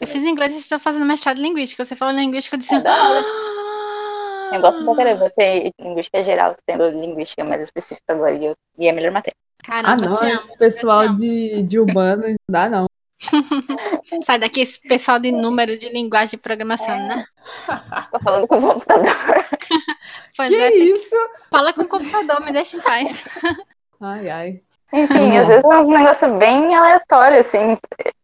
Eu 0.00 0.06
fiz 0.06 0.22
inglês 0.24 0.52
e 0.54 0.58
estou 0.58 0.78
fazendo 0.78 1.04
mestrado 1.04 1.38
em 1.38 1.42
linguística. 1.42 1.84
Você 1.84 1.94
falou 1.94 2.14
linguística, 2.14 2.56
eu 2.56 2.60
disse. 2.60 2.74
É 2.74 2.80
da 2.80 2.90
hora. 3.10 3.24
"Ah!" 3.26 4.50
Eu 4.56 4.60
gosto 4.60 4.84
pra 4.84 4.96
caramba, 4.96 5.30
tenho 5.30 5.70
linguística 5.78 6.22
geral, 6.24 6.56
tendo 6.66 6.88
linguística 6.90 7.44
mais 7.44 7.62
específica 7.62 8.12
agora, 8.12 8.34
e, 8.34 8.46
eu, 8.46 8.54
e 8.78 8.86
é 8.88 8.90
a 8.90 8.92
melhor 8.92 9.12
matéria. 9.12 9.36
Ah, 9.62 9.66
Caramba, 9.66 10.06
não, 10.06 10.16
te 10.16 10.24
amo. 10.24 10.40
esse 10.40 10.56
pessoal 10.58 11.08
de, 11.14 11.62
de 11.62 11.78
humanas 11.78 12.30
não 12.30 12.36
dá, 12.48 12.68
não. 12.68 12.86
Sai 14.24 14.38
daqui 14.38 14.62
esse 14.62 14.80
pessoal 14.80 15.18
de 15.18 15.30
número 15.30 15.76
de 15.76 15.88
linguagem 15.90 16.30
de 16.30 16.36
programação, 16.38 16.96
né? 16.96 17.24
Tô 18.10 18.18
falando 18.20 18.46
com 18.46 18.58
o 18.58 18.62
computador. 18.62 19.10
Pois 20.36 20.48
que 20.48 20.56
é, 20.56 20.74
isso? 20.74 21.14
fala 21.50 21.72
com 21.72 21.82
o 21.82 21.88
computador, 21.88 22.40
me 22.40 22.52
deixa 22.52 22.76
em 22.76 22.80
paz. 22.80 23.24
Ai, 24.00 24.30
ai. 24.30 24.60
Enfim, 24.92 25.36
às 25.36 25.46
vezes 25.46 25.62
é 25.62 25.78
uns 25.78 25.86
negócios 25.86 26.32
bem 26.38 26.74
aleatórios, 26.74 27.46
assim. 27.46 27.76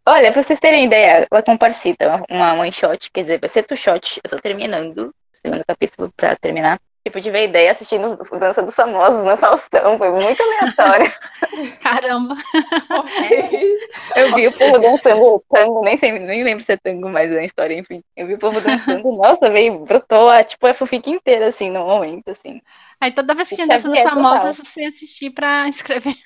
Olha, 0.06 0.32
pra 0.32 0.42
vocês 0.42 0.58
terem 0.58 0.86
ideia, 0.86 1.28
ela 1.30 1.42
comparcita 1.42 2.24
uma 2.30 2.54
one 2.54 2.72
shot, 2.72 3.10
quer 3.10 3.22
dizer, 3.22 3.38
vai 3.38 3.48
ser 3.48 3.62
two 3.64 3.76
shot. 3.76 4.20
Eu 4.24 4.30
tô 4.30 4.38
terminando 4.38 5.08
o 5.08 5.14
segundo 5.32 5.62
capítulo 5.66 6.10
pra 6.16 6.34
terminar. 6.36 6.80
Tipo, 7.06 7.20
tive 7.20 7.38
a 7.38 7.44
ideia 7.44 7.70
assistindo 7.70 8.18
Dança 8.36 8.64
dos 8.64 8.74
Famosos 8.74 9.22
no 9.22 9.36
Faustão, 9.36 9.96
foi 9.96 10.10
muito 10.10 10.42
aleatório. 10.42 11.12
Caramba. 11.80 12.34
Eu 14.16 14.34
vi 14.34 14.48
o 14.48 14.52
povo 14.52 14.80
dançando 14.80 15.44
tango, 15.48 15.84
nem, 15.84 15.96
sei, 15.96 16.10
nem 16.18 16.42
lembro 16.42 16.64
se 16.64 16.72
é 16.72 16.76
tango 16.76 17.08
mais 17.08 17.30
na 17.30 17.44
história, 17.44 17.78
enfim. 17.78 18.02
Eu 18.16 18.26
vi 18.26 18.34
o 18.34 18.38
povo 18.38 18.60
dançando, 18.60 19.04
nossa, 19.16 19.48
veio, 19.48 19.84
brotou 19.84 20.28
a, 20.28 20.42
tipo, 20.42 20.66
a 20.66 20.74
fanfic 20.74 21.08
inteira, 21.08 21.46
assim, 21.46 21.70
no 21.70 21.86
momento, 21.86 22.32
assim. 22.32 22.60
Aí 23.00 23.12
toda 23.12 23.36
vez 23.36 23.50
que 23.50 23.64
dança 23.64 23.88
dos 23.88 24.00
famosos, 24.00 24.56
você 24.56 24.80
ia 24.80 24.88
assistir 24.88 25.30
pra 25.30 25.68
escrever. 25.68 26.16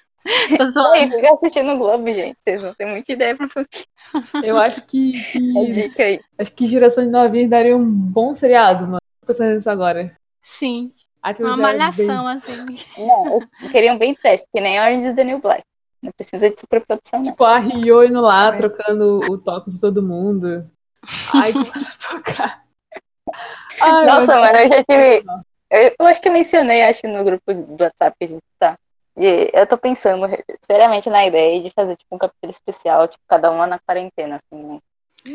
Tô 0.57 0.71
zoando. 0.71 1.13
fica 1.13 1.31
assistindo 1.31 1.73
o 1.73 1.77
Globo, 1.77 2.11
gente. 2.11 2.39
Vocês 2.43 2.63
vão 2.63 2.73
ter 2.73 2.87
muita 2.87 3.13
ideia 3.13 3.37
pra 3.37 3.47
fanfic. 3.49 3.85
Eu 4.43 4.57
acho 4.57 4.87
que, 4.87 5.13
É 5.59 5.65
dica 5.67 6.05
aí. 6.05 6.21
acho 6.39 6.53
que 6.55 6.67
geração 6.67 7.05
de 7.05 7.11
novinhas 7.11 7.51
daria 7.51 7.77
um 7.77 7.85
bom 7.85 8.35
seriado, 8.35 8.85
mano. 8.87 9.01
Tô 9.21 9.27
pensando 9.27 9.53
nisso 9.53 9.69
agora. 9.69 10.19
Sim, 10.43 10.93
Aquilo 11.23 11.49
uma 11.49 11.55
é 11.55 11.61
malhação, 11.61 12.27
assim. 12.27 12.79
Não, 12.97 13.41
eu 13.63 13.71
queria 13.71 13.93
um 13.93 13.99
bem 13.99 14.15
teste, 14.15 14.49
que 14.53 14.61
nem 14.61 14.81
Orange 14.81 15.09
is 15.09 15.15
the 15.15 15.25
New 15.25 15.39
Black. 15.39 15.63
Não 16.03 16.13
precisa 16.13 16.49
de 16.49 16.59
superprodução, 16.59 17.21
não. 17.21 17.31
Tipo, 17.31 17.45
a 17.45 17.59
Rio 17.59 18.05
indo 18.05 18.21
lá, 18.21 18.51
trocando 18.53 19.21
o 19.31 19.37
toque 19.37 19.71
de 19.71 19.79
todo 19.79 20.03
mundo. 20.03 20.71
Aí 21.35 21.53
começa 21.53 21.91
a 21.91 22.09
tocar. 22.09 22.65
Ai, 23.83 24.07
Nossa, 24.07 24.35
mano, 24.35 24.59
eu 24.59 24.69
já 24.69 24.85
tive. 24.85 25.25
Eu, 25.71 25.95
eu 25.99 26.07
acho 26.07 26.21
que 26.23 26.29
eu 26.29 26.33
mencionei, 26.33 26.83
acho, 26.83 27.07
no 27.07 27.23
grupo 27.23 27.53
do 27.53 27.85
WhatsApp 27.85 28.17
que 28.19 28.25
a 28.25 28.29
gente 28.29 28.43
tá. 28.59 28.79
De, 29.15 29.51
eu 29.53 29.67
tô 29.67 29.77
pensando 29.77 30.27
seriamente 30.63 31.11
na 31.11 31.27
ideia 31.27 31.61
de 31.61 31.71
fazer, 31.71 31.97
tipo, 31.97 32.15
um 32.15 32.19
capítulo 32.19 32.51
especial, 32.51 33.07
tipo, 33.07 33.23
cada 33.29 33.51
uma 33.51 33.67
na 33.67 33.79
quarentena, 33.79 34.37
assim, 34.37 34.63
né? 34.63 34.79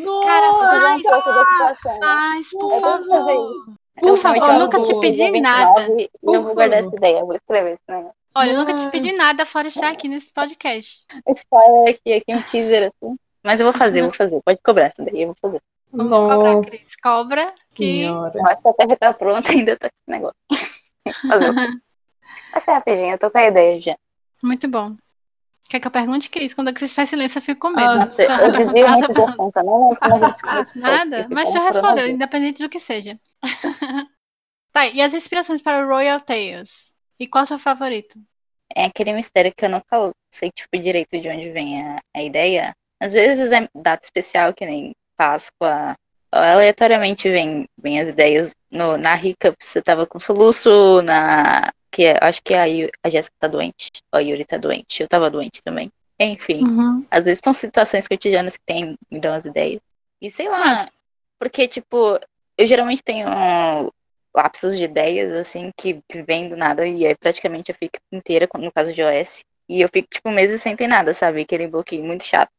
Nossa! 0.04 0.28
Cara, 0.28 0.54
faz, 0.54 1.00
um 1.00 1.04
pouco 1.04 1.30
da 1.30 1.46
situação, 1.46 1.94
né? 1.94 2.00
faz, 2.00 2.50
por 2.50 2.82
favor. 2.82 3.76
Por 4.00 4.18
favor, 4.18 4.50
eu 4.50 4.60
nunca 4.60 4.82
te 4.82 5.00
pedi 5.00 5.32
29 5.32 5.42
nada. 5.42 5.88
Eu 6.22 6.44
vou 6.44 6.54
guardar 6.54 6.80
essa 6.80 6.96
ideia, 6.96 7.20
eu 7.20 7.26
vou 7.26 7.36
escrever 7.36 7.74
isso, 7.74 7.84
né? 7.88 8.12
Olha, 8.36 8.52
eu 8.52 8.58
nunca 8.58 8.74
te 8.74 8.80
Mano. 8.80 8.92
pedi 8.92 9.14
nada 9.14 9.46
fora 9.46 9.68
estar 9.68 9.90
aqui 9.90 10.10
nesse 10.10 10.32
podcast. 10.32 11.06
Spoiler 11.30 11.96
aqui, 11.96 12.14
aqui 12.14 12.36
um 12.36 12.42
teaser, 12.42 12.92
assim. 12.92 13.16
Mas 13.42 13.62
eu 13.62 13.66
vou 13.66 13.74
fazer, 13.74 14.02
eu 14.02 14.06
vou 14.06 14.14
fazer. 14.14 14.42
Pode 14.44 14.60
cobrar 14.62 14.86
essa 14.86 15.04
daí, 15.04 15.22
eu 15.22 15.28
vou 15.28 15.38
fazer. 15.42 15.62
Vamos 15.92 16.18
cobrar, 16.18 16.54
Nossa 16.56 16.70
Cris. 16.70 16.90
Cobra 17.02 17.54
que. 17.74 17.86
senhora. 17.86 18.38
Eu 18.38 18.46
acho 18.48 18.62
que 18.62 18.68
até 18.68 18.88
já 18.90 18.96
tá 18.98 19.14
pronto, 19.14 19.48
ainda 19.52 19.78
tá 19.78 19.90
com 19.90 19.96
esse 19.96 20.12
negócio. 20.12 20.38
Fazer? 21.28 21.54
Vai 22.52 22.62
ser 22.62 22.72
rapidinho, 22.72 23.12
eu 23.12 23.18
tô 23.18 23.32
com 23.32 23.38
a 23.38 23.48
ideia 23.48 23.80
já. 23.80 23.98
Muito 24.44 24.68
bom. 24.68 24.96
Quer 25.68 25.80
que 25.80 25.88
eu 25.88 25.92
pergunte, 25.92 26.30
Cris? 26.30 26.54
Quando 26.54 26.68
a 26.68 26.74
Cris 26.74 26.94
faz 26.94 27.10
silêncio, 27.10 27.40
eu 27.40 27.42
fico 27.42 27.62
com 27.62 27.70
medo. 27.70 27.88
Ah, 27.88 28.44
eu 28.44 28.52
desvio 28.52 28.88
muito 29.38 29.64
não 29.64 29.98
Nada, 30.76 31.28
mas 31.30 31.52
já 31.52 31.60
respondeu, 31.60 32.08
independente 32.08 32.62
do 32.62 32.70
que 32.70 32.80
seja. 32.80 33.20
tá, 34.72 34.88
e 34.88 35.02
as 35.02 35.14
inspirações 35.14 35.62
para 35.62 35.86
o 35.86 35.90
Royal 35.90 36.22
Tales? 36.22 36.92
E 37.20 37.28
qual 37.28 37.42
é 37.42 37.46
o 37.46 37.48
seu 37.48 37.60
favorito? 37.60 38.20
É 38.76 38.86
aquele 38.86 39.14
mistério 39.14 39.54
que 39.56 39.66
eu 39.66 39.70
nunca 39.70 40.12
sei, 40.32 40.52
tipo, 40.52 40.78
direito 40.78 41.20
de 41.20 41.30
onde 41.30 41.52
vem 41.52 41.82
a, 41.82 42.00
a 42.16 42.22
ideia. 42.22 42.76
Às 43.02 43.14
vezes 43.14 43.52
é 43.52 43.68
data 43.74 44.04
especial, 44.04 44.54
que 44.54 44.66
nem 44.66 44.94
Páscoa. 45.18 45.96
Aleatoriamente 46.32 47.30
vem, 47.30 47.68
vem 47.78 48.00
as 48.00 48.10
ideias. 48.10 48.54
No, 48.70 48.98
na 48.98 49.16
Rica, 49.16 49.54
você 49.60 49.82
tava 49.82 50.06
com 50.06 50.20
soluço, 50.20 51.02
na. 51.02 51.72
Que 51.96 52.04
é- 52.08 52.18
acho 52.22 52.42
que 52.44 52.54
a, 52.54 52.66
Yu- 52.66 52.90
a 53.02 53.08
Jéssica 53.08 53.34
tá 53.40 53.48
doente. 53.48 53.90
A 54.12 54.20
Yuri 54.20 54.44
tá 54.44 54.58
doente. 54.58 55.02
Eu 55.02 55.08
tava 55.08 55.30
doente 55.30 55.62
também. 55.64 55.90
Enfim. 56.20 56.62
Uhum. 56.66 57.06
Às 57.10 57.24
vezes 57.24 57.40
são 57.42 57.54
situações 57.54 58.06
cotidianas 58.06 58.58
que 58.58 58.66
tem, 58.66 58.98
me 59.10 59.18
dão 59.18 59.34
as 59.34 59.46
ideias. 59.46 59.80
E 60.22 60.30
sei 60.30 60.50
lá, 60.50 60.90
porque, 61.40 61.70
tipo, 61.70 62.20
eu 62.58 62.68
geralmente 62.68 63.02
tenho 63.02 63.30
lapsos 64.36 64.76
de 64.76 64.84
ideias, 64.84 65.32
assim, 65.32 65.72
que, 65.78 66.02
que 66.10 66.22
vem 66.22 66.50
do 66.50 66.58
nada, 66.58 66.86
e 66.86 67.08
aí 67.08 67.16
praticamente 67.16 67.72
eu 67.72 67.76
fico 67.76 67.98
inteira, 68.12 68.46
no 68.60 68.72
caso 68.74 68.92
de 68.92 69.02
OS. 69.02 69.40
E 69.70 69.80
eu 69.80 69.88
fico, 69.88 70.10
tipo, 70.12 70.30
meses 70.32 70.62
sem 70.62 70.76
ter 70.76 70.88
nada, 70.88 71.14
sabe? 71.14 71.44
Aquele 71.44 71.66
bloqueio 71.66 72.04
muito 72.04 72.26
chato. 72.26 72.52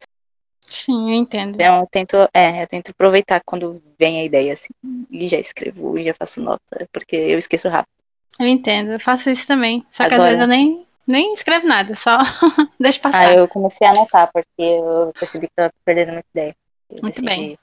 Sim, 0.67 1.11
eu 1.11 1.15
entendo. 1.21 1.57
Então 1.57 1.81
eu 1.81 1.87
tento, 1.87 2.17
é, 2.33 2.63
eu 2.63 2.67
tento 2.67 2.91
aproveitar 2.91 3.43
quando 3.45 3.83
vem 3.99 4.21
a 4.21 4.25
ideia, 4.25 4.55
assim, 4.55 4.73
e 5.11 5.29
já 5.29 5.39
escrevo, 5.39 5.99
e 5.99 6.05
já 6.07 6.15
faço 6.15 6.41
nota, 6.41 6.89
porque 6.91 7.17
eu 7.17 7.37
esqueço 7.37 7.69
rápido. 7.69 7.96
Eu 8.39 8.47
entendo, 8.47 8.93
eu 8.93 9.01
faço 9.01 9.31
isso 9.31 9.47
também. 9.47 9.85
Só 9.91 10.05
que 10.09 10.15
às 10.15 10.21
Agora- 10.21 10.29
vezes 10.31 10.43
eu 10.43 10.47
nem, 10.49 10.87
nem 11.07 11.33
escrevo 11.35 11.67
nada, 11.67 11.95
só 11.95 12.19
deixo 12.79 13.01
passar. 13.01 13.29
Ah, 13.29 13.35
eu 13.35 13.49
comecei 13.49 13.87
a 13.87 13.91
anotar, 13.91 14.31
porque 14.33 14.51
eu 14.59 15.13
percebi 15.19 15.47
que 15.47 15.53
eu 15.57 15.65
tava 15.65 15.73
perdendo 15.85 16.13
muita 16.13 16.29
ideia. 16.35 16.57
Eu 16.91 17.03
Muito 17.03 17.25
bem. 17.25 17.59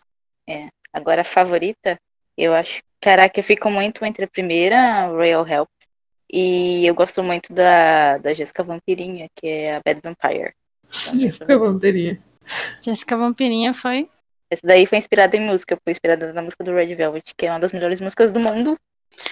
É. 0.48 0.68
Agora, 0.92 1.22
a 1.22 1.26
favorita, 1.26 1.98
eu 2.38 2.54
acho. 2.54 2.82
Caraca, 3.00 3.40
eu 3.40 3.44
fico 3.44 3.70
muito 3.70 4.04
entre 4.06 4.26
a 4.26 4.28
primeira, 4.28 5.08
Royal 5.08 5.48
Help, 5.48 5.70
e 6.32 6.86
eu 6.86 6.96
gosto 6.96 7.22
muito 7.22 7.54
da, 7.54 8.18
da 8.18 8.34
Jéssica 8.34 8.64
Vampirinha, 8.64 9.28
que 9.36 9.48
é 9.48 9.76
a 9.76 9.82
Bad 9.86 10.00
Vampire. 10.04 10.54
Então, 10.90 11.20
Jéssica 11.20 11.58
Vampirinha. 11.58 12.20
Jéssica 12.82 13.18
Vampirinha 13.18 13.74
foi. 13.74 14.10
Essa 14.50 14.66
daí 14.66 14.86
foi 14.86 14.98
inspirada 14.98 15.36
em 15.36 15.42
música, 15.42 15.78
foi 15.84 15.92
inspirada 15.92 16.32
na 16.34 16.42
música 16.42 16.64
do 16.64 16.74
Red 16.74 16.94
Velvet, 16.96 17.34
que 17.36 17.46
é 17.46 17.50
uma 17.52 17.60
das 17.60 17.74
melhores 17.74 18.00
músicas 18.02 18.32
do 18.32 18.40
mundo. 18.40 18.78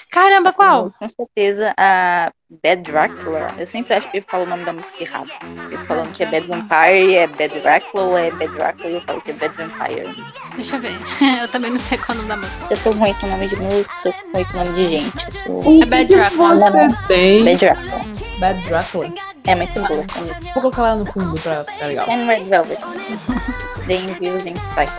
Caramba, 0.09 0.53
qual? 0.53 0.87
Com 0.99 1.09
certeza, 1.09 1.73
a 1.77 2.31
Bad 2.63 2.81
Dracula. 2.83 3.53
Eu 3.57 3.65
sempre 3.65 3.93
acho 3.93 4.09
que 4.09 4.17
eu 4.17 4.23
falo 4.27 4.43
o 4.43 4.47
nome 4.47 4.65
da 4.65 4.73
música 4.73 5.01
errado. 5.01 5.29
Eu 5.71 5.79
falando 5.79 6.11
que 6.13 6.23
é 6.23 6.25
Bad 6.25 6.47
Vampire, 6.47 7.15
é 7.15 7.27
Bad 7.27 7.59
Dracula, 7.61 8.03
ou 8.03 8.17
é 8.17 8.31
Bad 8.31 8.53
Dracula, 8.53 8.89
e 8.89 8.95
eu 8.95 9.01
falo 9.01 9.21
que 9.21 9.31
é 9.31 9.33
Bad 9.33 9.55
Vampire. 9.55 10.15
Deixa 10.55 10.75
eu 10.75 10.81
ver. 10.81 10.97
Eu 11.41 11.47
também 11.47 11.71
não 11.71 11.79
sei 11.79 11.97
qual 11.97 12.17
é 12.17 12.21
o 12.21 12.23
nome 12.25 12.29
da 12.29 12.37
música. 12.37 12.67
Eu 12.69 12.75
sou 12.75 12.93
ruim 12.93 13.13
com 13.13 13.27
nome 13.27 13.47
de 13.47 13.55
música, 13.55 13.97
sou 13.97 14.13
ruim 14.33 14.43
com 14.45 14.57
nome 14.57 14.73
de 14.73 14.89
gente. 14.97 15.33
Sou 15.61 15.81
O 15.81 15.85
Bad 15.85 16.13
Dracula. 16.13 16.71
você 16.71 17.07
tem? 17.07 17.45
Bad 17.45 17.57
Dracula. 17.57 18.01
Bad 18.39 18.61
Dracula. 18.67 19.13
É 19.45 19.55
muito 19.55 19.73
boa. 19.73 20.05
essa 20.07 20.19
música. 20.19 20.39
Vou 20.41 20.53
colocar 20.61 20.81
lá 20.81 20.95
no 20.95 21.05
fundo 21.05 21.39
pra 21.41 21.63
ficar 21.63 21.85
legal. 21.87 22.09
And 22.09 22.25
Red 22.25 22.43
Velvet. 22.43 22.79
Deem 23.87 24.05
views 24.19 24.45
em 24.45 24.53
Psycho. 24.53 24.91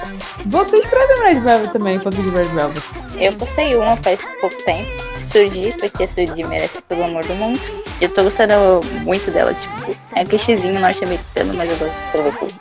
Você 0.47 0.77
escreve 0.79 1.15
Red 1.23 1.41
Velvet 1.41 1.73
também, 1.73 2.01
fanfic 2.01 2.23
de 2.23 2.31
Red 2.31 2.45
Velvet. 2.45 2.83
Eu 3.17 3.33
postei 3.35 3.75
uma 3.77 3.97
faz 3.97 4.21
pouco 4.41 4.57
tempo. 4.65 4.91
Surgi, 5.23 5.73
porque 5.79 6.07
Surgi 6.09 6.43
merece 6.45 6.83
todo 6.83 7.01
o 7.01 7.05
amor 7.05 7.25
do 7.25 7.35
mundo. 7.35 7.61
E 8.01 8.05
eu 8.05 8.11
tô 8.11 8.25
gostando 8.25 8.81
muito 9.03 9.31
dela, 9.31 9.55
tipo, 9.55 9.97
é 10.17 10.23
um 10.23 10.27
clichêzinho 10.27 10.81
norte-americano, 10.81 11.55
mas 11.55 11.71
eu 11.71 11.77
gosto 11.77 11.93
de 11.93 12.05
escrever 12.07 12.39
tudo. 12.39 12.55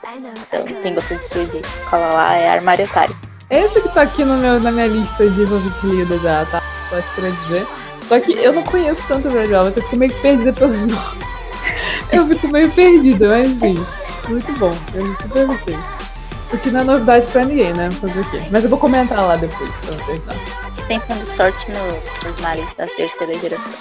Então, 0.48 0.82
quem 0.82 0.94
gosta 0.94 1.16
de 1.16 1.24
Surgi, 1.24 1.62
cola 1.90 2.08
lá, 2.14 2.36
é 2.36 2.50
Armário 2.50 2.86
Otário. 2.86 3.16
Esse 3.50 3.82
que 3.82 3.90
tá 3.90 4.04
aqui 4.04 4.24
no 4.24 4.38
meu, 4.38 4.60
na 4.60 4.72
minha 4.72 4.88
lista 4.88 5.28
de 5.28 5.46
fanfic 5.46 5.86
lida 5.88 6.18
já, 6.20 6.46
tá? 6.46 6.62
Só 6.90 7.00
isso 7.00 7.08
que 7.10 7.16
queria 7.16 7.32
dizer. 7.32 7.68
Só 8.08 8.20
que 8.20 8.32
eu 8.34 8.54
não 8.54 8.64
conheço 8.64 9.04
tanto 9.08 9.30
Red 9.30 9.48
Velvet, 9.48 9.78
eu 9.78 9.84
fico 9.84 9.96
meio 9.98 10.14
perdida 10.22 10.54
pelos 10.54 10.80
nomes. 10.82 11.22
Eu 12.12 12.28
fico 12.28 12.48
meio 12.50 12.70
perdida, 12.72 13.30
mas 13.30 13.50
enfim. 13.50 13.86
Muito 14.30 14.54
bom, 14.60 14.74
eu 14.94 15.16
super 15.16 15.48
gostei. 15.48 15.78
Porque 16.52 16.70
não 16.70 16.82
é 16.82 16.84
novidade 16.84 17.26
pra 17.32 17.46
ninguém, 17.46 17.74
né? 17.74 17.90
Fazer 17.92 18.20
o 18.20 18.30
quê? 18.30 18.42
Mas 18.52 18.64
eu 18.64 18.70
vou 18.70 18.78
comentar 18.78 19.26
lá 19.26 19.38
depois, 19.38 19.72
pra 19.78 19.96
vocês? 19.96 20.22
Tentando 20.88 21.26
sorte 21.26 21.68
no, 21.72 22.28
nos 22.28 22.42
males 22.42 22.70
da 22.74 22.86
terceira 22.88 23.34
geração. 23.36 23.74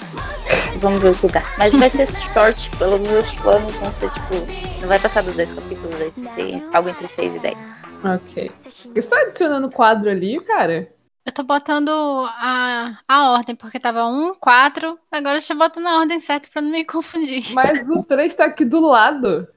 Vamos 0.79 1.01
ver 1.01 1.09
o 1.09 1.15
que 1.15 1.27
dá. 1.27 1.43
Mas 1.57 1.73
vai 1.73 1.89
ser 1.89 2.07
short, 2.07 2.69
pelos 2.77 3.01
meus 3.01 3.33
planos 3.35 3.75
vão 3.75 3.91
ser, 3.91 4.09
tipo, 4.11 4.35
não 4.79 4.87
vai 4.87 4.97
passar 4.97 5.21
dos 5.21 5.35
10 5.35 5.51
capítulos, 5.51 5.97
vai 5.97 6.11
ser 6.11 6.63
algo 6.73 6.89
entre 6.89 7.07
6 7.09 7.35
e 7.35 7.39
10. 7.39 7.57
Ok. 8.03 8.51
Você 8.55 9.09
tá 9.09 9.19
adicionando 9.19 9.69
quadro 9.69 10.09
ali, 10.09 10.39
cara? 10.39 10.89
Eu 11.25 11.31
tô 11.33 11.43
botando 11.43 11.89
a, 11.89 12.97
a 13.05 13.31
ordem, 13.31 13.55
porque 13.55 13.79
tava 13.79 14.05
1, 14.05 14.35
4. 14.35 14.97
Agora 15.11 15.35
eu 15.35 15.39
estou 15.39 15.57
botando 15.57 15.87
a 15.87 15.99
ordem 15.99 16.19
certa 16.19 16.47
pra 16.51 16.61
não 16.61 16.71
me 16.71 16.83
confundir. 16.85 17.53
Mas 17.53 17.89
o 17.89 18.01
3 18.01 18.33
tá 18.33 18.45
aqui 18.45 18.63
do 18.63 18.79
lado. 18.79 19.47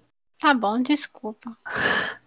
Tá 0.41 0.53
bom, 0.53 0.83
desculpa. 0.83 1.57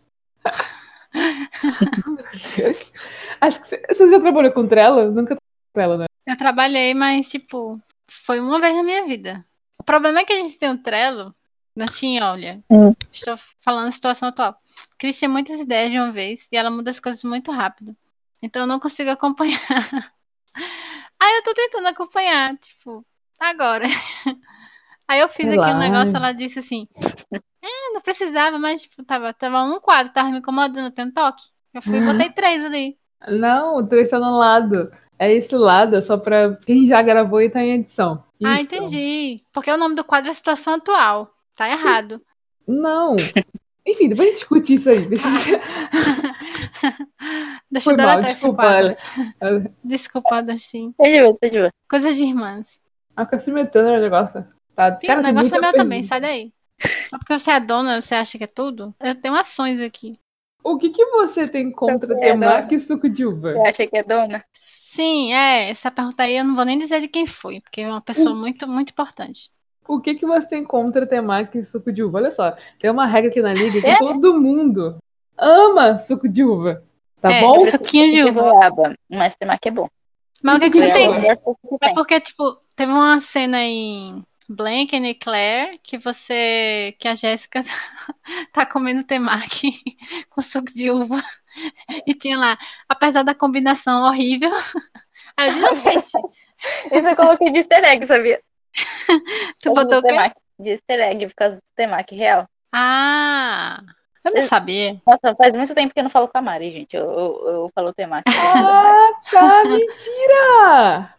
Acho 3.42 3.62
que 3.62 3.68
você, 3.68 3.84
você 3.88 4.10
já 4.10 4.20
trabalhou 4.20 4.52
com 4.52 4.68
Trello? 4.68 5.12
Nunca 5.12 5.36
trabalhou 5.36 5.40
com 5.40 5.74
Trello, 5.74 5.98
né? 5.98 6.06
Eu 6.26 6.38
trabalhei, 6.38 6.94
mas, 6.94 7.30
tipo, 7.30 7.82
foi 8.08 8.40
uma 8.40 8.60
vez 8.60 8.76
na 8.76 8.84
minha 8.84 9.06
vida. 9.06 9.44
O 9.80 9.84
problema 9.84 10.20
é 10.20 10.26
que 10.26 10.34
a 10.34 10.38
gente 10.38 10.58
tem 10.58 10.70
um 10.70 10.78
Trello. 10.78 11.34
Nós 11.76 11.98
tinha, 11.98 12.26
olha. 12.26 12.64
Hum. 12.70 12.94
Estou 13.12 13.38
falando 13.60 13.88
a 13.88 13.92
situação 13.92 14.30
atual. 14.30 14.60
Cris 14.98 15.18
tinha 15.18 15.30
muitas 15.30 15.60
ideias 15.60 15.92
de 15.92 15.98
uma 15.98 16.12
vez 16.12 16.48
e 16.52 16.58
ela 16.58 16.72
muda 16.72 16.90
as 16.90 17.00
coisas 17.00 17.24
muito 17.24 17.52
rápido. 17.52 17.96
Então 18.42 18.64
eu 18.64 18.68
não 18.68 18.80
consigo 18.80 19.10
acompanhar. 19.10 19.60
Aí 21.20 21.36
eu 21.38 21.44
tô 21.44 21.54
tentando 21.54 21.88
acompanhar, 21.88 22.58
tipo, 22.58 23.06
agora. 23.40 23.86
Aí 25.08 25.20
eu 25.22 25.30
fiz 25.30 25.48
aqui 25.48 25.58
um 25.58 25.62
Relaxa. 25.62 25.80
negócio, 25.80 26.16
ela 26.16 26.32
disse 26.34 26.60
assim. 26.60 26.88
É, 27.32 27.94
não 27.94 28.02
precisava, 28.02 28.60
mas 28.60 28.82
tipo, 28.82 29.04
tava, 29.04 29.34
tava 29.34 29.64
um 29.64 29.80
quadro, 29.80 30.14
tava 30.14 30.30
me 30.30 30.40
incomodando, 30.40 30.92
tem 30.92 31.06
um 31.06 31.12
toque. 31.12 31.44
Eu 31.74 31.82
fui 31.82 31.98
e 31.98 32.06
botei 32.06 32.30
três 32.32 32.64
ali. 32.66 32.98
Não, 33.28 33.78
o 33.78 33.88
3 33.88 34.10
tá 34.10 34.20
no 34.20 34.38
lado. 34.38 34.92
É 35.18 35.34
esse 35.34 35.56
lado, 35.56 35.96
é 35.96 36.02
só 36.02 36.18
pra 36.18 36.56
quem 36.66 36.86
já 36.88 37.02
gravou 37.02 37.42
e 37.42 37.50
tá 37.50 37.62
em 37.64 37.74
edição. 37.74 38.24
Ah, 38.44 38.54
Isso. 38.54 38.64
entendi. 38.64 39.42
Porque 39.52 39.72
o 39.72 39.78
nome 39.78 39.96
do 39.96 40.04
quadro 40.04 40.30
é 40.30 40.34
situação 40.34 40.76
atual. 40.76 41.32
Tá 41.56 41.68
errado. 41.70 42.22
Não. 42.68 43.16
Enfim, 43.86 44.10
depois 44.10 44.28
a 44.28 44.32
gente 44.32 44.40
discute 44.40 44.74
isso 44.76 44.90
aí. 44.90 45.08
Deixa 45.08 45.28
eu... 45.28 45.60
Deixa 47.72 47.86
Foi 47.86 47.94
eu 47.94 47.98
mal, 47.98 48.22
desculpa. 48.22 48.96
Desculpa, 49.84 50.44
Dustin. 50.44 50.92
Tá 50.92 51.04
de 51.04 51.22
boa, 51.22 51.38
tá 51.40 51.48
de 51.48 51.58
boa. 51.58 51.72
Coisas 51.90 52.16
de 52.16 52.24
irmãs. 52.24 52.80
A 53.16 53.26
cacimetando 53.26 53.90
o 53.90 54.00
negócio. 54.00 54.46
Tá, 54.78 54.92
Sim, 55.02 55.08
cara, 55.08 55.20
o 55.20 55.24
negócio 55.24 55.56
é 55.56 55.60
meu 55.60 55.74
também, 55.74 56.04
pergunta. 56.04 56.08
sai 56.08 56.22
daí. 56.22 56.54
Só 57.10 57.18
porque 57.18 57.34
você 57.40 57.52
é 57.52 57.60
dona, 57.60 58.02
você 58.02 58.16
acha 58.16 58.38
que 58.38 58.44
é 58.44 58.48
tudo? 58.48 58.94
Eu 59.00 59.20
tenho 59.20 59.36
ações 59.36 59.80
aqui. 59.80 60.20
O 60.64 60.78
que, 60.78 60.90
que 60.92 61.06
você 61.08 61.48
tem 61.48 61.72
contra 61.72 62.14
Você 62.14 62.26
é 62.26 62.34
temaki 62.34 62.76
e 62.76 62.80
suco 62.80 63.10
de 63.10 63.26
uva? 63.26 63.54
Você 63.54 63.68
acha 63.70 63.88
que 63.88 63.98
é 63.98 64.04
dona? 64.04 64.46
Sim, 64.92 65.34
é, 65.34 65.70
essa 65.70 65.92
pergunta 65.92 66.24
aí 66.24 66.36
eu 66.38 66.44
não 66.44 66.56
vou 66.56 66.66
nem 66.66 66.78
dizer 66.78 67.02
de 67.02 67.08
quem 67.08 67.26
foi, 67.28 67.62
porque 67.62 67.82
é 67.82 67.88
uma 67.88 68.02
pessoa 68.02 68.36
Hum. 68.36 68.40
muito, 68.40 68.68
muito 68.68 68.92
importante. 68.92 69.50
O 69.88 70.00
que, 70.02 70.16
que 70.16 70.26
você 70.26 70.48
tem 70.50 70.64
contra 70.66 71.08
temaki 71.08 71.60
e 71.60 71.64
suco 71.64 71.92
de 71.92 72.04
uva? 72.04 72.18
Olha 72.18 72.32
só, 72.32 72.52
tem 72.80 72.92
uma 72.92 73.06
regra 73.06 73.30
aqui 73.30 73.42
na 73.42 73.54
liga 73.54 73.80
que 73.82 73.88
É? 73.88 73.98
todo 73.98 74.40
mundo 74.40 74.98
ama 75.38 75.98
suco 76.00 76.28
de 76.28 76.44
uva. 76.44 76.84
Tá 77.22 77.32
É, 77.32 77.42
bom? 77.42 77.66
suquinho 77.72 78.12
de 78.12 78.24
uva. 78.32 78.42
goiaba, 78.44 78.96
mas 79.10 79.36
temaki 79.36 79.70
é 79.70 79.72
bom. 79.72 79.90
Mas 80.44 80.60
o 80.62 80.64
que, 80.66 80.70
Isso 80.70 80.72
que 80.72 80.78
você 80.78 80.86
que 80.86 80.92
é 80.92 80.94
tem? 80.94 81.22
que 81.80 81.86
É 81.86 81.94
porque, 81.94 82.20
tipo, 82.22 82.58
teve 82.76 82.92
uma 82.92 83.20
cena 83.22 83.64
em 83.64 84.24
Blank 84.50 84.96
e 84.96 85.16
Claire 85.16 85.80
que 85.84 85.98
você. 85.98 86.96
que 87.00 87.08
a 87.08 87.16
Jéssica 87.16 87.64
tá 88.54 88.66
comendo 88.66 89.04
temaki 89.04 89.70
com 90.30 90.42
suco 90.42 90.74
de 90.74 90.90
uva. 90.90 91.22
E 92.06 92.14
tinha 92.14 92.38
lá, 92.38 92.58
apesar 92.88 93.24
da 93.24 93.36
combinação 93.36 94.04
horrível. 94.04 94.52
Aí 95.36 95.50
eu 95.50 95.54
disse, 95.54 95.84
gente, 95.84 96.12
Isso 96.92 97.08
eu 97.08 97.16
coloquei 97.16 97.52
de 97.52 97.60
easter 97.60 97.84
egg, 97.84 98.06
sabia? 98.06 98.42
tu 99.60 99.74
botou 99.74 100.00
o 100.00 100.02
quê? 100.02 100.10
temaki. 100.10 100.36
De 100.60 100.72
easter 100.72 101.00
egg, 101.00 101.28
por 101.28 101.36
causa 101.36 101.56
do 101.58 101.62
temaki 101.76 102.16
real. 102.16 102.48
Ah! 102.72 103.82
Eu 104.24 104.34
não 104.34 104.42
sabia. 104.42 105.02
Nossa, 105.06 105.36
faz 105.36 105.56
muito 105.56 105.74
tempo 105.74 105.94
que 105.94 106.00
eu 106.00 106.04
não 106.04 106.10
falo 106.10 106.28
com 106.28 106.38
a 106.38 106.42
Mari, 106.42 106.72
gente. 106.72 106.96
Eu, 106.96 107.06
eu, 107.06 107.48
eu 107.48 107.72
falo 107.74 107.94
temaki. 107.94 108.30
Ah, 108.30 109.10
tá, 109.32 109.64
mentira! 109.66 111.16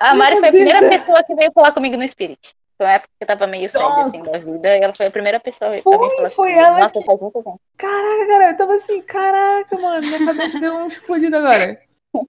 A 0.00 0.14
Mari 0.14 0.32
Meu 0.32 0.40
foi 0.40 0.48
a 0.48 0.52
primeira 0.52 0.80
Deus. 0.80 0.92
pessoa 0.92 1.22
que 1.22 1.34
veio 1.34 1.52
falar 1.52 1.72
comigo 1.72 1.96
no 1.96 2.08
Spirit. 2.08 2.54
Foi 2.78 2.86
uma 2.86 2.92
época 2.94 3.10
que 3.18 3.24
eu 3.24 3.26
tava 3.26 3.46
meio 3.46 3.68
séria, 3.68 3.86
assim, 3.98 4.22
da 4.22 4.38
vida. 4.38 4.76
E 4.78 4.80
ela 4.80 4.92
foi 4.94 5.06
a 5.06 5.10
primeira 5.10 5.38
pessoa 5.38 5.74
a 5.76 5.82
Foi, 5.82 5.98
vir 5.98 6.16
falar 6.16 6.30
foi 6.30 6.48
comigo. 6.52 6.60
ela 6.66 6.78
Nossa, 6.78 6.98
que- 6.98 7.04
faz 7.04 7.20
muito 7.20 7.34
tempo. 7.42 7.60
Caraca, 7.76 8.26
cara, 8.26 8.50
eu 8.50 8.56
tava 8.56 8.74
assim, 8.74 9.02
caraca, 9.02 9.78
mano, 9.78 10.06
minha 10.06 10.24
cabeça 10.24 10.58
deu 10.58 10.74
um 10.74 10.86
explodido 10.86 11.36
agora. 11.36 11.78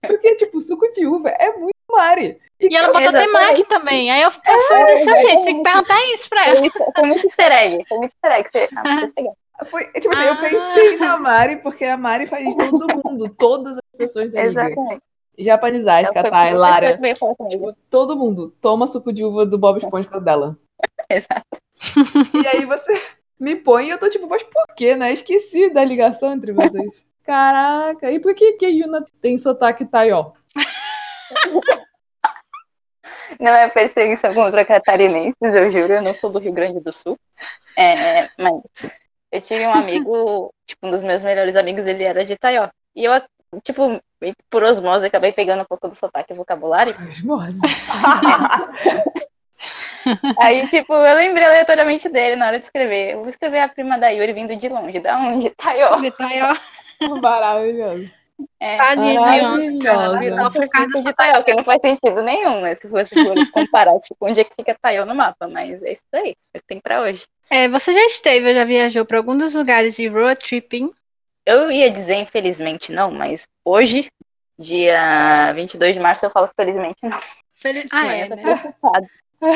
Porque, 0.01 0.35
tipo, 0.35 0.59
suco 0.59 0.91
de 0.91 1.07
uva 1.07 1.29
é 1.29 1.51
muito 1.53 1.71
Mari. 1.89 2.37
E 2.59 2.75
ela 2.75 2.87
botou 2.87 3.01
Exatamente. 3.01 3.31
temaki 3.31 3.63
também. 3.65 4.11
Aí 4.11 4.21
eu 4.21 4.31
fiquei 4.31 4.53
foi 4.53 4.77
desse 4.85 5.03
seu 5.05 5.15
jeito. 5.17 5.43
Tem 5.45 5.57
que 5.57 5.63
perguntar 5.63 6.05
isso 6.13 6.29
pra 6.29 6.45
ela. 6.47 6.57
Foi, 6.57 6.67
isso- 6.67 6.91
foi 6.95 7.07
muito 7.07 7.25
easter 7.27 7.51
egg. 7.51 7.85
Foi 7.87 7.97
muito 7.97 8.13
easter 8.13 8.31
egg. 8.39 8.49
Você, 8.51 8.69
ah. 8.77 9.65
Foi, 9.65 9.83
tipo 9.93 10.09
assim, 10.13 10.25
eu 10.25 10.33
Ah. 10.33 10.37
pensei 10.37 10.97
na 10.97 11.17
Mari, 11.17 11.55
porque 11.57 11.85
a 11.85 11.95
Mari 11.97 12.27
faz 12.27 12.45
de 12.45 12.57
todo 12.57 12.87
mundo, 13.03 13.29
todas 13.37 13.77
as 13.77 13.83
pessoas 13.97 14.31
da 14.31 14.43
liga. 14.43 14.69
Japanizais, 15.37 16.09
Katai, 16.09 16.53
Lara, 16.53 16.97
tipo, 16.97 17.75
todo 17.89 18.15
mundo 18.15 18.53
toma 18.61 18.87
suco 18.87 19.11
de 19.11 19.23
uva 19.23 19.45
do 19.45 19.57
Bob 19.57 19.77
Esponja 19.77 20.19
dela. 20.19 20.57
Exato. 21.09 21.45
E 22.33 22.47
aí 22.47 22.65
você 22.65 22.93
me 23.39 23.55
põe 23.55 23.87
e 23.87 23.89
eu 23.89 23.97
tô 23.97 24.09
tipo, 24.09 24.27
mas 24.27 24.43
por 24.43 24.67
quê, 24.75 24.95
né? 24.95 25.11
Esqueci 25.11 25.69
da 25.73 25.83
ligação 25.83 26.33
entre 26.33 26.51
vocês. 26.51 27.05
Caraca, 27.23 28.11
e 28.11 28.19
por 28.19 28.33
que 28.33 28.53
que 28.53 28.65
a 28.65 28.69
Yuna 28.69 29.05
tem 29.21 29.37
sotaque 29.37 29.85
taió? 29.85 30.31
Não 33.39 33.51
é 33.51 33.69
perseguição 33.69 34.33
contra 34.33 34.65
catarinenses, 34.65 35.35
eu 35.41 35.71
juro, 35.71 35.93
eu 35.93 36.01
não 36.01 36.13
sou 36.13 36.29
do 36.29 36.39
Rio 36.39 36.51
Grande 36.51 36.79
do 36.79 36.91
Sul. 36.91 37.17
É, 37.77 38.29
mas 38.37 38.91
eu 39.31 39.41
tive 39.41 39.65
um 39.65 39.73
amigo, 39.73 40.53
tipo, 40.65 40.85
um 40.85 40.91
dos 40.91 41.01
meus 41.01 41.23
melhores 41.23 41.55
amigos, 41.55 41.85
ele 41.85 42.03
era 42.03 42.25
de 42.25 42.33
Itaió. 42.33 42.69
E 42.95 43.05
eu, 43.05 43.13
tipo, 43.63 44.01
que 44.21 44.43
por 44.49 44.63
osmose, 44.63 45.07
acabei 45.07 45.31
pegando 45.31 45.61
um 45.61 45.65
pouco 45.65 45.87
do 45.87 45.95
sotaque 45.95 46.33
e 46.33 46.35
vocabulário. 46.35 46.95
Osmose. 47.09 47.59
Aí, 50.39 50.67
tipo, 50.69 50.93
eu 50.93 51.15
lembrei 51.15 51.45
aleatoriamente 51.45 52.09
dele 52.09 52.35
na 52.35 52.47
hora 52.47 52.59
de 52.59 52.65
escrever. 52.65 53.13
Eu 53.13 53.19
vou 53.19 53.29
escrever 53.29 53.59
a 53.59 53.69
prima 53.69 53.97
da 53.97 54.09
Yuri 54.09 54.33
vindo 54.33 54.55
de 54.55 54.69
longe. 54.69 54.99
Da 54.99 55.17
onde? 55.17 55.47
Itaió. 55.47 56.03
Itaió. 56.03 56.55
Maravilhoso. 57.21 58.09
É. 58.59 58.95
De 58.95 59.19
Maravilhosa. 59.19 60.51
Por 60.51 60.69
causa 60.69 61.03
de 61.03 61.09
Itaió, 61.09 61.43
que 61.43 61.53
não 61.53 61.63
faz 61.63 61.81
sentido 61.81 62.21
nenhum, 62.23 62.61
né? 62.61 62.75
Se 62.75 62.89
fosse 62.89 63.13
for 63.13 63.35
comparar, 63.51 63.99
tipo, 63.99 64.25
onde 64.25 64.41
é 64.41 64.43
que 64.43 64.55
fica 64.55 64.71
Itaió 64.71 65.05
no 65.05 65.15
mapa. 65.15 65.47
Mas 65.47 65.81
é 65.83 65.91
isso 65.91 66.05
aí, 66.13 66.35
é 66.53 66.57
o 66.57 66.61
que 66.61 66.67
tem 66.67 66.79
pra 66.79 67.01
hoje. 67.01 67.25
É, 67.49 67.67
você 67.67 67.93
já 67.93 68.05
esteve, 68.05 68.47
ou 68.47 68.55
já 68.55 68.63
viajou 68.63 69.05
pra 69.05 69.17
algum 69.17 69.37
dos 69.37 69.53
lugares 69.53 69.95
de 69.95 70.07
road 70.07 70.39
tripping? 70.39 70.91
Eu 71.45 71.71
ia 71.71 71.89
dizer 71.89 72.15
infelizmente 72.15 72.91
não, 72.91 73.11
mas 73.11 73.47
hoje, 73.65 74.09
dia 74.57 75.51
22 75.53 75.95
de 75.95 75.99
março, 75.99 76.25
eu 76.25 76.29
falo 76.29 76.49
felizmente 76.55 76.99
não. 77.03 77.19
Feliz... 77.55 77.87
Ah, 77.91 78.13
é, 78.13 78.29
né? 78.29 78.43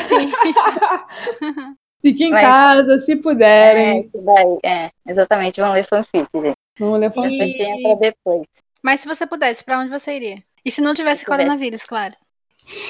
Sim. 0.07 0.31
Fique 2.01 2.23
em 2.25 2.29
Mas- 2.31 2.41
casa, 2.43 2.99
se 2.99 3.13
É, 3.13 3.15
puderem. 3.17 4.01
isso 4.01 4.21
daí, 4.21 4.59
é, 4.63 4.91
exatamente, 5.07 5.59
vamos 5.59 5.75
ler 5.75 5.85
fanfic, 5.85 6.27
gente. 6.35 6.55
Vamos 6.79 6.99
levar 6.99 7.25
E- 7.27 7.37
Depois 7.37 7.57
tem 7.57 7.81
pra 7.83 7.95
depois. 7.95 8.41
Mas 8.83 8.99
se 8.99 9.07
você 9.07 9.25
pudesse, 9.25 9.63
pra 9.63 9.79
onde 9.79 9.89
você 9.89 10.11
iria? 10.15 10.43
E 10.63 10.69
se 10.71 10.81
não 10.81 10.93
tivesse 10.93 11.19
Se 11.21 11.25
tivesse. 11.25 11.43
coronavírus, 11.43 11.83
claro. 11.83 12.15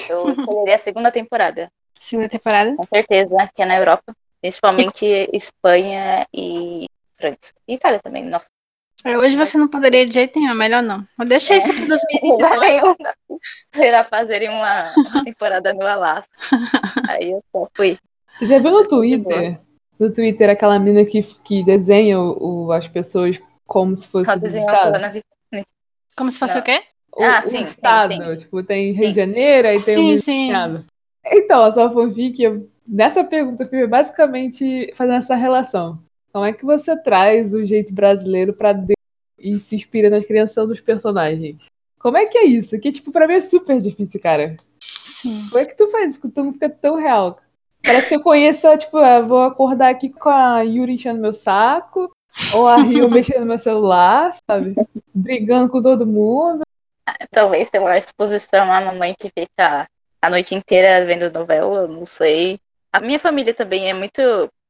Eu 0.08 0.28
escolheria 0.32 0.74
a 0.74 0.78
segunda 0.78 1.10
temporada, 1.10 1.70
Segunda 1.98 2.28
temporada. 2.28 2.76
com 2.76 2.82
certeza, 2.84 3.50
que 3.54 3.62
é 3.62 3.66
na 3.66 3.76
Europa. 3.76 4.14
Principalmente 4.40 5.30
Espanha 5.32 6.26
e 6.32 6.86
França. 7.18 7.54
E 7.66 7.74
Itália 7.74 8.00
também, 8.00 8.22
nossa. 8.24 8.48
É, 9.04 9.16
Hoje 9.18 9.36
você 9.36 9.56
não 9.56 9.68
poderia 9.68 10.04
de 10.06 10.12
jeito 10.12 10.38
nenhum, 10.40 10.54
melhor 10.54 10.82
não. 10.82 11.06
Mas 11.16 11.28
deixa 11.28 11.56
isso 11.56 11.68
pra 11.68 11.86
2022. 11.86 12.32
Lugar 12.32 12.58
nenhum. 12.58 12.94
Será 13.74 14.02
fazerem 14.04 14.48
uma, 14.48 14.84
uma 14.96 15.24
temporada 15.24 15.72
no 15.72 15.86
Alasca. 15.86 16.30
Aí 17.08 17.30
eu 17.32 17.42
só 17.52 17.68
fui. 17.74 17.98
Você 18.34 18.46
já 18.46 18.58
viu 18.58 18.70
no 18.70 18.86
Twitter? 18.88 19.58
No 19.98 20.12
Twitter, 20.12 20.50
aquela 20.50 20.78
mina 20.78 21.04
que, 21.04 21.22
que 21.44 21.62
desenha 21.64 22.18
o, 22.20 22.66
o- 22.66 22.72
as 22.72 22.86
pessoas 22.88 23.40
como 23.66 23.94
se 23.96 24.06
fosse 24.08 24.30
o 24.30 24.46
estado? 24.46 24.86
coronavírus. 24.92 25.24
Como 26.16 26.32
se 26.32 26.38
fosse 26.38 26.54
Não. 26.54 26.60
o 26.60 26.64
quê? 26.64 26.82
O, 27.16 27.22
Ah, 27.24 27.38
o 27.44 27.48
sim, 27.48 27.58
sim, 27.58 27.64
estado. 27.64 28.14
sim. 28.14 28.36
Tipo, 28.38 28.62
tem 28.62 28.92
Rio 28.92 29.06
Sim. 29.06 29.10
de 29.12 29.16
Janeiro, 29.16 29.68
aí 29.68 29.80
tem 29.82 29.98
um 29.98 30.02
Sim, 30.02 30.18
sim. 30.18 30.46
desenhado. 30.46 30.84
Então, 31.24 31.64
a 31.64 31.72
sua 31.72 31.90
fanfic, 31.90 32.42
eu- 32.42 32.68
nessa 32.86 33.24
pergunta, 33.24 33.64
eu 33.64 33.68
fui 33.68 33.86
basicamente 33.86 34.92
fazendo 34.94 35.16
essa 35.16 35.34
relação. 35.34 35.98
Como 36.36 36.44
é 36.44 36.52
que 36.52 36.66
você 36.66 36.94
traz 36.94 37.54
o 37.54 37.64
jeito 37.64 37.94
brasileiro 37.94 38.52
pra 38.52 38.74
dentro 38.74 38.92
e 39.38 39.58
se 39.58 39.74
inspira 39.74 40.10
na 40.10 40.22
criação 40.22 40.66
dos 40.66 40.82
personagens? 40.82 41.64
Como 41.98 42.18
é 42.18 42.26
que 42.26 42.36
é 42.36 42.44
isso? 42.44 42.78
Que, 42.78 42.92
tipo, 42.92 43.10
pra 43.10 43.26
mim 43.26 43.32
é 43.32 43.40
super 43.40 43.80
difícil, 43.80 44.20
cara. 44.20 44.54
Sim. 45.22 45.46
Como 45.48 45.58
é 45.58 45.64
que 45.64 45.74
tu 45.74 45.88
faz 45.88 46.10
isso? 46.10 46.20
Que 46.20 46.28
tu 46.28 46.52
fica 46.52 46.68
tão 46.68 46.96
real. 46.96 47.40
Parece 47.82 48.10
que 48.10 48.16
eu 48.16 48.20
conheço, 48.20 48.68
tipo, 48.76 48.98
eu 48.98 49.24
vou 49.24 49.44
acordar 49.44 49.88
aqui 49.88 50.10
com 50.10 50.28
a 50.28 50.60
Yuri 50.60 50.92
enchendo 50.92 51.22
meu 51.22 51.32
saco, 51.32 52.12
ou 52.52 52.68
a 52.68 52.82
Rio 52.82 53.08
mexendo 53.08 53.40
no 53.40 53.46
meu 53.46 53.58
celular, 53.58 54.36
sabe? 54.46 54.74
Brigando 55.14 55.72
com 55.72 55.80
todo 55.80 56.04
mundo. 56.04 56.64
Talvez 57.30 57.70
tenha 57.70 57.82
uma 57.82 57.96
exposição 57.96 58.70
à 58.70 58.78
mamãe 58.82 59.14
que 59.18 59.30
fica 59.30 59.88
a 60.20 60.28
noite 60.28 60.54
inteira 60.54 61.02
vendo 61.06 61.32
novela, 61.32 61.88
não 61.88 62.04
sei. 62.04 62.60
A 62.92 63.00
minha 63.00 63.18
família 63.18 63.54
também 63.54 63.88
é 63.88 63.94
muito 63.94 64.20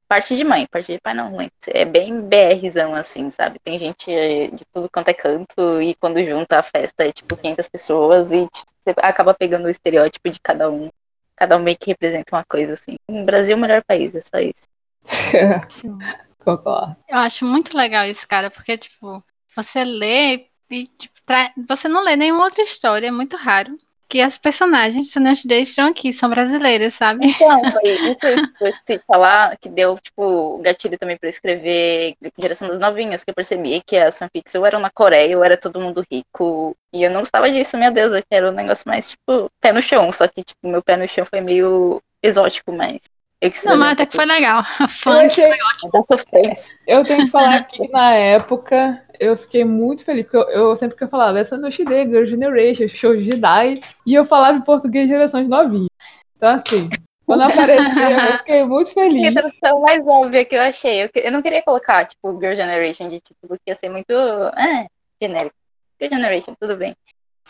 parte 0.09 0.37
de 0.37 0.45
mãe, 0.45 0.67
parte 0.67 0.93
de 0.93 1.01
pai 1.01 1.15
não 1.15 1.31
muito. 1.31 1.53
É 1.69 1.85
bem 1.85 2.21
BRzão, 2.21 2.95
assim, 2.95 3.31
sabe? 3.31 3.59
Tem 3.63 3.79
gente 3.79 4.07
de 4.53 4.65
tudo 4.73 4.89
quanto 4.93 5.09
é 5.09 5.15
canto 5.15 5.83
e 5.83 5.95
quando 5.97 6.23
junta 6.25 6.59
a 6.59 6.63
festa 6.63 7.05
é 7.05 7.13
tipo 7.13 7.37
500 7.37 7.69
pessoas 7.69 8.33
e 8.33 8.47
tipo, 8.49 8.67
você 8.87 8.95
acaba 8.99 9.35
pegando 9.35 9.67
o 9.67 9.71
estereótipo 9.71 10.31
de 10.31 10.41
cada 10.41 10.71
um. 10.71 10.91
Cada 11.37 11.57
um 11.57 11.63
meio 11.63 11.77
que 11.77 11.91
representa 11.91 12.35
uma 12.35 12.45
coisa, 12.49 12.73
assim. 12.73 12.97
O 13.09 13.25
Brasil 13.25 13.55
é 13.55 13.59
o 13.59 13.61
melhor 13.61 13.83
país, 13.85 14.15
é 14.15 14.21
só 14.21 14.39
isso. 14.39 14.65
Concordo. 16.39 16.97
Eu 17.09 17.19
acho 17.19 17.45
muito 17.45 17.77
legal 17.77 18.07
isso, 18.07 18.27
cara, 18.27 18.51
porque, 18.51 18.77
tipo, 18.79 19.23
você 19.55 19.85
lê 19.85 20.49
e 20.71 20.87
tipo, 20.89 21.15
tra- 21.25 21.53
você 21.69 21.89
não 21.89 22.03
lê 22.03 22.17
nenhuma 22.17 22.45
outra 22.45 22.63
história, 22.63 23.07
é 23.07 23.11
muito 23.11 23.37
raro. 23.37 23.77
Que 24.09 24.21
as 24.21 24.39
personagens 24.39 25.13
do 25.13 25.21
Nest 25.21 25.47
Day 25.49 25.63
estão 25.63 25.89
aqui, 25.89 26.13
são 26.13 26.29
brasileiras, 26.29 26.95
sabe? 26.95 27.27
Então, 27.27 27.61
foi 27.73 27.91
isso 27.91 28.17
que 28.17 28.65
eu 28.65 28.73
te 28.85 29.05
falar, 29.07 29.57
que 29.57 29.69
deu, 29.69 29.99
tipo, 29.99 30.59
gatilho 30.59 30.99
também 30.99 31.17
pra 31.17 31.29
escrever 31.29 32.15
Geração 32.39 32.69
das 32.69 32.79
Novinhas, 32.79 33.25
que 33.25 33.31
eu 33.31 33.35
percebi 33.35 33.83
que 33.85 33.97
as 33.97 34.19
fanfics 34.19 34.55
ou 34.55 34.65
eram 34.65 34.79
na 34.79 34.91
Coreia 34.91 35.37
ou 35.37 35.45
era 35.45 35.57
todo 35.57 35.81
mundo 35.81 36.05
rico. 36.11 36.77
E 36.93 37.03
eu 37.03 37.11
não 37.11 37.21
gostava 37.21 37.51
disso, 37.51 37.77
meu 37.77 37.91
Deus, 37.91 38.15
eu 38.15 38.23
quero 38.31 38.51
um 38.51 38.53
negócio 38.53 38.85
mais, 38.87 39.11
tipo, 39.11 39.51
pé 39.61 39.73
no 39.73 39.83
chão. 39.83 40.13
Só 40.13 40.29
que, 40.29 40.43
tipo, 40.43 40.69
meu 40.69 40.83
pé 40.83 40.97
no 40.97 41.09
chão 41.09 41.25
foi 41.25 41.41
meio 41.41 42.01
exótico, 42.23 42.73
mas 42.73 43.01
eu 43.41 43.51
quis 43.51 43.63
Não, 43.65 43.77
mas 43.77 43.93
até 43.93 44.07
que 44.07 44.17
foi 44.17 44.25
legal. 44.25 44.63
Eu, 44.81 44.89
Funk. 44.89 45.27
achei, 45.27 45.51
da 45.93 46.03
sofrência. 46.03 46.75
eu 46.87 47.05
tenho 47.05 47.27
que 47.27 47.31
falar 47.31 47.65
que 47.65 47.87
na 47.89 48.15
época 48.15 49.03
eu 49.21 49.37
fiquei 49.37 49.65
muito 49.65 50.05
feliz, 50.05 50.25
porque 50.25 50.37
eu, 50.37 50.49
eu 50.51 50.77
sempre 50.77 50.97
que 50.97 51.05
eu 51.05 51.09
falava, 51.09 51.39
essa 51.39 51.57
no 51.57 51.71
Shide, 51.71 51.91
Girl 52.11 52.25
Generation, 52.25 52.89
Show 52.89 53.17
Jedi, 53.19 53.81
e 54.07 54.15
eu 54.15 54.25
falava 54.25 54.57
em 54.59 54.63
português 54.63 55.09
gerações 55.09 55.49
novinhas. 55.49 55.89
Então, 56.37 56.51
assim, 56.55 56.89
quando 57.25 57.43
apareceu, 57.45 58.11
eu 58.11 58.39
fiquei 58.39 58.65
muito 58.65 58.89
Que 58.89 58.95
feliz. 58.95 59.35
tradução 59.35 59.81
mais 59.81 60.07
óbvia 60.07 60.45
que 60.45 60.55
eu 60.57 60.63
achei. 60.63 61.05
Eu, 61.05 61.09
que- 61.09 61.21
eu 61.21 61.33
não 61.33 61.43
queria 61.43 61.63
colocar, 61.63 62.05
tipo, 62.07 62.39
Girl 62.41 62.55
Generation 62.55 63.09
de 63.09 63.21
título, 63.21 63.55
que 63.57 63.71
ia 63.71 63.75
ser 63.75 63.89
muito 63.89 64.13
ah, 64.13 64.87
genérico. 65.21 65.55
Girl 66.01 66.15
Generation, 66.15 66.55
tudo 66.61 66.77
bem. 66.77 66.95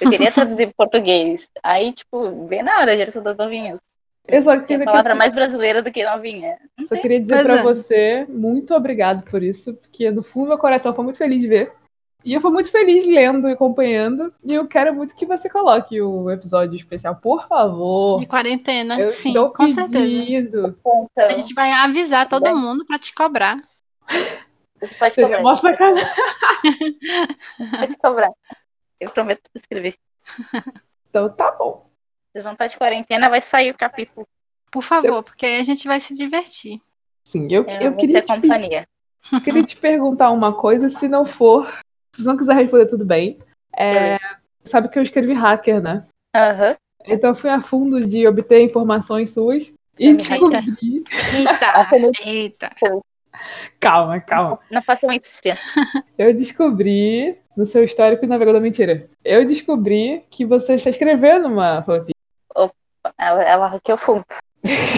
Eu 0.01 0.11
queria 0.11 0.31
traduzir 0.31 0.67
para 0.67 0.75
português. 0.87 1.49
Aí, 1.62 1.93
tipo, 1.93 2.29
bem 2.47 2.62
na 2.62 2.81
hora, 2.81 2.97
Geração 2.97 3.23
das 3.23 3.37
Novinhas. 3.37 3.81
Eu 4.29 4.43
só 4.43 4.57
Que 4.57 4.62
é 4.62 4.66
queria, 4.66 4.77
a 4.77 4.81
que 4.81 4.85
palavra 4.87 5.14
mais 5.14 5.35
brasileira 5.35 5.83
do 5.83 5.91
que 5.93 6.05
novinha. 6.05 6.59
Não 6.77 6.85
só 6.87 6.95
sei. 6.95 7.03
queria 7.03 7.20
dizer 7.20 7.35
Pois 7.35 7.47
pra 7.47 7.57
é. 7.59 7.62
você, 7.62 8.27
muito 8.29 8.74
obrigado 8.74 9.22
por 9.31 9.43
isso, 9.43 9.72
porque 9.74 10.11
no 10.11 10.22
fundo 10.22 10.45
do 10.47 10.49
meu 10.49 10.59
coração 10.59 10.93
foi 10.95 11.05
muito 11.05 11.18
feliz 11.18 11.41
de 11.41 11.49
ver. 11.49 11.72
E 12.24 12.35
eu 12.35 12.41
fui 12.41 12.51
muito 12.51 12.68
feliz 12.72 13.07
lendo 13.07 13.49
e 13.49 13.53
acompanhando. 13.53 14.35
E 14.43 14.53
eu 14.53 14.66
quero 14.66 14.93
muito 14.93 15.14
que 15.14 15.24
você 15.24 15.49
coloque 15.49 16.01
o 16.03 16.29
episódio 16.29 16.74
especial, 16.77 17.14
por 17.14 17.47
favor. 17.47 18.18
De 18.18 18.27
quarentena, 18.27 18.99
Eu 18.99 19.11
sim, 19.11 19.29
estou 19.29 19.53
com 19.53 19.68
certeza. 19.68 19.93
pedindo. 19.93 20.66
A 20.66 20.68
Então, 21.12 21.31
gente 21.37 21.55
vai 21.55 21.70
avisar 21.70 22.29
todo 22.29 22.43
Bem. 22.43 22.55
mundo 22.57 22.85
pra 22.85 22.99
te 22.99 23.14
cobrar. 23.14 23.62
você 24.09 24.95
pode 24.99 25.14
Seria 25.14 25.37
cobrar. 25.37 25.41
uma 25.41 25.55
sacanagem. 25.57 26.05
Pode 27.79 27.97
cobrar. 27.97 28.31
Eu 28.99 29.11
prometo 29.11 29.43
escrever. 29.55 29.95
Então 31.09 31.29
tá 31.29 31.53
bom. 31.53 31.86
Estar 32.41 32.66
de 32.66 32.76
quarentena, 32.76 33.28
vai 33.28 33.41
sair 33.41 33.70
o 33.70 33.74
capítulo. 33.76 34.26
Por 34.70 34.82
favor, 34.82 35.22
porque 35.22 35.47
aí 35.47 35.61
a 35.61 35.64
gente 35.64 35.87
vai 35.87 36.01
se 36.01 36.14
divertir. 36.14 36.80
Sim, 37.24 37.49
eu, 37.51 37.64
Eu, 37.64 37.80
eu 37.80 37.91
vou 37.91 37.99
queria, 38.01 38.22
te, 38.22 38.26
companhia. 38.26 38.89
queria 39.43 39.64
te 39.64 39.76
perguntar 39.76 40.30
uma 40.30 40.53
coisa, 40.53 40.89
se 40.89 41.09
não 41.09 41.24
for, 41.24 41.66
se 42.12 42.22
você 42.22 42.28
não 42.28 42.37
quiser 42.37 42.55
responder, 42.55 42.87
tudo 42.87 43.05
bem. 43.05 43.39
É, 43.76 44.18
sabe 44.62 44.89
que 44.89 44.99
eu 44.99 45.03
escrevi 45.03 45.32
hacker, 45.32 45.80
né? 45.80 46.07
Aham. 46.34 46.76
Então 47.07 47.30
eu 47.30 47.37
fui 47.37 47.51
a 47.51 47.61
fundo 47.62 48.05
de 48.07 48.26
obter 48.26 48.61
informações 48.61 49.32
suas 49.32 49.72
e 49.99 50.09
Eita. 50.09 50.16
descobri. 50.24 51.05
Eita, 51.34 51.89
eu- 51.97 52.12
eita. 52.24 52.70
Calma, 53.78 54.20
calma. 54.20 54.59
Não 54.70 54.82
façam 54.82 55.11
isso, 55.12 55.41
crianças. 55.41 55.72
Eu 56.18 56.32
descobri 56.34 57.37
no 57.55 57.66
seu 57.66 57.84
histórico 57.84 58.26
navegador 58.26 58.59
mentira. 58.62 59.07
Eu 59.22 59.45
descobri 59.45 60.24
que 60.30 60.47
você 60.47 60.74
está 60.74 60.89
escrevendo 60.89 61.47
uma 61.47 61.82
fanfic. 61.82 62.16
Ela, 63.19 63.43
ela 63.43 63.67
hackeou 63.69 63.99
fundo. 63.99 64.25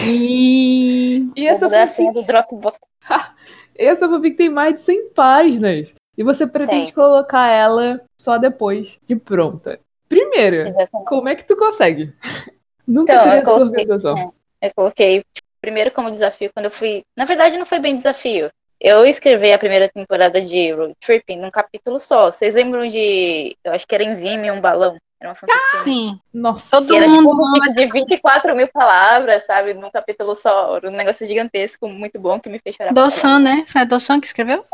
E 0.07 1.29
E 1.35 1.47
essa 1.47 1.69
fanfic, 1.69 2.13
do 2.13 2.23
Dropbox. 2.23 2.77
essa 3.77 4.07
fanfic 4.09 4.35
tem 4.37 4.49
mais 4.49 4.75
de 4.75 4.81
100 4.81 5.09
páginas. 5.09 5.93
E 6.17 6.23
você 6.23 6.45
pretende 6.45 6.85
Tem. 6.87 6.93
colocar 6.93 7.47
ela 7.49 8.01
só 8.19 8.37
depois 8.37 8.97
de 9.07 9.15
pronta. 9.15 9.79
Primeiro, 10.09 10.67
Exatamente. 10.67 11.05
como 11.07 11.29
é 11.29 11.35
que 11.35 11.45
tu 11.45 11.55
consegue? 11.55 12.13
Nunca 12.87 13.13
Então, 13.13 13.25
eu 13.25 13.31
essa 13.33 13.45
coloquei- 13.45 13.67
organização. 13.69 14.33
Eu 14.61 14.71
coloquei 14.75 15.23
primeiro 15.61 15.91
como 15.91 16.11
desafio 16.11 16.49
quando 16.53 16.65
eu 16.65 16.71
fui. 16.71 17.03
Na 17.15 17.25
verdade, 17.25 17.57
não 17.57 17.65
foi 17.65 17.79
bem 17.79 17.95
desafio. 17.95 18.49
Eu 18.81 19.05
escrevi 19.05 19.51
a 19.53 19.59
primeira 19.59 19.87
temporada 19.89 20.41
de 20.41 20.71
Road 20.71 20.93
Tripping 20.99 21.37
num 21.37 21.51
capítulo 21.51 21.99
só. 21.99 22.31
Vocês 22.31 22.55
lembram 22.55 22.87
de. 22.87 23.55
Eu 23.63 23.73
acho 23.73 23.85
que 23.85 23.93
era 23.93 24.03
em 24.03 24.15
Vime 24.15 24.49
um 24.51 24.59
balão. 24.61 24.97
Era 25.19 25.29
uma 25.29 25.35
fanfic. 25.35 25.83
sim, 25.83 26.19
Nossa. 26.33 26.77
Todo 26.77 26.95
era 26.95 27.05
tipo 27.05 27.21
mundo 27.21 27.43
um 27.43 27.55
fanfic 27.57 27.73
de 27.73 27.85
24 27.91 28.55
mil 28.55 28.67
palavras, 28.69 29.45
sabe? 29.45 29.73
Num 29.73 29.91
capítulo 29.91 30.33
só. 30.33 30.79
Um 30.83 30.91
negócio 30.91 31.27
gigantesco, 31.27 31.89
muito 31.89 32.17
bom, 32.17 32.39
que 32.39 32.47
me 32.49 32.59
fez 32.59 32.75
chorar. 32.75 32.93
Doçan, 32.93 33.39
né? 33.39 33.65
Foi 33.67 33.81
a 33.81 33.85
Doçan 33.85 34.21
que 34.21 34.27
escreveu? 34.27 34.65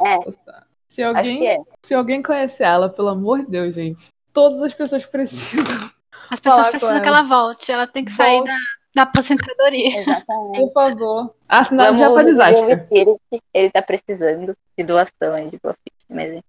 Se. 0.87 1.01
Acho 1.03 1.23
que 1.23 1.33
alguém, 1.33 1.47
é. 1.47 1.57
se 1.81 1.93
alguém 1.93 2.21
conhecer 2.21 2.63
ela, 2.63 2.87
pelo 2.87 3.09
amor 3.09 3.39
de 3.39 3.51
Deus, 3.51 3.73
gente. 3.73 4.07
Todas 4.31 4.61
as 4.61 4.73
pessoas 4.73 5.05
precisam. 5.05 5.89
As 6.29 6.39
pessoas 6.39 6.69
precisam 6.69 7.01
que 7.01 7.07
ela. 7.07 7.23
volte. 7.23 7.71
Ela 7.71 7.87
tem 7.87 8.03
que 8.03 8.11
sair 8.11 8.37
Volte. 8.37 8.47
da, 8.47 8.57
da 8.95 9.01
aposentadoria. 9.03 9.99
Exatamente. 9.99 10.59
Por 10.59 10.73
favor. 10.73 11.35
Assinado 11.47 11.97
já 11.97 12.23
desastre. 12.23 12.75
Spirit. 12.77 13.19
Ele 13.53 13.69
tá 13.69 13.81
precisando 13.81 14.55
de 14.77 14.83
doação 14.83 15.33
aí 15.33 15.49
de 15.49 15.59
fanfic. 15.59 15.93
Mas 16.09 16.31
enfim. 16.31 16.43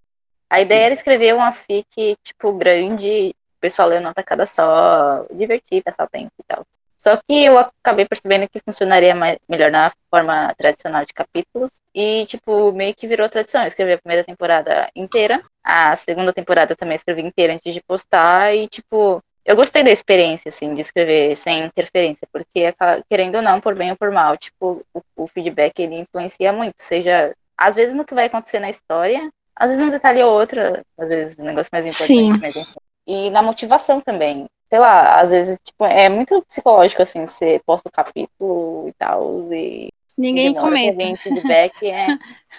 a 0.48 0.60
ideia 0.60 0.84
era 0.84 0.94
escrever 0.94 1.34
uma 1.34 1.52
fic, 1.52 2.16
tipo, 2.22 2.52
grande, 2.52 3.34
pessoal 3.66 3.88
lê 3.88 3.98
uma 3.98 4.14
tacada 4.14 4.46
só, 4.46 5.26
divertir, 5.32 5.82
passar 5.82 6.04
o 6.04 6.08
tempo 6.08 6.32
e 6.38 6.44
tal. 6.46 6.64
Só 6.98 7.16
que 7.16 7.44
eu 7.44 7.58
acabei 7.58 8.06
percebendo 8.06 8.48
que 8.48 8.60
funcionaria 8.60 9.14
mais, 9.14 9.38
melhor 9.48 9.70
na 9.70 9.92
forma 10.10 10.54
tradicional 10.56 11.04
de 11.04 11.12
capítulos. 11.12 11.70
E, 11.94 12.26
tipo, 12.26 12.72
meio 12.72 12.94
que 12.94 13.06
virou 13.06 13.28
tradição. 13.28 13.62
Eu 13.62 13.68
escrevi 13.68 13.92
a 13.92 13.98
primeira 13.98 14.24
temporada 14.24 14.88
inteira. 14.94 15.42
A 15.62 15.94
segunda 15.96 16.32
temporada 16.32 16.74
também 16.74 16.96
escrevi 16.96 17.22
inteira 17.22 17.54
antes 17.54 17.72
de 17.74 17.82
postar. 17.82 18.54
E, 18.54 18.66
tipo, 18.68 19.22
eu 19.44 19.54
gostei 19.54 19.84
da 19.84 19.90
experiência, 19.90 20.48
assim, 20.48 20.74
de 20.74 20.80
escrever 20.80 21.36
sem 21.36 21.64
interferência, 21.64 22.26
porque, 22.32 22.74
querendo 23.08 23.36
ou 23.36 23.42
não, 23.42 23.60
por 23.60 23.74
bem 23.76 23.90
ou 23.90 23.96
por 23.96 24.10
mal, 24.10 24.36
tipo, 24.36 24.84
o, 24.92 25.00
o 25.16 25.26
feedback, 25.28 25.78
ele 25.78 26.00
influencia 26.00 26.52
muito, 26.52 26.74
seja, 26.78 27.32
às 27.56 27.76
vezes 27.76 27.94
no 27.94 28.04
que 28.04 28.14
vai 28.14 28.26
acontecer 28.26 28.58
na 28.58 28.68
história, 28.68 29.30
às 29.54 29.70
vezes 29.70 29.84
num 29.84 29.90
detalhe 29.90 30.22
ou 30.22 30.32
outro, 30.32 30.60
às 30.98 31.08
vezes 31.08 31.38
um 31.38 31.44
negócio 31.44 31.70
mais 31.72 31.86
importante, 31.86 32.08
Sim. 32.08 32.38
mas 32.40 32.56
enfim. 32.56 32.74
E 33.06 33.30
na 33.30 33.42
motivação 33.42 34.00
também. 34.00 34.46
Sei 34.68 34.78
lá, 34.80 35.20
às 35.20 35.30
vezes, 35.30 35.58
tipo, 35.62 35.84
é 35.84 36.08
muito 36.08 36.42
psicológico, 36.42 37.00
assim, 37.02 37.24
você 37.24 37.60
posta 37.64 37.88
o 37.88 37.92
capítulo 37.92 38.88
e 38.88 38.92
tal, 38.94 39.52
e 39.52 39.90
Ninguém 40.18 40.54
comenta. 40.54 40.96
vir 40.96 41.16
feedback, 41.18 41.86
é... 41.86 42.06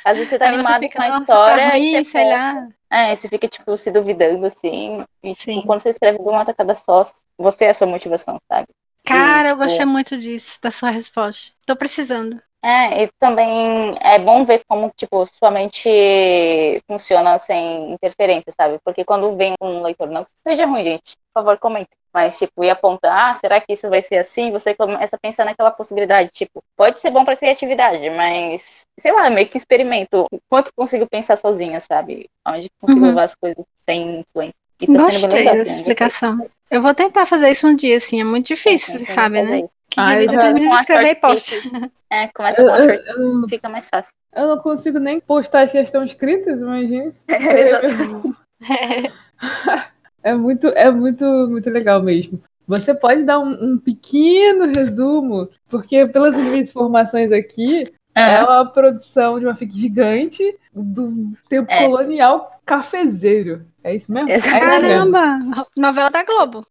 Às 0.06 0.18
vezes 0.18 0.30
você 0.30 0.40
tá 0.40 0.46
Aí 0.50 0.52
você 0.52 0.60
animado 0.60 0.84
fica, 0.84 0.96
com 0.98 1.02
a 1.04 1.08
"Nossa, 1.10 1.22
história, 1.24 1.70
tá 1.72 1.78
e 1.78 1.82
ruim, 1.92 2.04
você 2.06 2.12
sei 2.12 2.24
lá. 2.32 2.68
é, 2.90 3.16
você 3.16 3.28
fica, 3.28 3.48
tipo, 3.48 3.78
se 3.78 3.92
duvidando, 3.92 4.46
assim. 4.46 5.04
E, 5.24 5.36
tipo, 5.36 5.52
Sim. 5.52 5.64
quando 5.66 5.82
você 5.82 5.90
escreve 5.90 6.20
de 6.20 6.24
uma 6.30 6.46
tacada 6.46 6.74
só, 6.76 7.02
você 7.38 7.66
é 7.66 7.70
a 7.72 7.74
sua 7.74 7.88
motivação, 7.88 8.40
sabe? 8.52 8.68
Cara, 9.04 9.50
eu 9.50 9.56
tipo- 9.56 9.66
gostei 9.66 9.86
muito 9.86 10.18
disso, 10.18 10.60
da 10.62 10.72
sua 10.72 10.90
resposta. 10.92 11.54
Tô 11.66 11.76
precisando. 11.76 12.42
É, 12.64 13.04
e 13.04 13.10
também 13.20 13.96
é 14.02 14.18
bom 14.20 14.44
ver 14.44 14.64
como, 14.68 14.92
tipo, 14.96 15.26
sua 15.26 15.52
mente 15.52 15.90
funciona 16.88 17.38
sem 17.38 17.92
interferência, 17.94 18.52
sabe? 18.52 18.80
Porque 18.84 19.06
quando 19.06 19.32
vem 19.38 19.54
um 19.62 19.82
leitor, 19.84 20.10
não 20.10 20.24
que 20.24 20.32
seja 20.44 20.66
ruim, 20.66 20.84
gente, 20.84 21.16
por 21.34 21.42
favor, 21.42 21.58
comente. 21.60 21.90
Mas, 22.14 22.38
tipo, 22.38 22.64
e 22.64 22.70
apontar, 22.70 23.36
ah, 23.36 23.36
será 23.36 23.62
que 23.62 23.74
isso 23.74 23.88
vai 23.90 24.02
ser 24.02 24.18
assim? 24.18 24.52
Você 24.52 24.74
começa 24.74 25.16
a 25.16 25.20
pensar 25.20 25.46
naquela 25.46 25.70
possibilidade, 25.70 26.30
tipo, 26.34 26.64
pode 26.76 27.00
ser 27.00 27.12
bom 27.12 27.24
pra 27.24 27.36
criatividade, 27.36 28.10
mas, 28.10 28.88
sei 28.98 29.12
lá, 29.12 29.30
meio 29.30 29.48
que 29.48 29.58
experimento. 29.58 30.26
Quanto 30.50 30.72
consigo 30.76 31.06
pensar 31.08 31.38
sozinha, 31.38 31.80
sabe? 31.80 32.28
Onde 32.48 32.70
consigo 32.82 33.02
Uhum. 33.02 33.08
levar 33.08 33.24
as 33.24 33.36
coisas 33.36 33.64
sem 33.78 34.22
influência. 34.22 34.56
E 34.82 34.88
tá 34.88 34.94
Gostei 34.94 35.30
legal, 35.30 35.56
dessa 35.56 35.72
assim, 35.72 35.82
explicação. 35.82 36.50
Eu 36.72 36.82
vou 36.82 36.94
tentar 36.96 37.26
fazer 37.28 37.52
isso 37.52 37.68
um 37.68 37.76
dia, 37.76 37.98
assim. 37.98 38.20
É 38.20 38.24
muito 38.24 38.48
difícil, 38.48 38.98
você 39.00 39.06
sabe, 39.06 39.42
né? 39.42 39.62
Que 39.90 39.96
termina 39.96 40.28
Com 40.28 40.74
de 40.74 40.80
a 40.80 40.82
escrever 40.82 41.12
e 41.12 41.16
posta. 41.16 41.56
É, 42.10 42.28
começa 42.30 42.62
Eu, 42.62 42.68
com 42.68 42.74
a 42.74 42.80
eu- 42.80 42.90
short, 42.96 43.10
eu- 43.20 43.50
fica 43.50 43.70
mais 43.70 43.90
fácil. 43.90 44.14
eu 44.36 44.48
não 44.48 44.58
consigo 44.60 44.98
nem 45.00 45.20
postar 45.20 45.62
as 45.64 45.72
que 45.72 45.78
estão 45.78 46.04
escritas, 46.04 46.62
imagina. 46.62 47.14
Exatamente. 47.28 48.38
É 50.24 50.34
muito, 50.34 50.68
é 50.70 50.90
muito, 50.92 51.26
muito 51.50 51.70
legal 51.70 52.02
mesmo. 52.02 52.42
Você 52.68 52.94
pode 52.94 53.24
dar 53.24 53.40
um, 53.40 53.74
um 53.74 53.78
pequeno 53.78 54.66
resumo, 54.74 55.48
porque 55.70 56.06
pelas 56.08 56.36
minhas 56.38 56.70
informações 56.70 57.32
aqui, 57.32 57.92
é 58.14 58.44
uma 58.44 58.66
produção 58.66 59.40
de 59.40 59.46
uma 59.46 59.56
fic 59.56 59.72
gigante 59.74 60.44
do 60.74 61.32
tempo 61.48 61.72
É. 61.72 61.86
colonial 61.86 62.60
cafezeiro. 62.66 63.66
É 63.88 63.96
isso 63.96 64.12
mesmo? 64.12 64.30
Exato. 64.30 64.54
É. 64.54 64.60
Caramba! 64.60 65.66
Novela 65.78 66.10
da 66.10 66.22
Globo. 66.26 66.68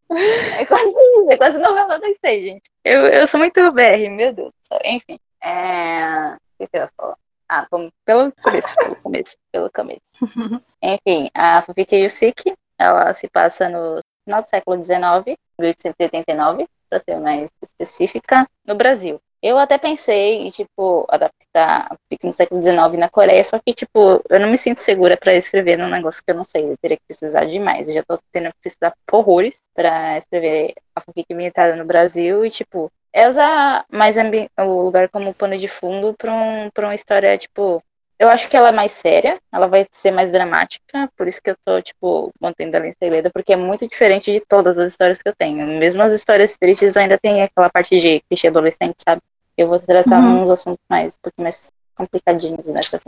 É 0.59 0.67
quase 0.67 0.85
isso, 0.87 1.31
é 1.31 1.37
quase 1.39 1.57
novela 1.57 1.99
da 1.99 2.13
Stay, 2.13 2.43
gente. 2.43 2.71
Eu, 2.85 3.07
eu 3.07 3.27
sou 3.27 3.41
muito 3.41 3.73
BR, 3.73 4.11
meu 4.11 4.35
Deus. 4.35 4.53
Enfim. 4.85 5.19
É... 5.43 6.37
O 6.59 6.69
que 6.69 6.77
eu 6.77 6.81
ia 6.83 6.91
falar? 6.95 7.17
Ah, 7.49 7.67
vamos 7.71 7.91
pelo 8.05 8.31
começo, 8.43 8.77
pelo 8.77 8.97
começo, 8.97 9.37
pelo 9.51 9.71
começo. 9.71 10.03
Enfim, 10.83 11.31
a 11.33 11.63
fanfic 11.63 11.97
Yusik, 11.97 12.55
ela 12.79 13.15
se 13.15 13.29
passa 13.29 13.67
no 13.67 14.03
final 14.25 14.43
do 14.43 14.49
século 14.51 14.83
XIX, 14.83 15.39
1889, 15.59 16.69
para 16.91 16.99
ser 16.99 17.17
mais 17.17 17.51
específica, 17.63 18.47
no 18.67 18.75
Brasil. 18.75 19.19
Eu 19.43 19.59
até 19.59 19.79
pensei 19.79 20.47
em, 20.47 20.51
tipo, 20.51 21.07
adaptar 21.09 21.89
fanfic 21.89 22.25
no 22.25 22.33
século 22.33 22.61
XIX 22.63 22.99
na 22.99 23.09
Coreia, 23.09 23.45
só 23.45 23.59
que, 23.59 23.75
tipo, 23.75 24.23
eu 24.29 24.41
não 24.41 24.49
me 24.49 24.59
sinto 24.59 24.81
segura 24.81 25.17
para 25.17 25.35
escrever 25.35 25.77
num 25.77 25.89
negócio 25.89 26.23
que 26.25 26.31
eu 26.31 26.35
não 26.37 26.45
sei, 26.45 26.71
eu 26.71 26.77
teria 26.79 26.97
que 26.97 27.05
precisar 27.07 27.45
demais. 27.45 27.89
Eu 27.89 27.95
já 27.95 28.03
tô 28.03 28.19
tendo 28.33 28.51
que 28.53 28.61
precisar 28.61 28.95
horrores 29.13 29.61
para 29.75 30.19
escrever 30.19 30.75
a 30.95 31.01
fanfic 31.01 31.33
ambientada 31.33 31.77
no 31.77 31.85
Brasil 31.85 32.45
e, 32.45 32.51
tipo, 32.51 32.91
é 33.13 33.29
usar 33.29 33.85
mais 33.91 34.17
o 34.59 34.83
lugar 34.83 35.09
como 35.09 35.35
pano 35.35 35.57
de 35.57 35.69
fundo 35.69 36.15
para 36.15 36.33
um, 36.33 36.71
pra 36.71 36.87
uma 36.89 36.95
história, 36.95 37.37
tipo, 37.39 37.83
eu 38.19 38.29
acho 38.29 38.49
que 38.49 38.57
ela 38.57 38.69
é 38.69 38.73
mais 38.73 38.93
séria, 38.93 39.39
ela 39.53 39.67
vai 39.67 39.87
ser 39.91 40.11
mais 40.11 40.31
dramática, 40.33 41.11
por 41.17 41.29
isso 41.29 41.41
que 41.43 41.51
eu 41.51 41.57
tô, 41.65 41.81
tipo, 41.83 42.33
mantendo 42.41 42.77
ela 42.77 42.87
em 42.89 42.93
segredo, 42.93 43.31
porque 43.33 43.53
é 43.53 43.57
muito 43.57 43.87
diferente 43.87 44.33
de 44.33 44.41
todas 44.41 44.79
as 44.79 44.91
histórias 44.93 45.21
que 45.21 45.29
eu 45.29 45.35
tenho. 45.37 45.67
Mesmo 45.67 46.03
as 46.03 46.13
histórias 46.13 46.57
tristes 46.57 46.97
ainda 46.97 47.19
tem 47.19 47.43
aquela 47.43 47.69
parte 47.71 47.99
de 48.01 48.21
clichê 48.29 48.49
adolescente, 48.49 48.97
sabe? 49.07 49.21
Eu 49.57 49.69
vou 49.69 49.79
tratar 49.81 50.21
Uhum. 50.21 50.45
uns 50.45 50.51
assuntos 50.51 50.83
mais, 50.89 51.15
um 51.15 51.19
pouquinho 51.23 51.45
mais 51.45 51.71
complicadinhos 51.95 52.69
nessa 52.69 53.01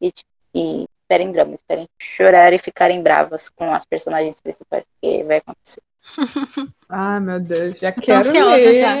e, 0.00 0.12
tipo, 0.12 0.28
e 0.54 0.86
esperem 1.02 1.30
drama, 1.32 1.54
esperem 1.54 1.86
chorar 1.98 2.52
e 2.52 2.58
ficarem 2.58 3.02
bravas 3.02 3.48
com 3.48 3.70
as 3.72 3.84
personagens 3.84 4.40
principais, 4.40 4.84
porque 4.86 5.22
vai 5.24 5.38
acontecer. 5.38 5.82
Ah, 6.88 7.18
meu 7.20 7.40
Deus, 7.40 7.76
já 7.78 7.92
tô 7.92 8.00
quero 8.00 8.28
ansiosa 8.28 8.56
ler. 8.56 8.74
já. 8.78 8.96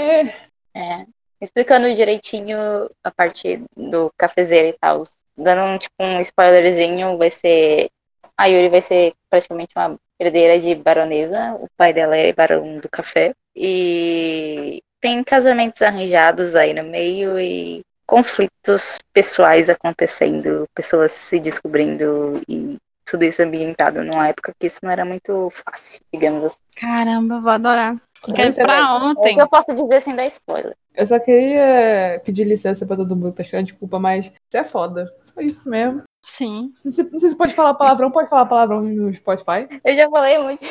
É, 0.74 1.06
explicando 1.40 1.94
direitinho 1.94 2.58
a 3.02 3.10
parte 3.10 3.62
do 3.76 4.10
cafezeiro 4.16 4.68
e 4.68 4.72
tal. 4.78 5.02
Dando 5.36 5.62
um, 5.62 5.78
tipo, 5.78 5.94
um 6.00 6.20
spoilerzinho, 6.20 7.16
vai 7.18 7.30
ser. 7.30 7.88
A 8.36 8.46
Yuri 8.46 8.68
vai 8.68 8.82
ser 8.82 9.14
praticamente 9.30 9.72
uma 9.76 9.96
herdeira 10.18 10.58
de 10.58 10.74
baronesa. 10.74 11.54
O 11.60 11.68
pai 11.76 11.92
dela 11.92 12.16
é 12.16 12.32
barão 12.32 12.78
do 12.78 12.88
café. 12.88 13.32
E 13.54 14.82
tem 15.00 15.22
casamentos 15.22 15.82
arranjados 15.82 16.54
aí 16.54 16.74
no 16.74 16.84
meio 16.84 17.38
e 17.38 17.82
conflitos 18.06 18.98
pessoais 19.12 19.68
acontecendo, 19.68 20.66
pessoas 20.74 21.12
se 21.12 21.40
descobrindo 21.40 22.40
e 22.48 22.76
tudo 23.04 23.24
isso 23.24 23.42
ambientado 23.42 24.02
numa 24.02 24.28
época 24.28 24.52
que 24.58 24.66
isso 24.66 24.80
não 24.82 24.90
era 24.90 25.04
muito 25.04 25.48
fácil, 25.50 26.00
digamos 26.12 26.44
assim. 26.44 26.58
Caramba, 26.76 27.36
eu 27.36 27.42
vou 27.42 27.50
adorar. 27.50 27.96
Quero 28.34 28.54
pra 28.54 28.78
É 28.78 28.82
o 28.82 29.10
ontem. 29.10 29.34
que 29.34 29.42
eu 29.42 29.48
posso 29.48 29.74
dizer 29.74 30.00
sem 30.02 30.14
dar 30.14 30.26
spoiler. 30.26 30.74
Eu 30.96 31.06
só 31.06 31.18
queria 31.18 32.20
pedir 32.24 32.44
licença 32.44 32.86
pra 32.86 32.96
todo 32.96 33.14
mundo, 33.14 33.32
pedir 33.32 33.62
desculpa, 33.62 33.98
mas 33.98 34.32
você 34.50 34.58
é 34.58 34.64
foda. 34.64 35.04
Só 35.22 35.40
isso 35.40 35.68
mesmo. 35.68 36.02
Sim. 36.24 36.72
Se 36.80 36.90
você- 36.90 37.02
Não 37.04 37.18
sei 37.20 37.30
se 37.30 37.36
pode 37.36 37.54
falar 37.54 37.74
palavrão, 37.74 38.10
pode 38.10 38.28
falar 38.30 38.46
palavrão 38.46 38.82
no 38.82 39.12
Spotify. 39.12 39.68
Eu 39.84 39.94
já 39.94 40.08
falei 40.10 40.38
muito. 40.38 40.64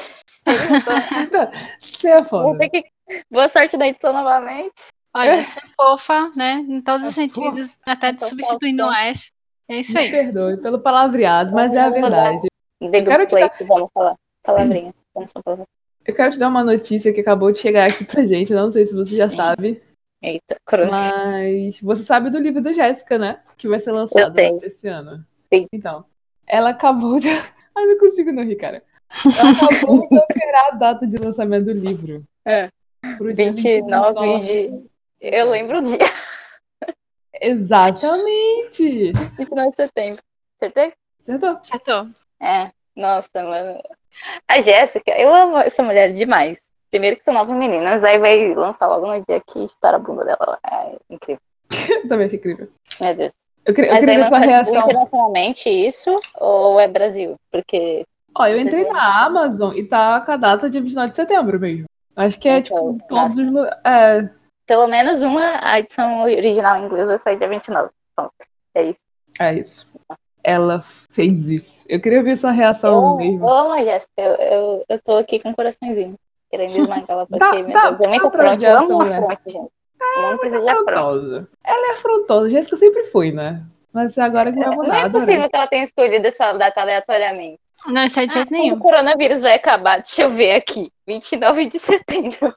Então, 1.22 1.50
Você 1.80 2.10
é 2.10 2.22
Vou 2.22 2.26
foda. 2.26 2.60
ter 2.60 2.70
que. 2.70 2.84
Boa 3.32 3.48
sorte 3.48 3.78
na 3.78 3.88
edição 3.88 4.12
novamente. 4.12 4.74
Olha, 5.16 5.44
ser 5.46 5.62
fofa, 5.80 6.32
né? 6.36 6.66
Em 6.68 6.82
todos 6.82 7.06
os 7.08 7.14
É 7.18 7.22
sentidos, 7.22 7.70
até 7.86 8.14
Fofa, 8.14 8.30
substituindo 8.30 8.84
o 8.86 8.92
F. 8.92 9.30
É 9.70 9.80
isso 9.80 9.94
Me 9.94 10.00
aí. 10.00 10.12
perdoe 10.12 10.58
pelo 10.58 10.80
palavreado, 10.80 11.54
mas 11.54 11.74
é 11.74 11.80
a 11.80 11.90
verdade. 11.90 12.48
The 12.82 13.02
quero 13.02 13.24
Good 13.24 13.28
te 13.28 13.40
dar- 13.40 13.50
Place, 13.50 13.64
vamos 13.64 13.90
falar. 13.94 14.16
Palavrinha. 14.44 14.94
Vamos 15.14 15.32
só 15.32 15.40
falar. 15.44 15.64
Eu 16.06 16.14
quero 16.14 16.32
te 16.34 16.38
dar 16.40 16.50
uma 16.50 16.64
notícia 16.64 17.14
que 17.14 17.22
acabou 17.22 17.52
de 17.52 17.58
chegar 17.60 17.90
aqui 17.90 18.04
pra 18.04 18.26
gente. 18.26 18.54
Não 18.54 18.72
sei 18.72 18.86
se 18.86 18.94
você 18.94 19.16
já 19.16 19.30
Sim. 19.30 19.36
sabe, 19.38 19.82
Eita, 20.26 20.58
corona. 20.66 20.90
mas 20.92 21.80
você 21.80 22.04
sabe 22.04 22.32
do 22.32 22.40
livro 22.40 22.60
da 22.60 22.74
Jéssica, 22.74 23.20
né? 23.20 23.44
Que 23.56 23.68
vai 23.68 23.80
ser 23.80 23.92
lançado 23.92 24.34
sei. 24.34 24.58
esse 24.64 24.88
ano. 24.88 25.24
Sim. 25.54 25.68
Então, 25.72 26.04
ela 26.48 26.72
acabou 26.72 27.20
de. 27.20 27.30
Ai, 27.78 27.86
não 27.86 28.00
consigo 28.00 28.32
não 28.32 28.44
rir, 28.44 28.56
cara. 28.56 28.82
Ela 29.38 29.52
acabou 29.52 30.10
de 30.10 30.18
alterar 30.18 30.66
a 30.72 30.76
data 30.76 31.06
de 31.06 31.18
lançamento 31.18 31.66
do 31.66 31.74
livro. 31.74 32.26
É. 32.44 32.70
Pro 33.18 33.32
dia 33.36 33.52
29 33.52 34.40
de. 34.40 34.90
Eu 35.22 35.52
lembro 35.52 35.78
o 35.78 35.82
dia. 35.84 36.00
Exatamente! 37.40 39.12
29 39.38 39.70
de 39.70 39.76
setembro. 39.76 40.24
Acertei? 40.56 40.94
Acertou. 41.22 41.50
Acertou. 41.50 42.10
É. 42.42 42.72
Nossa, 42.96 43.44
mano. 43.44 43.80
A 44.48 44.60
Jéssica, 44.60 45.12
eu 45.12 45.32
amo 45.32 45.58
essa 45.60 45.84
mulher 45.84 46.14
demais. 46.14 46.58
Primeiro 46.96 47.18
que 47.18 47.26
são 47.26 47.34
nove 47.34 47.52
meninas, 47.52 48.02
aí 48.06 48.18
vai 48.18 48.54
lançar 48.54 48.88
logo 48.88 49.06
no 49.06 49.22
dia 49.26 49.42
que 49.46 49.66
estoura 49.66 49.98
a 49.98 50.00
bunda 50.00 50.24
dela. 50.24 50.58
É 50.66 50.96
incrível. 51.10 51.42
Também 52.08 52.28
achei 52.28 52.40
incrível. 52.40 52.70
Meu 53.02 53.14
Deus. 53.14 53.34
Eu 53.66 53.74
queria, 53.74 53.92
eu 53.92 54.00
queria 54.00 54.18
ver 54.20 54.30
sua 54.30 54.40
tipo, 54.40 54.50
reação. 54.50 54.76
internacionalmente 54.78 55.70
isso 55.70 56.18
ou 56.40 56.80
é 56.80 56.88
Brasil? 56.88 57.36
Porque 57.52 58.06
Ó, 58.34 58.48
eu 58.48 58.58
entrei 58.58 58.86
na 58.86 59.26
Amazon 59.26 59.76
e 59.76 59.84
tá 59.84 60.22
com 60.22 60.32
a 60.32 60.38
data 60.38 60.70
de 60.70 60.80
29 60.80 61.10
de 61.10 61.18
setembro 61.18 61.60
mesmo. 61.60 61.84
Acho 62.16 62.40
que 62.40 62.48
é, 62.48 62.60
Então, 62.60 62.94
tipo, 62.96 63.08
todos 63.10 63.38
os. 63.38 63.46
lu- 63.46 63.68
É, 63.86 64.30
pelo 64.66 64.88
menos 64.88 65.22
uma 65.22 65.60
a 65.62 65.80
edição 65.80 66.22
original 66.22 66.78
em 66.78 66.86
inglês 66.86 67.08
vai 67.08 67.18
sair 67.18 67.38
dia 67.38 67.50
29. 67.50 67.90
Ponto. 68.16 68.32
É 68.74 68.84
isso. 68.84 69.00
é 69.38 69.54
isso. 69.54 69.94
Ela 70.42 70.80
fez 71.12 71.50
isso. 71.50 71.86
Eu 71.90 72.00
queria 72.00 72.24
ver 72.24 72.38
sua 72.38 72.52
reação 72.52 73.10
Eu, 73.12 73.18
mesmo. 73.18 73.50
a 73.54 73.84
Jéssica. 73.84 74.08
Eu, 74.16 74.36
eu, 74.36 74.86
eu 74.88 75.02
tô 75.04 75.18
aqui 75.18 75.40
com 75.40 75.50
um 75.50 75.54
coraçãozinho. 75.54 76.16
Querendo 76.58 76.82
esmagar 76.84 77.06
ela, 77.08 77.26
porque, 77.26 77.40
dá- 77.40 77.52
Deus, 77.92 78.02
é 78.02 78.08
muito 78.08 78.28
afronte. 78.28 78.66
Eu 78.66 78.78
amo 78.78 79.02
afronte, 79.02 79.42
gente. 79.46 79.70
Não 80.22 80.38
precisa 80.38 80.62
de. 80.62 81.48
Ela 81.64 81.90
é 81.90 81.92
afrontosa. 81.94 82.50
Jéssica 82.50 82.78
sempre 82.78 83.04
foi, 83.06 83.32
né? 83.32 83.62
Mas 83.92 84.18
agora 84.18 84.52
que 84.52 84.60
vai 84.60 84.68
Não 84.70 84.76
mudar. 84.76 85.06
é 85.06 85.10
possível 85.10 85.50
que 85.50 85.56
ela 85.56 85.68
tenha 85.68 85.84
escolhido 85.84 86.28
essa 86.28 86.52
data 86.54 86.82
aleatoriamente. 86.82 87.60
Não, 87.88 88.06
isso 88.06 88.20
é 88.20 88.26
de 88.26 88.34
jeito 88.34 88.48
Quando 88.50 88.60
nenhum. 88.62 88.76
o 88.76 88.80
coronavírus 88.80 89.42
vai 89.42 89.54
acabar, 89.54 89.98
deixa 89.98 90.24
eu 90.24 90.30
ver 90.30 90.54
aqui. 90.56 90.92
29 91.08 91.66
de 91.68 91.80
setembro. 91.80 92.54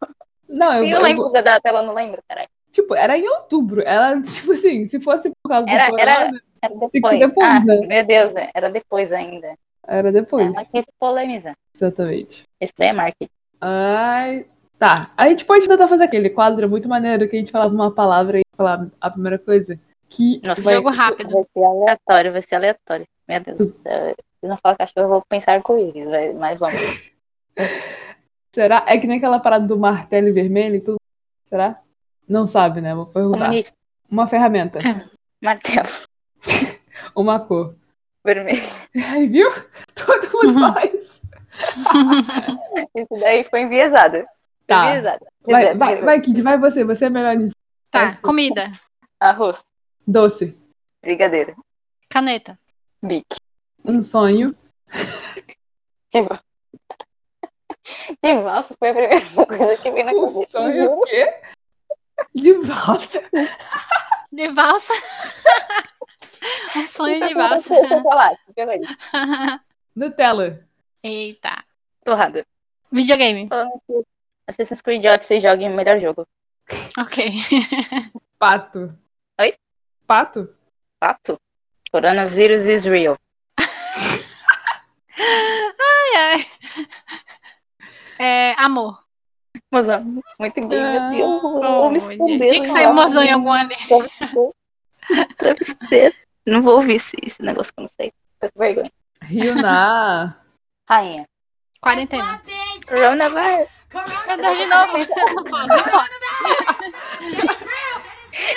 Não, 0.48 0.72
eu, 0.74 0.80
Se 0.80 0.90
eu 0.90 0.96
eu- 0.98 1.02
lembro 1.02 1.28
da 1.30 1.40
data, 1.40 1.68
ela 1.68 1.82
não 1.82 1.94
lembra, 1.94 2.22
caralho. 2.28 2.48
Tipo, 2.72 2.94
era 2.94 3.16
em 3.18 3.28
outubro. 3.28 3.82
Ela, 3.82 4.20
tipo 4.22 4.52
assim, 4.52 4.88
se 4.88 5.00
fosse 5.00 5.30
por 5.42 5.48
causa 5.50 5.70
Era- 5.70 5.88
do 5.90 5.98
era- 6.00 6.14
corona, 6.16 6.40
Era 6.62 6.74
ser 6.74 6.90
depois. 6.92 7.18
depois, 7.20 7.48
ah, 7.48 7.60
né? 7.60 7.80
meu 7.86 8.04
Deus, 8.06 8.34
né? 8.34 8.50
era 8.54 8.70
depois 8.70 9.12
ainda. 9.12 9.54
era 9.86 10.10
depois. 10.12 10.56
Ela 10.56 10.64
quis 10.66 10.84
polemizar. 10.98 11.54
Exatamente. 11.74 12.44
Isso 12.60 12.72
daí 12.76 12.88
é 12.88 12.92
marketing. 12.92 13.30
Ai, 13.60 14.46
tá. 14.78 15.12
A 15.16 15.28
gente 15.28 15.44
pode 15.44 15.66
tentar 15.66 15.88
fazer 15.88 16.04
aquele 16.04 16.30
quadro 16.30 16.68
muito 16.68 16.88
maneiro 16.88 17.28
que 17.28 17.36
a 17.36 17.38
gente 17.38 17.52
falava 17.52 17.74
uma 17.74 17.90
palavra 17.92 18.38
e 18.38 18.42
falava 18.56 18.90
a 19.00 19.10
primeira 19.10 19.38
coisa. 19.38 19.78
Que 20.08 20.40
Nossa, 20.44 20.62
vai- 20.62 20.74
Jogo 20.74 20.90
rápido. 20.90 21.30
Vai 21.30 21.42
ser 21.44 21.64
aleatório, 21.64 22.32
vai 22.32 22.42
ser 22.42 22.54
aleatório. 22.54 23.06
Meu 23.26 23.40
Deus. 23.40 23.58
Vocês 23.58 24.16
não 24.50 24.56
falam 24.56 24.78
cachorro, 24.78 25.04
eu 25.04 25.08
vou 25.08 25.22
pensar 25.28 25.52
arco-íris, 25.52 26.06
vai- 26.10 26.32
mas 26.32 26.58
vamos. 26.58 27.12
Será? 28.54 28.84
É 28.86 28.96
que 28.98 29.06
nem 29.06 29.18
aquela 29.18 29.38
parada 29.40 29.66
do 29.66 29.78
martelo 29.78 30.32
vermelho 30.32 30.76
e 30.76 30.80
tudo. 30.80 30.98
Será? 31.44 31.80
Não 32.28 32.46
sabe, 32.46 32.80
né? 32.80 32.94
Vou 32.94 33.06
perguntar. 33.06 33.46
Comunista, 33.46 33.76
Uma 34.10 34.26
ferramenta. 34.26 34.78
martelo, 35.42 35.88
Uma 37.14 37.38
cor. 37.40 37.74
vermelho. 38.24 38.62
Ai, 39.10 39.26
viu? 39.26 39.50
Todo 39.94 40.30
mundo 40.32 40.60
Uhum. 40.60 40.72
faz. 40.72 41.22
Isso 42.94 43.14
daí 43.20 43.44
foi 43.44 43.60
enviesado. 43.62 44.18
Foi 44.18 44.26
Tá. 44.66 44.90
enviesado. 44.90 45.26
Vai, 45.46 45.74
vai, 45.76 45.96
vai, 46.02 46.20
Kid, 46.20 46.42
vai 46.42 46.58
você. 46.58 46.84
Você 46.84 47.06
é 47.06 47.10
melhor 47.10 47.34
nisso. 47.36 47.54
Tá, 47.90 48.02
Essa. 48.04 48.20
comida. 48.22 48.70
Arroz, 49.18 49.64
Doce. 50.06 50.56
brigadeiro, 51.02 51.56
Caneta. 52.08 52.58
bique. 53.02 53.36
Um 53.84 54.02
sonho. 54.02 54.54
De 56.12 56.22
val- 56.22 56.38
De 58.22 58.42
valsa 58.42 58.74
foi 58.78 58.90
a 58.90 58.94
primeira 58.94 59.46
coisa 59.46 59.82
que 59.82 59.90
veio 59.90 60.04
na 60.06 60.12
Um 60.12 60.26
cabeça. 60.26 60.50
sonho 60.50 60.72
juro. 60.72 60.92
o 60.92 61.00
quê? 61.02 61.34
De 62.34 62.52
valsa. 62.52 63.22
De 64.30 64.48
valsa. 64.48 64.92
um 66.76 66.88
sonho 66.88 67.26
de 67.26 67.34
valsa. 67.34 67.86
Chocolate, 67.88 68.40
chocolate. 68.46 68.96
Nutella. 69.96 70.67
Eita. 71.02 71.64
Torrada. 72.04 72.44
Videogame. 72.90 73.48
Que 73.48 74.02
Assassin's 74.46 74.80
Creed 74.80 75.04
Odyssey 75.04 75.40
joga 75.40 75.62
em 75.62 75.74
melhor 75.74 76.00
jogo. 76.00 76.26
Ok. 76.98 77.30
Pato. 78.38 78.94
Oi? 79.40 79.54
Pato? 80.06 80.54
Fato. 80.98 81.38
Coronavírus 81.90 82.66
is 82.66 82.84
real. 82.84 83.16
Ai, 85.20 86.16
ai. 86.16 86.46
É, 88.18 88.54
amor. 88.58 89.02
Mozão, 89.70 90.22
muito 90.38 90.68
gay, 90.68 90.80
meu 90.80 91.08
Deus. 91.10 91.42
Oh, 91.44 91.60
Vou 91.60 91.90
me 91.90 91.98
esconder. 91.98 92.52
Tinha 92.52 92.62
que 92.62 92.68
sair 92.68 92.92
mozão 92.92 93.22
em 93.22 93.32
algum 93.32 93.52
ali. 93.52 93.76
Travesseiro. 95.36 96.14
Não 96.46 96.62
vou 96.62 96.76
ouvir 96.76 96.94
esse, 96.94 97.16
esse 97.22 97.42
negócio 97.42 97.72
que 97.72 97.80
eu 97.80 97.82
não 97.82 97.90
sei. 97.96 98.12
Tô 98.40 98.50
com 98.50 98.58
vergonha. 98.58 98.92
Rainha. 100.88 101.24
Quarentena. 101.80 102.42
Coronavirus. 102.86 103.68
Deus, 104.40 104.58
de 104.58 104.66
novo. 104.66 104.98
Não 104.98 105.44
pode, 105.44 105.68
não 105.68 105.82
pode. 105.84 106.14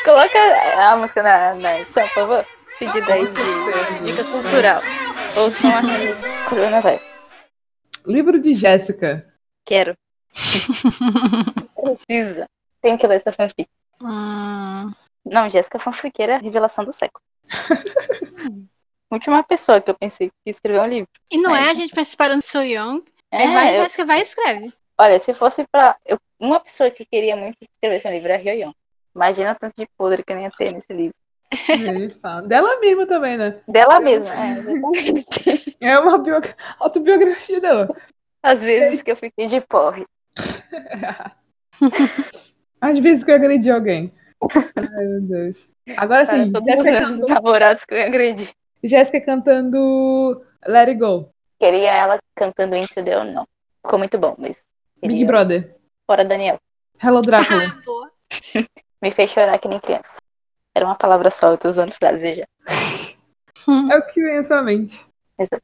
Coloca 0.06 0.40
a 0.78 0.96
música 0.96 1.24
na, 1.24 1.56
na 1.56 1.80
edição, 1.80 2.08
por 2.10 2.14
favor. 2.14 2.46
Pedido 2.80 3.12
aí 3.12 3.28
de 3.28 4.06
dica 4.06 4.24
cultural. 4.24 4.82
Ouçam 5.36 5.72
a 5.72 6.50
Coronavirus. 6.50 7.02
Livro 8.06 8.40
de 8.40 8.54
Jéssica. 8.54 9.26
Quero. 9.66 9.96
Precisa. 11.76 12.48
Tenho 12.82 12.98
que 12.98 13.06
ler 13.08 13.18
essa 13.18 13.32
fanfic. 13.32 13.68
Hum, 14.02 14.92
Não, 15.26 15.50
Jéssica 15.50 15.80
fanfiqueira 15.80 16.34
é 16.34 16.36
a 16.38 16.40
revelação 16.40 16.84
do 16.84 16.92
século. 16.92 17.24
Última 19.12 19.44
pessoa 19.44 19.82
que 19.82 19.92
eu 19.92 19.96
pensei 19.96 20.30
que 20.30 20.50
escreveu 20.50 20.82
um 20.84 20.88
livro. 20.88 21.10
E 21.30 21.38
não 21.38 21.54
é 21.56 21.62
Mas- 21.62 21.70
a 21.72 21.74
gente 21.74 21.94
participando 21.94 22.36
do 22.38 22.42
So 22.42 22.62
Young. 22.62 23.04
É, 23.32 23.38
Aí 23.40 23.54
vai, 23.54 23.80
eu- 24.02 24.06
vai 24.06 24.20
e 24.20 24.22
escreve. 24.24 24.74
olha, 24.98 25.20
se 25.20 25.34
fosse 25.34 25.66
pra. 25.72 25.96
eu- 26.06 26.18
uma 26.40 26.60
pessoa 26.60 26.90
que 26.90 27.06
queria 27.06 27.36
muito 27.36 27.58
que 27.60 27.66
escrevesse 27.76 28.08
um 28.08 28.12
livro 28.12 28.32
é 28.32 28.36
a 28.36 28.38
Ryoyon. 28.38 28.72
Imagina 29.16 29.52
o 29.52 29.56
tanto 29.56 29.74
de 29.78 29.88
podre 29.98 30.24
que 30.24 30.34
nem 30.34 30.46
ia 30.46 30.52
ter 30.52 30.72
nesse 30.74 30.92
livro. 30.94 31.16
Ele 31.68 32.10
fala. 32.22 32.42
Dela 32.44 32.80
mesma 32.80 33.06
também, 33.06 33.36
né? 33.38 33.60
Dela 33.68 34.00
mesma, 34.00 34.34
é, 34.34 34.52
exatamente. 34.52 35.78
É 35.82 36.00
uma 36.00 36.18
bio- 36.18 36.40
autobiografia 36.80 37.60
dela. 37.60 37.90
Às 38.42 38.64
vezes 38.64 39.02
que 39.02 39.12
eu 39.12 39.16
fiquei 39.18 39.48
de 39.48 39.60
porre. 39.62 40.06
Às 42.80 42.98
vezes 43.00 43.24
que 43.24 43.32
eu 43.32 43.36
agredi 43.36 43.70
alguém. 43.70 44.12
Ai, 44.76 45.06
meu 45.06 45.22
Deus. 45.22 45.70
Agora 45.98 46.26
sim, 46.26 46.52
todos 46.52 46.68
os 46.76 46.84
meus 46.86 47.30
namorados 47.30 47.86
que 47.86 47.94
eu 47.94 48.02
agredi. 48.02 48.50
Jéssica 48.84 49.22
cantando 49.22 50.44
Let 50.66 50.90
It 50.90 51.00
Go. 51.00 51.32
Queria 51.60 51.92
ela 51.92 52.20
cantando 52.36 52.76
Into 52.76 53.04
the 53.04 53.18
Unknown. 53.18 53.46
Ficou 53.84 54.00
muito 54.00 54.18
bom, 54.18 54.36
mas. 54.38 54.64
Big 55.02 55.14
queria 55.14 55.28
Brother. 55.28 55.76
Fora 56.08 56.26
Daniel. 56.26 56.60
Hello 57.02 57.22
Drácula. 57.24 57.66
Ah. 57.66 58.64
Me 59.02 59.12
fez 59.12 59.32
chorar 59.32 59.58
que 59.60 59.68
nem 59.68 59.80
criança. 59.80 60.18
Era 60.74 60.86
uma 60.86 60.96
palavra 60.96 61.30
só, 61.30 61.52
eu 61.52 61.58
tô 61.58 61.70
usando 61.70 61.92
frase 61.92 62.36
já. 62.36 62.44
É 63.92 63.98
o 63.98 64.06
que 64.06 64.22
vem 64.22 64.38
à 64.38 64.44
sua 64.44 64.62
mente. 64.62 65.06
Exato. 65.38 65.64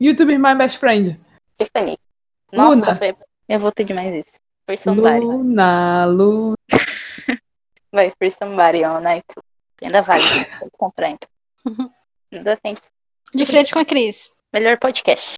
YouTuber 0.00 0.38
My 0.38 0.54
Best 0.54 0.78
Friend. 0.78 1.18
Tiffany. 1.58 1.98
Nossa, 2.52 2.74
Luna. 2.74 2.94
foi... 2.94 3.16
eu 3.48 3.60
vou 3.60 3.72
ter 3.72 3.84
demais 3.84 4.26
isso. 4.26 4.38
For 4.64 4.76
somebody. 4.76 5.20
Luna, 5.20 6.06
Luna. 6.06 6.56
Vai, 7.92 8.12
For 8.18 8.30
somebody 8.30 8.84
on 8.84 9.00
night. 9.00 9.26
Ainda 9.82 10.02
vale. 10.02 10.22
Pode 10.58 10.70
comprar 10.76 11.10
então. 11.10 11.28
Ainda 12.32 12.56
tem. 12.56 12.76
De 13.34 13.46
frente 13.46 13.72
com 13.72 13.78
a 13.78 13.84
Cris. 13.84 14.30
Melhor 14.52 14.78
podcast. 14.78 15.34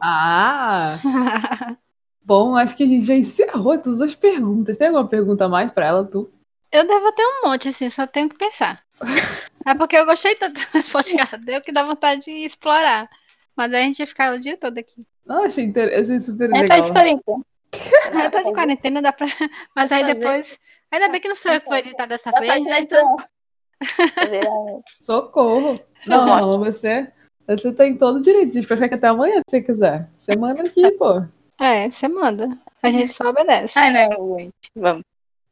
Ah, 0.00 0.98
bom, 2.22 2.56
acho 2.56 2.76
que 2.76 2.82
a 2.82 2.86
gente 2.86 3.06
já 3.06 3.14
encerrou 3.14 3.78
todas 3.78 4.00
as 4.00 4.14
perguntas. 4.14 4.78
Tem 4.78 4.88
alguma 4.88 5.08
pergunta 5.08 5.44
a 5.46 5.48
mais 5.48 5.70
pra 5.72 5.86
ela, 5.86 6.04
tu? 6.04 6.30
Eu 6.70 6.86
devo 6.86 7.12
ter 7.12 7.24
um 7.24 7.48
monte, 7.48 7.68
assim, 7.68 7.88
só 7.88 8.06
tenho 8.06 8.28
que 8.28 8.36
pensar. 8.36 8.82
É 9.64 9.74
porque 9.74 9.96
eu 9.96 10.04
gostei 10.06 10.34
tanto 10.36 10.60
desse 10.72 10.90
podcast, 10.90 11.36
deu 11.38 11.60
que 11.62 11.72
dá 11.72 11.82
vontade 11.82 12.24
de 12.24 12.30
explorar. 12.44 13.08
Mas 13.56 13.72
aí 13.72 13.82
a 13.82 13.86
gente 13.86 14.00
ia 14.00 14.06
ficar 14.06 14.34
o 14.34 14.38
dia 14.40 14.56
todo 14.56 14.76
aqui. 14.78 15.04
Não, 15.24 15.44
achei, 15.44 15.64
inter... 15.64 15.98
achei 15.98 16.20
super 16.20 16.50
É, 16.50 16.64
tá 16.64 16.74
legal. 16.76 16.80
de 16.82 16.92
quarentena. 16.92 17.42
É, 18.24 18.30
tá 18.30 18.42
de 18.42 18.52
quarentena, 18.52 19.02
dá 19.02 19.12
pra. 19.12 19.26
Mas 19.74 19.90
aí 19.90 20.04
depois. 20.04 20.58
Ainda 20.90 21.08
bem 21.08 21.20
que 21.20 21.28
não 21.28 21.34
sou 21.34 21.50
eu 21.50 21.60
que 21.60 21.66
vou 21.66 21.76
editar 21.76 22.06
dessa 22.06 22.30
vez, 22.32 22.64
né? 22.64 22.80
edição. 22.80 23.16
Fazer 24.14 24.46
a- 24.46 24.80
Socorro. 25.00 25.78
Não, 26.06 26.26
não, 26.26 26.58
você, 26.58 27.08
você 27.46 27.72
tem 27.72 27.96
todo 27.96 28.16
o 28.16 28.20
direito 28.22 28.52
de 28.52 28.62
ficar 28.62 28.86
até 28.94 29.08
amanhã, 29.08 29.36
se 29.38 29.42
você 29.50 29.60
quiser. 29.62 30.08
Semana 30.18 30.62
aqui, 30.62 30.90
pô. 30.92 31.22
É, 31.60 31.90
você 31.90 32.08
manda. 32.08 32.56
A 32.82 32.90
gente 32.90 33.12
só 33.12 33.28
obedece. 33.30 33.78
Ai, 33.78 33.92
não, 33.92 34.38
gente. 34.38 34.52
Vamos. 34.74 35.02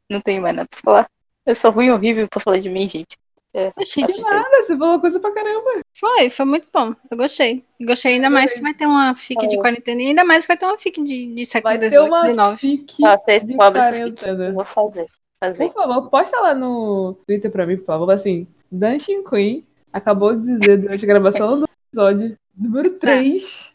Não 0.09 0.21
tenho 0.21 0.41
mais 0.41 0.55
nada 0.55 0.67
pra 0.69 0.79
falar. 0.79 1.07
Eu 1.45 1.55
sou 1.55 1.71
ruim 1.71 1.89
horrível 1.89 2.27
pra 2.29 2.39
falar 2.39 2.59
de 2.59 2.69
mim, 2.69 2.87
gente. 2.87 3.15
É, 3.53 3.71
Oxi, 3.79 4.03
assim, 4.03 4.21
Nada, 4.21 4.63
você 4.63 4.75
falou 4.77 4.99
coisa 4.99 5.17
pra 5.19 5.31
caramba. 5.31 5.79
foi, 5.97 6.29
foi 6.29 6.45
muito 6.45 6.67
bom. 6.73 6.93
Eu 7.09 7.17
gostei. 7.17 7.63
Gostei 7.81 8.15
ainda 8.15 8.29
mais 8.29 8.53
que 8.53 8.59
vai 8.61 8.73
ter 8.73 8.85
uma 8.85 9.15
fic 9.15 9.47
de 9.47 9.55
É. 9.55 9.59
quarentena 9.59 10.01
e 10.01 10.07
ainda 10.07 10.25
mais 10.25 10.43
que 10.43 10.49
vai 10.49 10.57
ter 10.57 10.65
uma 10.65 10.77
fic 10.77 11.01
de, 11.01 11.33
de 11.33 11.45
século 11.45 11.77
Vai 11.77 11.89
ter 11.89 11.99
uma 11.99 12.21
XVIII, 12.23 12.33
XIX. 12.33 12.59
fic 12.59 13.01
Nossa, 13.01 13.31
esse 13.31 13.47
de 13.47 13.55
pobre 13.55 13.79
quarentena. 13.81 14.51
vou 14.51 14.65
fazer. 14.65 15.05
fazer. 15.41 15.69
Por 15.69 15.73
favor, 15.73 16.09
posta 16.09 16.37
lá 16.41 16.53
no 16.53 17.15
Twitter 17.25 17.49
pra 17.49 17.65
mim, 17.65 17.77
por 17.77 17.85
favor. 17.85 18.11
Assim, 18.11 18.45
Dancing 18.69 19.23
Queen 19.23 19.65
acabou 19.95 20.35
de 20.35 20.45
dizer 20.45 20.77
durante 20.77 21.03
a 21.03 21.07
gravação 21.07 21.59
do 21.61 21.69
episódio 21.87 22.37
número 22.55 22.89
3 22.91 23.73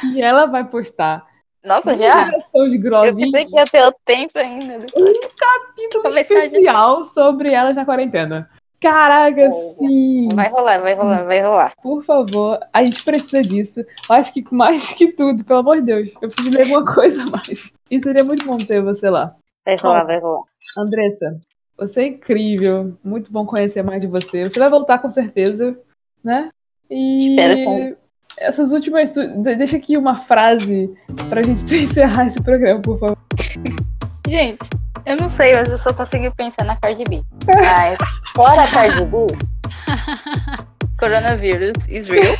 que 0.00 0.22
ela 0.22 0.46
vai 0.46 0.64
postar 0.64 1.26
Nossa, 1.64 1.96
já? 1.96 2.24
de 2.28 2.36
Eu 3.08 3.14
pensei 3.16 3.44
que 3.46 3.56
ia 3.56 3.64
ter 3.66 3.84
o 3.84 3.92
tempo 4.04 4.38
ainda. 4.38 4.86
um 4.96 5.12
capítulo 5.36 6.02
Começar 6.04 6.34
de- 6.34 6.46
especial 6.46 7.04
sobre 7.04 7.52
elas 7.52 7.74
na 7.76 7.84
quarentena. 7.84 8.48
Caraca, 8.80 9.50
sim! 9.52 10.28
Vai 10.32 10.48
rolar, 10.50 10.78
vai 10.78 10.94
rolar, 10.94 11.24
vai 11.24 11.40
rolar. 11.42 11.72
Por 11.82 12.04
favor, 12.04 12.60
a 12.72 12.84
gente 12.84 13.02
precisa 13.02 13.42
disso. 13.42 13.80
Eu 13.80 13.86
Acho 14.14 14.32
que 14.32 14.44
mais 14.54 14.90
que 14.92 15.10
tudo, 15.10 15.44
pelo 15.44 15.58
amor 15.58 15.76
de 15.76 15.82
Deus. 15.82 16.12
Eu 16.22 16.28
preciso 16.28 16.48
ler 16.48 16.62
alguma 16.62 16.84
coisa 16.94 17.24
a 17.24 17.26
mais. 17.26 17.72
E 17.90 18.00
seria 18.00 18.22
muito 18.22 18.46
bom 18.46 18.56
ter 18.56 18.80
você 18.80 19.10
lá. 19.10 19.34
Vai 19.66 19.74
rolar, 19.82 20.04
vai 20.04 20.20
rolar. 20.20 20.42
Andressa, 20.76 21.40
você 21.78 22.02
é 22.02 22.06
incrível. 22.08 22.98
Muito 23.04 23.32
bom 23.32 23.46
conhecer 23.46 23.82
mais 23.82 24.00
de 24.00 24.06
você. 24.06 24.44
Você 24.44 24.58
vai 24.58 24.68
voltar 24.68 24.98
com 24.98 25.08
certeza, 25.08 25.78
né? 26.22 26.50
E 26.90 27.30
Espero 27.30 27.96
essas 28.36 28.72
últimas. 28.72 29.14
Deixa 29.56 29.76
aqui 29.76 29.96
uma 29.96 30.16
frase 30.16 30.92
pra 31.28 31.42
gente 31.42 31.62
encerrar 31.74 32.26
esse 32.26 32.42
programa, 32.42 32.80
por 32.80 32.98
favor. 32.98 33.18
Gente, 34.26 34.68
eu 35.06 35.16
não 35.16 35.28
sei, 35.28 35.52
mas 35.54 35.68
eu 35.68 35.78
só 35.78 35.92
consigo 35.92 36.34
pensar 36.34 36.64
na 36.64 36.76
Cardi 36.76 37.04
B. 37.04 37.22
Mas, 37.46 37.98
fora 38.34 38.64
a 38.64 38.70
Cardi 38.70 39.04
B, 39.04 39.26
coronavírus 40.98 41.86
is 41.88 42.08
real. 42.08 42.36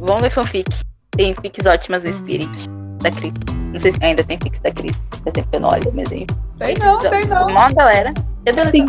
Vão 0.00 0.18
ler 0.18 0.30
fanfic. 0.30 0.68
Tem 1.12 1.34
fics 1.34 1.66
ótimas 1.66 2.02
do 2.02 2.12
Spirit, 2.12 2.68
da 3.02 3.10
Cris. 3.10 3.61
Não 3.72 3.78
sei 3.78 3.92
se 3.92 3.98
ainda 4.02 4.22
tem 4.22 4.38
fics 4.42 4.60
da 4.60 4.70
Cris. 4.70 4.96
Faz 5.22 5.32
tempo 5.32 5.48
que 5.48 5.56
eu 5.56 5.60
não 5.60 5.70
olho, 5.70 5.90
mas 5.94 6.12
aí. 6.12 6.26
Tem 6.58 6.76
não, 6.76 6.98
tem 7.00 7.26
não. 7.26 7.48
Mó 7.48 7.72
galera. 7.74 8.12
Eu 8.44 8.54
Tem. 8.72 8.86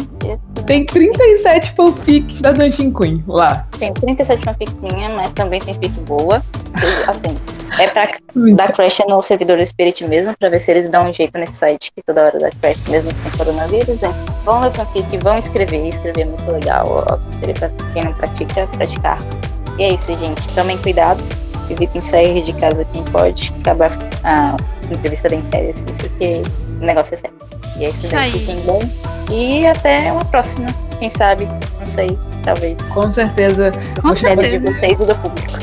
Tem 0.65 0.86
37 0.86 1.73
fanfics 1.73 2.41
da 2.41 2.51
Dancing 2.51 2.91
Queen 2.91 3.23
lá. 3.27 3.67
Tem 3.77 3.93
37 3.93 4.43
fanfics 4.43 4.77
minha, 4.79 5.09
mas 5.09 5.31
também 5.34 5.61
tem 5.61 5.75
fic 5.75 5.89
boa. 6.01 6.41
Eu, 6.81 7.11
assim, 7.11 7.36
é 7.79 7.88
pra 7.88 8.09
dar 8.55 8.71
crash 8.73 8.99
no 9.07 9.21
servidor 9.21 9.57
do 9.57 9.65
Spirit 9.65 10.05
mesmo, 10.07 10.36
pra 10.39 10.49
ver 10.49 10.59
se 10.59 10.71
eles 10.71 10.89
dão 10.89 11.07
um 11.07 11.13
jeito 11.13 11.38
nesse 11.38 11.53
site 11.53 11.91
que 11.95 12.01
toda 12.01 12.25
hora 12.25 12.39
dá 12.39 12.49
crash, 12.61 12.88
mesmo 12.88 13.11
sem 13.11 13.31
coronavírus. 13.38 14.01
Né? 14.01 14.13
Vão 14.43 14.61
ler 14.61 14.71
fanfic, 14.71 15.17
vão 15.17 15.38
escrever, 15.38 15.88
escrever 15.88 16.21
é 16.21 16.25
muito 16.25 16.51
legal. 16.51 16.86
ó, 16.88 17.19
Seria 17.38 17.53
pra 17.53 17.69
quem 17.93 18.03
não 18.03 18.13
pratica, 18.13 18.67
praticar. 18.67 19.19
E 19.77 19.84
é 19.84 19.93
isso, 19.93 20.13
gente. 20.17 20.47
Tomem 20.55 20.77
cuidado. 20.79 21.23
Evitem 21.70 22.01
sair 22.01 22.41
de 22.43 22.53
casa 22.53 22.86
quem 22.93 23.03
pode. 23.05 23.53
Acabar 23.61 23.91
a 24.24 24.55
entrevista 24.91 25.30
bem 25.30 25.41
séria, 25.51 25.72
assim, 25.74 25.86
porque 25.97 26.41
o 26.82 26.86
negócio 26.86 27.14
é 27.14 27.18
sério. 27.18 27.36
E 27.78 27.86
é 27.86 27.89
isso, 27.89 28.16
aí. 28.16 28.32
Fiquem 28.32 28.55
bem. 28.61 28.91
E 29.32 29.68
até 29.68 30.11
uma 30.11 30.26
próxima. 30.26 30.68
Quem 30.99 31.09
sabe? 31.09 31.45
Não 31.80 31.86
sei. 31.86 32.18
Talvez. 32.43 32.76
Com 32.93 33.11
certeza. 33.11 33.72
Com 34.01 34.09
Vou 34.09 34.16
chamar, 34.18 34.43
Espero 34.43 34.61
de 34.61 34.68
certeza. 34.68 34.80
vocês 34.80 34.99
e 34.99 35.05
do 35.14 35.20
público. 35.20 35.53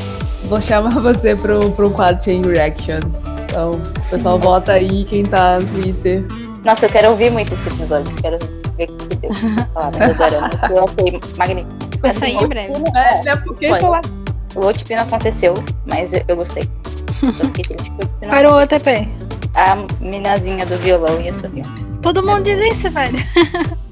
vou 0.45 0.61
chamar 0.61 1.01
você 1.01 1.37
pro, 1.37 1.71
pro 1.73 1.91
quadro 1.91 2.25
Chain 2.25 2.43
Reaction. 2.43 2.99
Então, 3.45 3.71
o 3.71 4.11
pessoal 4.11 4.39
vota 4.39 4.73
aí 4.73 5.05
quem 5.05 5.25
tá 5.25 5.59
no 5.61 5.67
Twitter. 5.67 6.25
Nossa, 6.65 6.87
eu 6.87 6.91
quero 6.91 7.11
ouvir 7.11 7.31
muito 7.31 7.53
esse 7.55 7.69
episódio. 7.69 8.15
Quero 8.17 8.39
ver 8.77 8.91
o 8.91 8.97
que 8.97 9.29
vocês 9.29 9.69
falaram 9.71 9.99
do 9.99 10.15
Dorama, 10.15 10.51
eu 10.71 10.85
achei 10.85 11.21
magnífico. 11.37 11.73
Vai 12.01 12.15
sair 12.15 12.37
Assim, 12.37 12.45
em 12.45 12.49
breve. 12.49 12.73
É, 12.97 13.23
né? 13.25 13.33
Porque 13.45 13.69
falar. 13.69 14.01
O 14.55 14.65
outro 14.65 14.85
não 14.91 15.03
aconteceu, 15.03 15.55
mas 15.87 16.13
eu, 16.13 16.23
eu 16.29 16.37
gostei. 16.37 16.65
Só 17.35 17.45
fiquei 17.45 17.65
triste 17.65 17.91
que 17.91 17.97
o 17.97 18.01
outro 18.03 18.11
não 18.23 18.29
Qual 18.29 18.39
era 18.39 18.53
o. 18.53 18.63
OTP? 18.63 19.09
A 19.55 19.77
minazinha 20.01 20.65
do 20.67 20.77
violão 20.79 21.21
ia 21.21 21.33
sorrir. 21.33 21.65
Todo 22.03 22.25
mundo 22.25 22.43
diz 22.45 22.59
isso, 22.77 22.91
velho. 22.91 23.19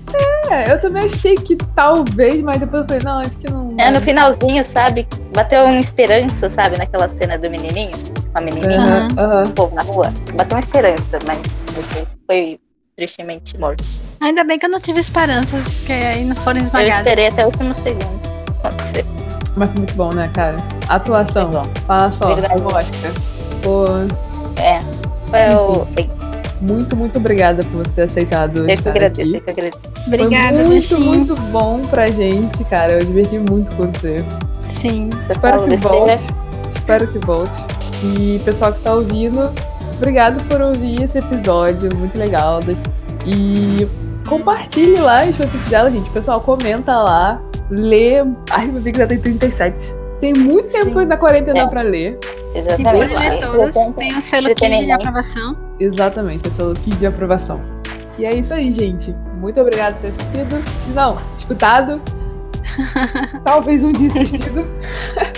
É, 0.50 0.72
eu 0.72 0.80
também 0.80 1.04
achei 1.04 1.34
que 1.34 1.54
talvez, 1.76 2.40
mas 2.40 2.58
depois 2.58 2.80
eu 2.80 2.88
falei, 2.88 3.02
não, 3.04 3.18
acho 3.20 3.36
que 3.36 3.50
não. 3.52 3.74
É, 3.76 3.90
no 3.90 4.00
finalzinho, 4.00 4.64
sabe? 4.64 5.06
Bateu 5.34 5.64
uma 5.64 5.78
esperança, 5.78 6.48
sabe? 6.48 6.78
Naquela 6.78 7.06
cena 7.10 7.36
do 7.36 7.50
menininho, 7.50 7.90
com 8.32 8.38
a 8.38 8.40
menininha, 8.40 8.80
Aham, 8.80 9.08
aham. 9.18 9.42
o 9.44 9.50
povo 9.50 9.74
na 9.74 9.82
rua. 9.82 10.10
Bateu 10.34 10.56
uma 10.56 10.60
esperança, 10.60 11.18
mas 11.26 11.38
foi 12.26 12.58
tristemente 12.96 13.58
morto. 13.58 13.84
Ainda 14.20 14.42
bem 14.42 14.58
que 14.58 14.64
eu 14.64 14.70
não 14.70 14.80
tive 14.80 15.02
esperanças, 15.02 15.62
que 15.86 15.92
aí 15.92 16.24
não 16.24 16.34
foram 16.36 16.60
Eu 16.60 16.66
esmagadas. 16.68 16.96
esperei 16.96 17.26
até 17.26 17.42
o 17.42 17.46
último 17.48 17.74
segundo. 17.74 18.20
Aconteceu. 18.64 19.04
Mas 19.58 19.68
foi 19.70 19.78
muito 19.78 19.94
bom, 19.94 20.10
né, 20.14 20.30
cara? 20.32 20.56
Atuação. 20.88 21.50
Fala 21.86 22.12
só, 22.12 22.32
Verdade. 22.34 22.62
Oscar. 22.62 23.12
Pô, 23.62 23.84
É. 24.60 24.78
Foi 25.28 25.56
o. 25.56 25.86
Muito, 26.60 26.96
muito 26.96 27.18
obrigada 27.20 27.62
por 27.66 27.84
você 27.86 27.92
ter 27.94 28.02
aceitado 28.02 28.68
eu 28.68 28.76
que 28.76 28.88
agradeço, 28.88 29.36
eu 29.36 29.40
que 29.40 29.50
agradeço. 29.50 29.78
Obrigada, 30.06 30.56
Foi 30.58 30.66
muito, 30.66 31.00
muito 31.00 31.40
bom 31.52 31.80
pra 31.88 32.06
gente, 32.08 32.64
cara. 32.64 32.94
Eu 32.94 33.04
diverti 33.04 33.38
muito 33.38 33.76
com 33.76 33.86
você. 33.86 34.16
Sim. 34.80 35.08
Você 35.26 35.32
Espero 35.32 35.62
que 35.62 35.68
besteira. 35.70 35.96
volte. 35.96 36.24
Espero 36.74 37.06
que 37.08 37.18
volte. 37.18 37.64
E 38.02 38.40
pessoal 38.44 38.72
que 38.72 38.80
tá 38.80 38.94
ouvindo, 38.94 39.50
obrigado 39.96 40.42
por 40.48 40.60
ouvir 40.60 41.02
esse 41.02 41.18
episódio, 41.18 41.94
muito 41.96 42.18
legal. 42.18 42.58
E 43.26 43.86
compartilhe 44.28 44.98
lá 44.98 45.22
as 45.22 45.36
fanfics 45.36 45.68
dela, 45.68 45.90
gente. 45.90 46.08
Pessoal, 46.10 46.40
comenta 46.40 46.96
lá, 46.96 47.40
meu 47.70 48.36
amigo 48.50 48.98
já 48.98 49.06
tem 49.06 49.18
37. 49.18 49.94
Tem 50.20 50.32
muito 50.34 50.68
tempo 50.70 50.98
Sim. 50.98 51.06
na 51.06 51.16
quarentena 51.16 51.60
É. 51.60 51.66
pra 51.68 51.82
ler. 51.82 52.18
Exatamente. 52.54 53.08
pode 53.14 53.28
ler 53.28 53.40
todas. 53.40 53.94
Tem 53.94 54.16
um 54.16 54.22
selo 54.22 54.48
kit 54.54 54.84
de 54.84 54.92
aprovação. 54.92 55.56
Exatamente, 55.78 56.48
é 56.58 56.62
o 56.62 56.74
kit 56.74 56.96
de 56.96 57.06
aprovação. 57.06 57.60
E 58.18 58.24
é 58.26 58.34
isso 58.34 58.52
aí, 58.52 58.72
gente. 58.72 59.14
Muito 59.36 59.60
obrigado 59.60 59.94
por 59.94 60.02
ter 60.02 60.08
assistido. 60.08 60.56
Não, 60.94 61.18
escutado. 61.38 62.00
Talvez 63.44 63.84
um 63.84 63.92
dia 63.92 64.08
assistido. 64.08 64.66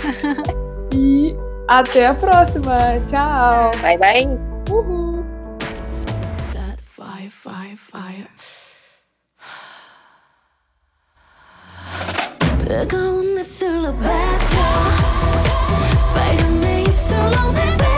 e 0.95 1.35
até 1.67 2.07
a 2.07 2.13
próxima. 2.15 2.75
Tchau. 3.07 3.71
Bye, 3.83 3.97
bye. 3.99 4.27
Uhul. 4.71 5.23
Set 6.39 6.81
fire, 6.81 7.29
fire, 7.29 7.75
fire. 7.75 8.27
뜨거운 12.71 13.37
입술로 13.37 13.93
뱉어 13.97 14.07
빨간 16.15 16.59
내 16.61 16.83
입술로 16.83 17.51
내뱉어 17.51 17.90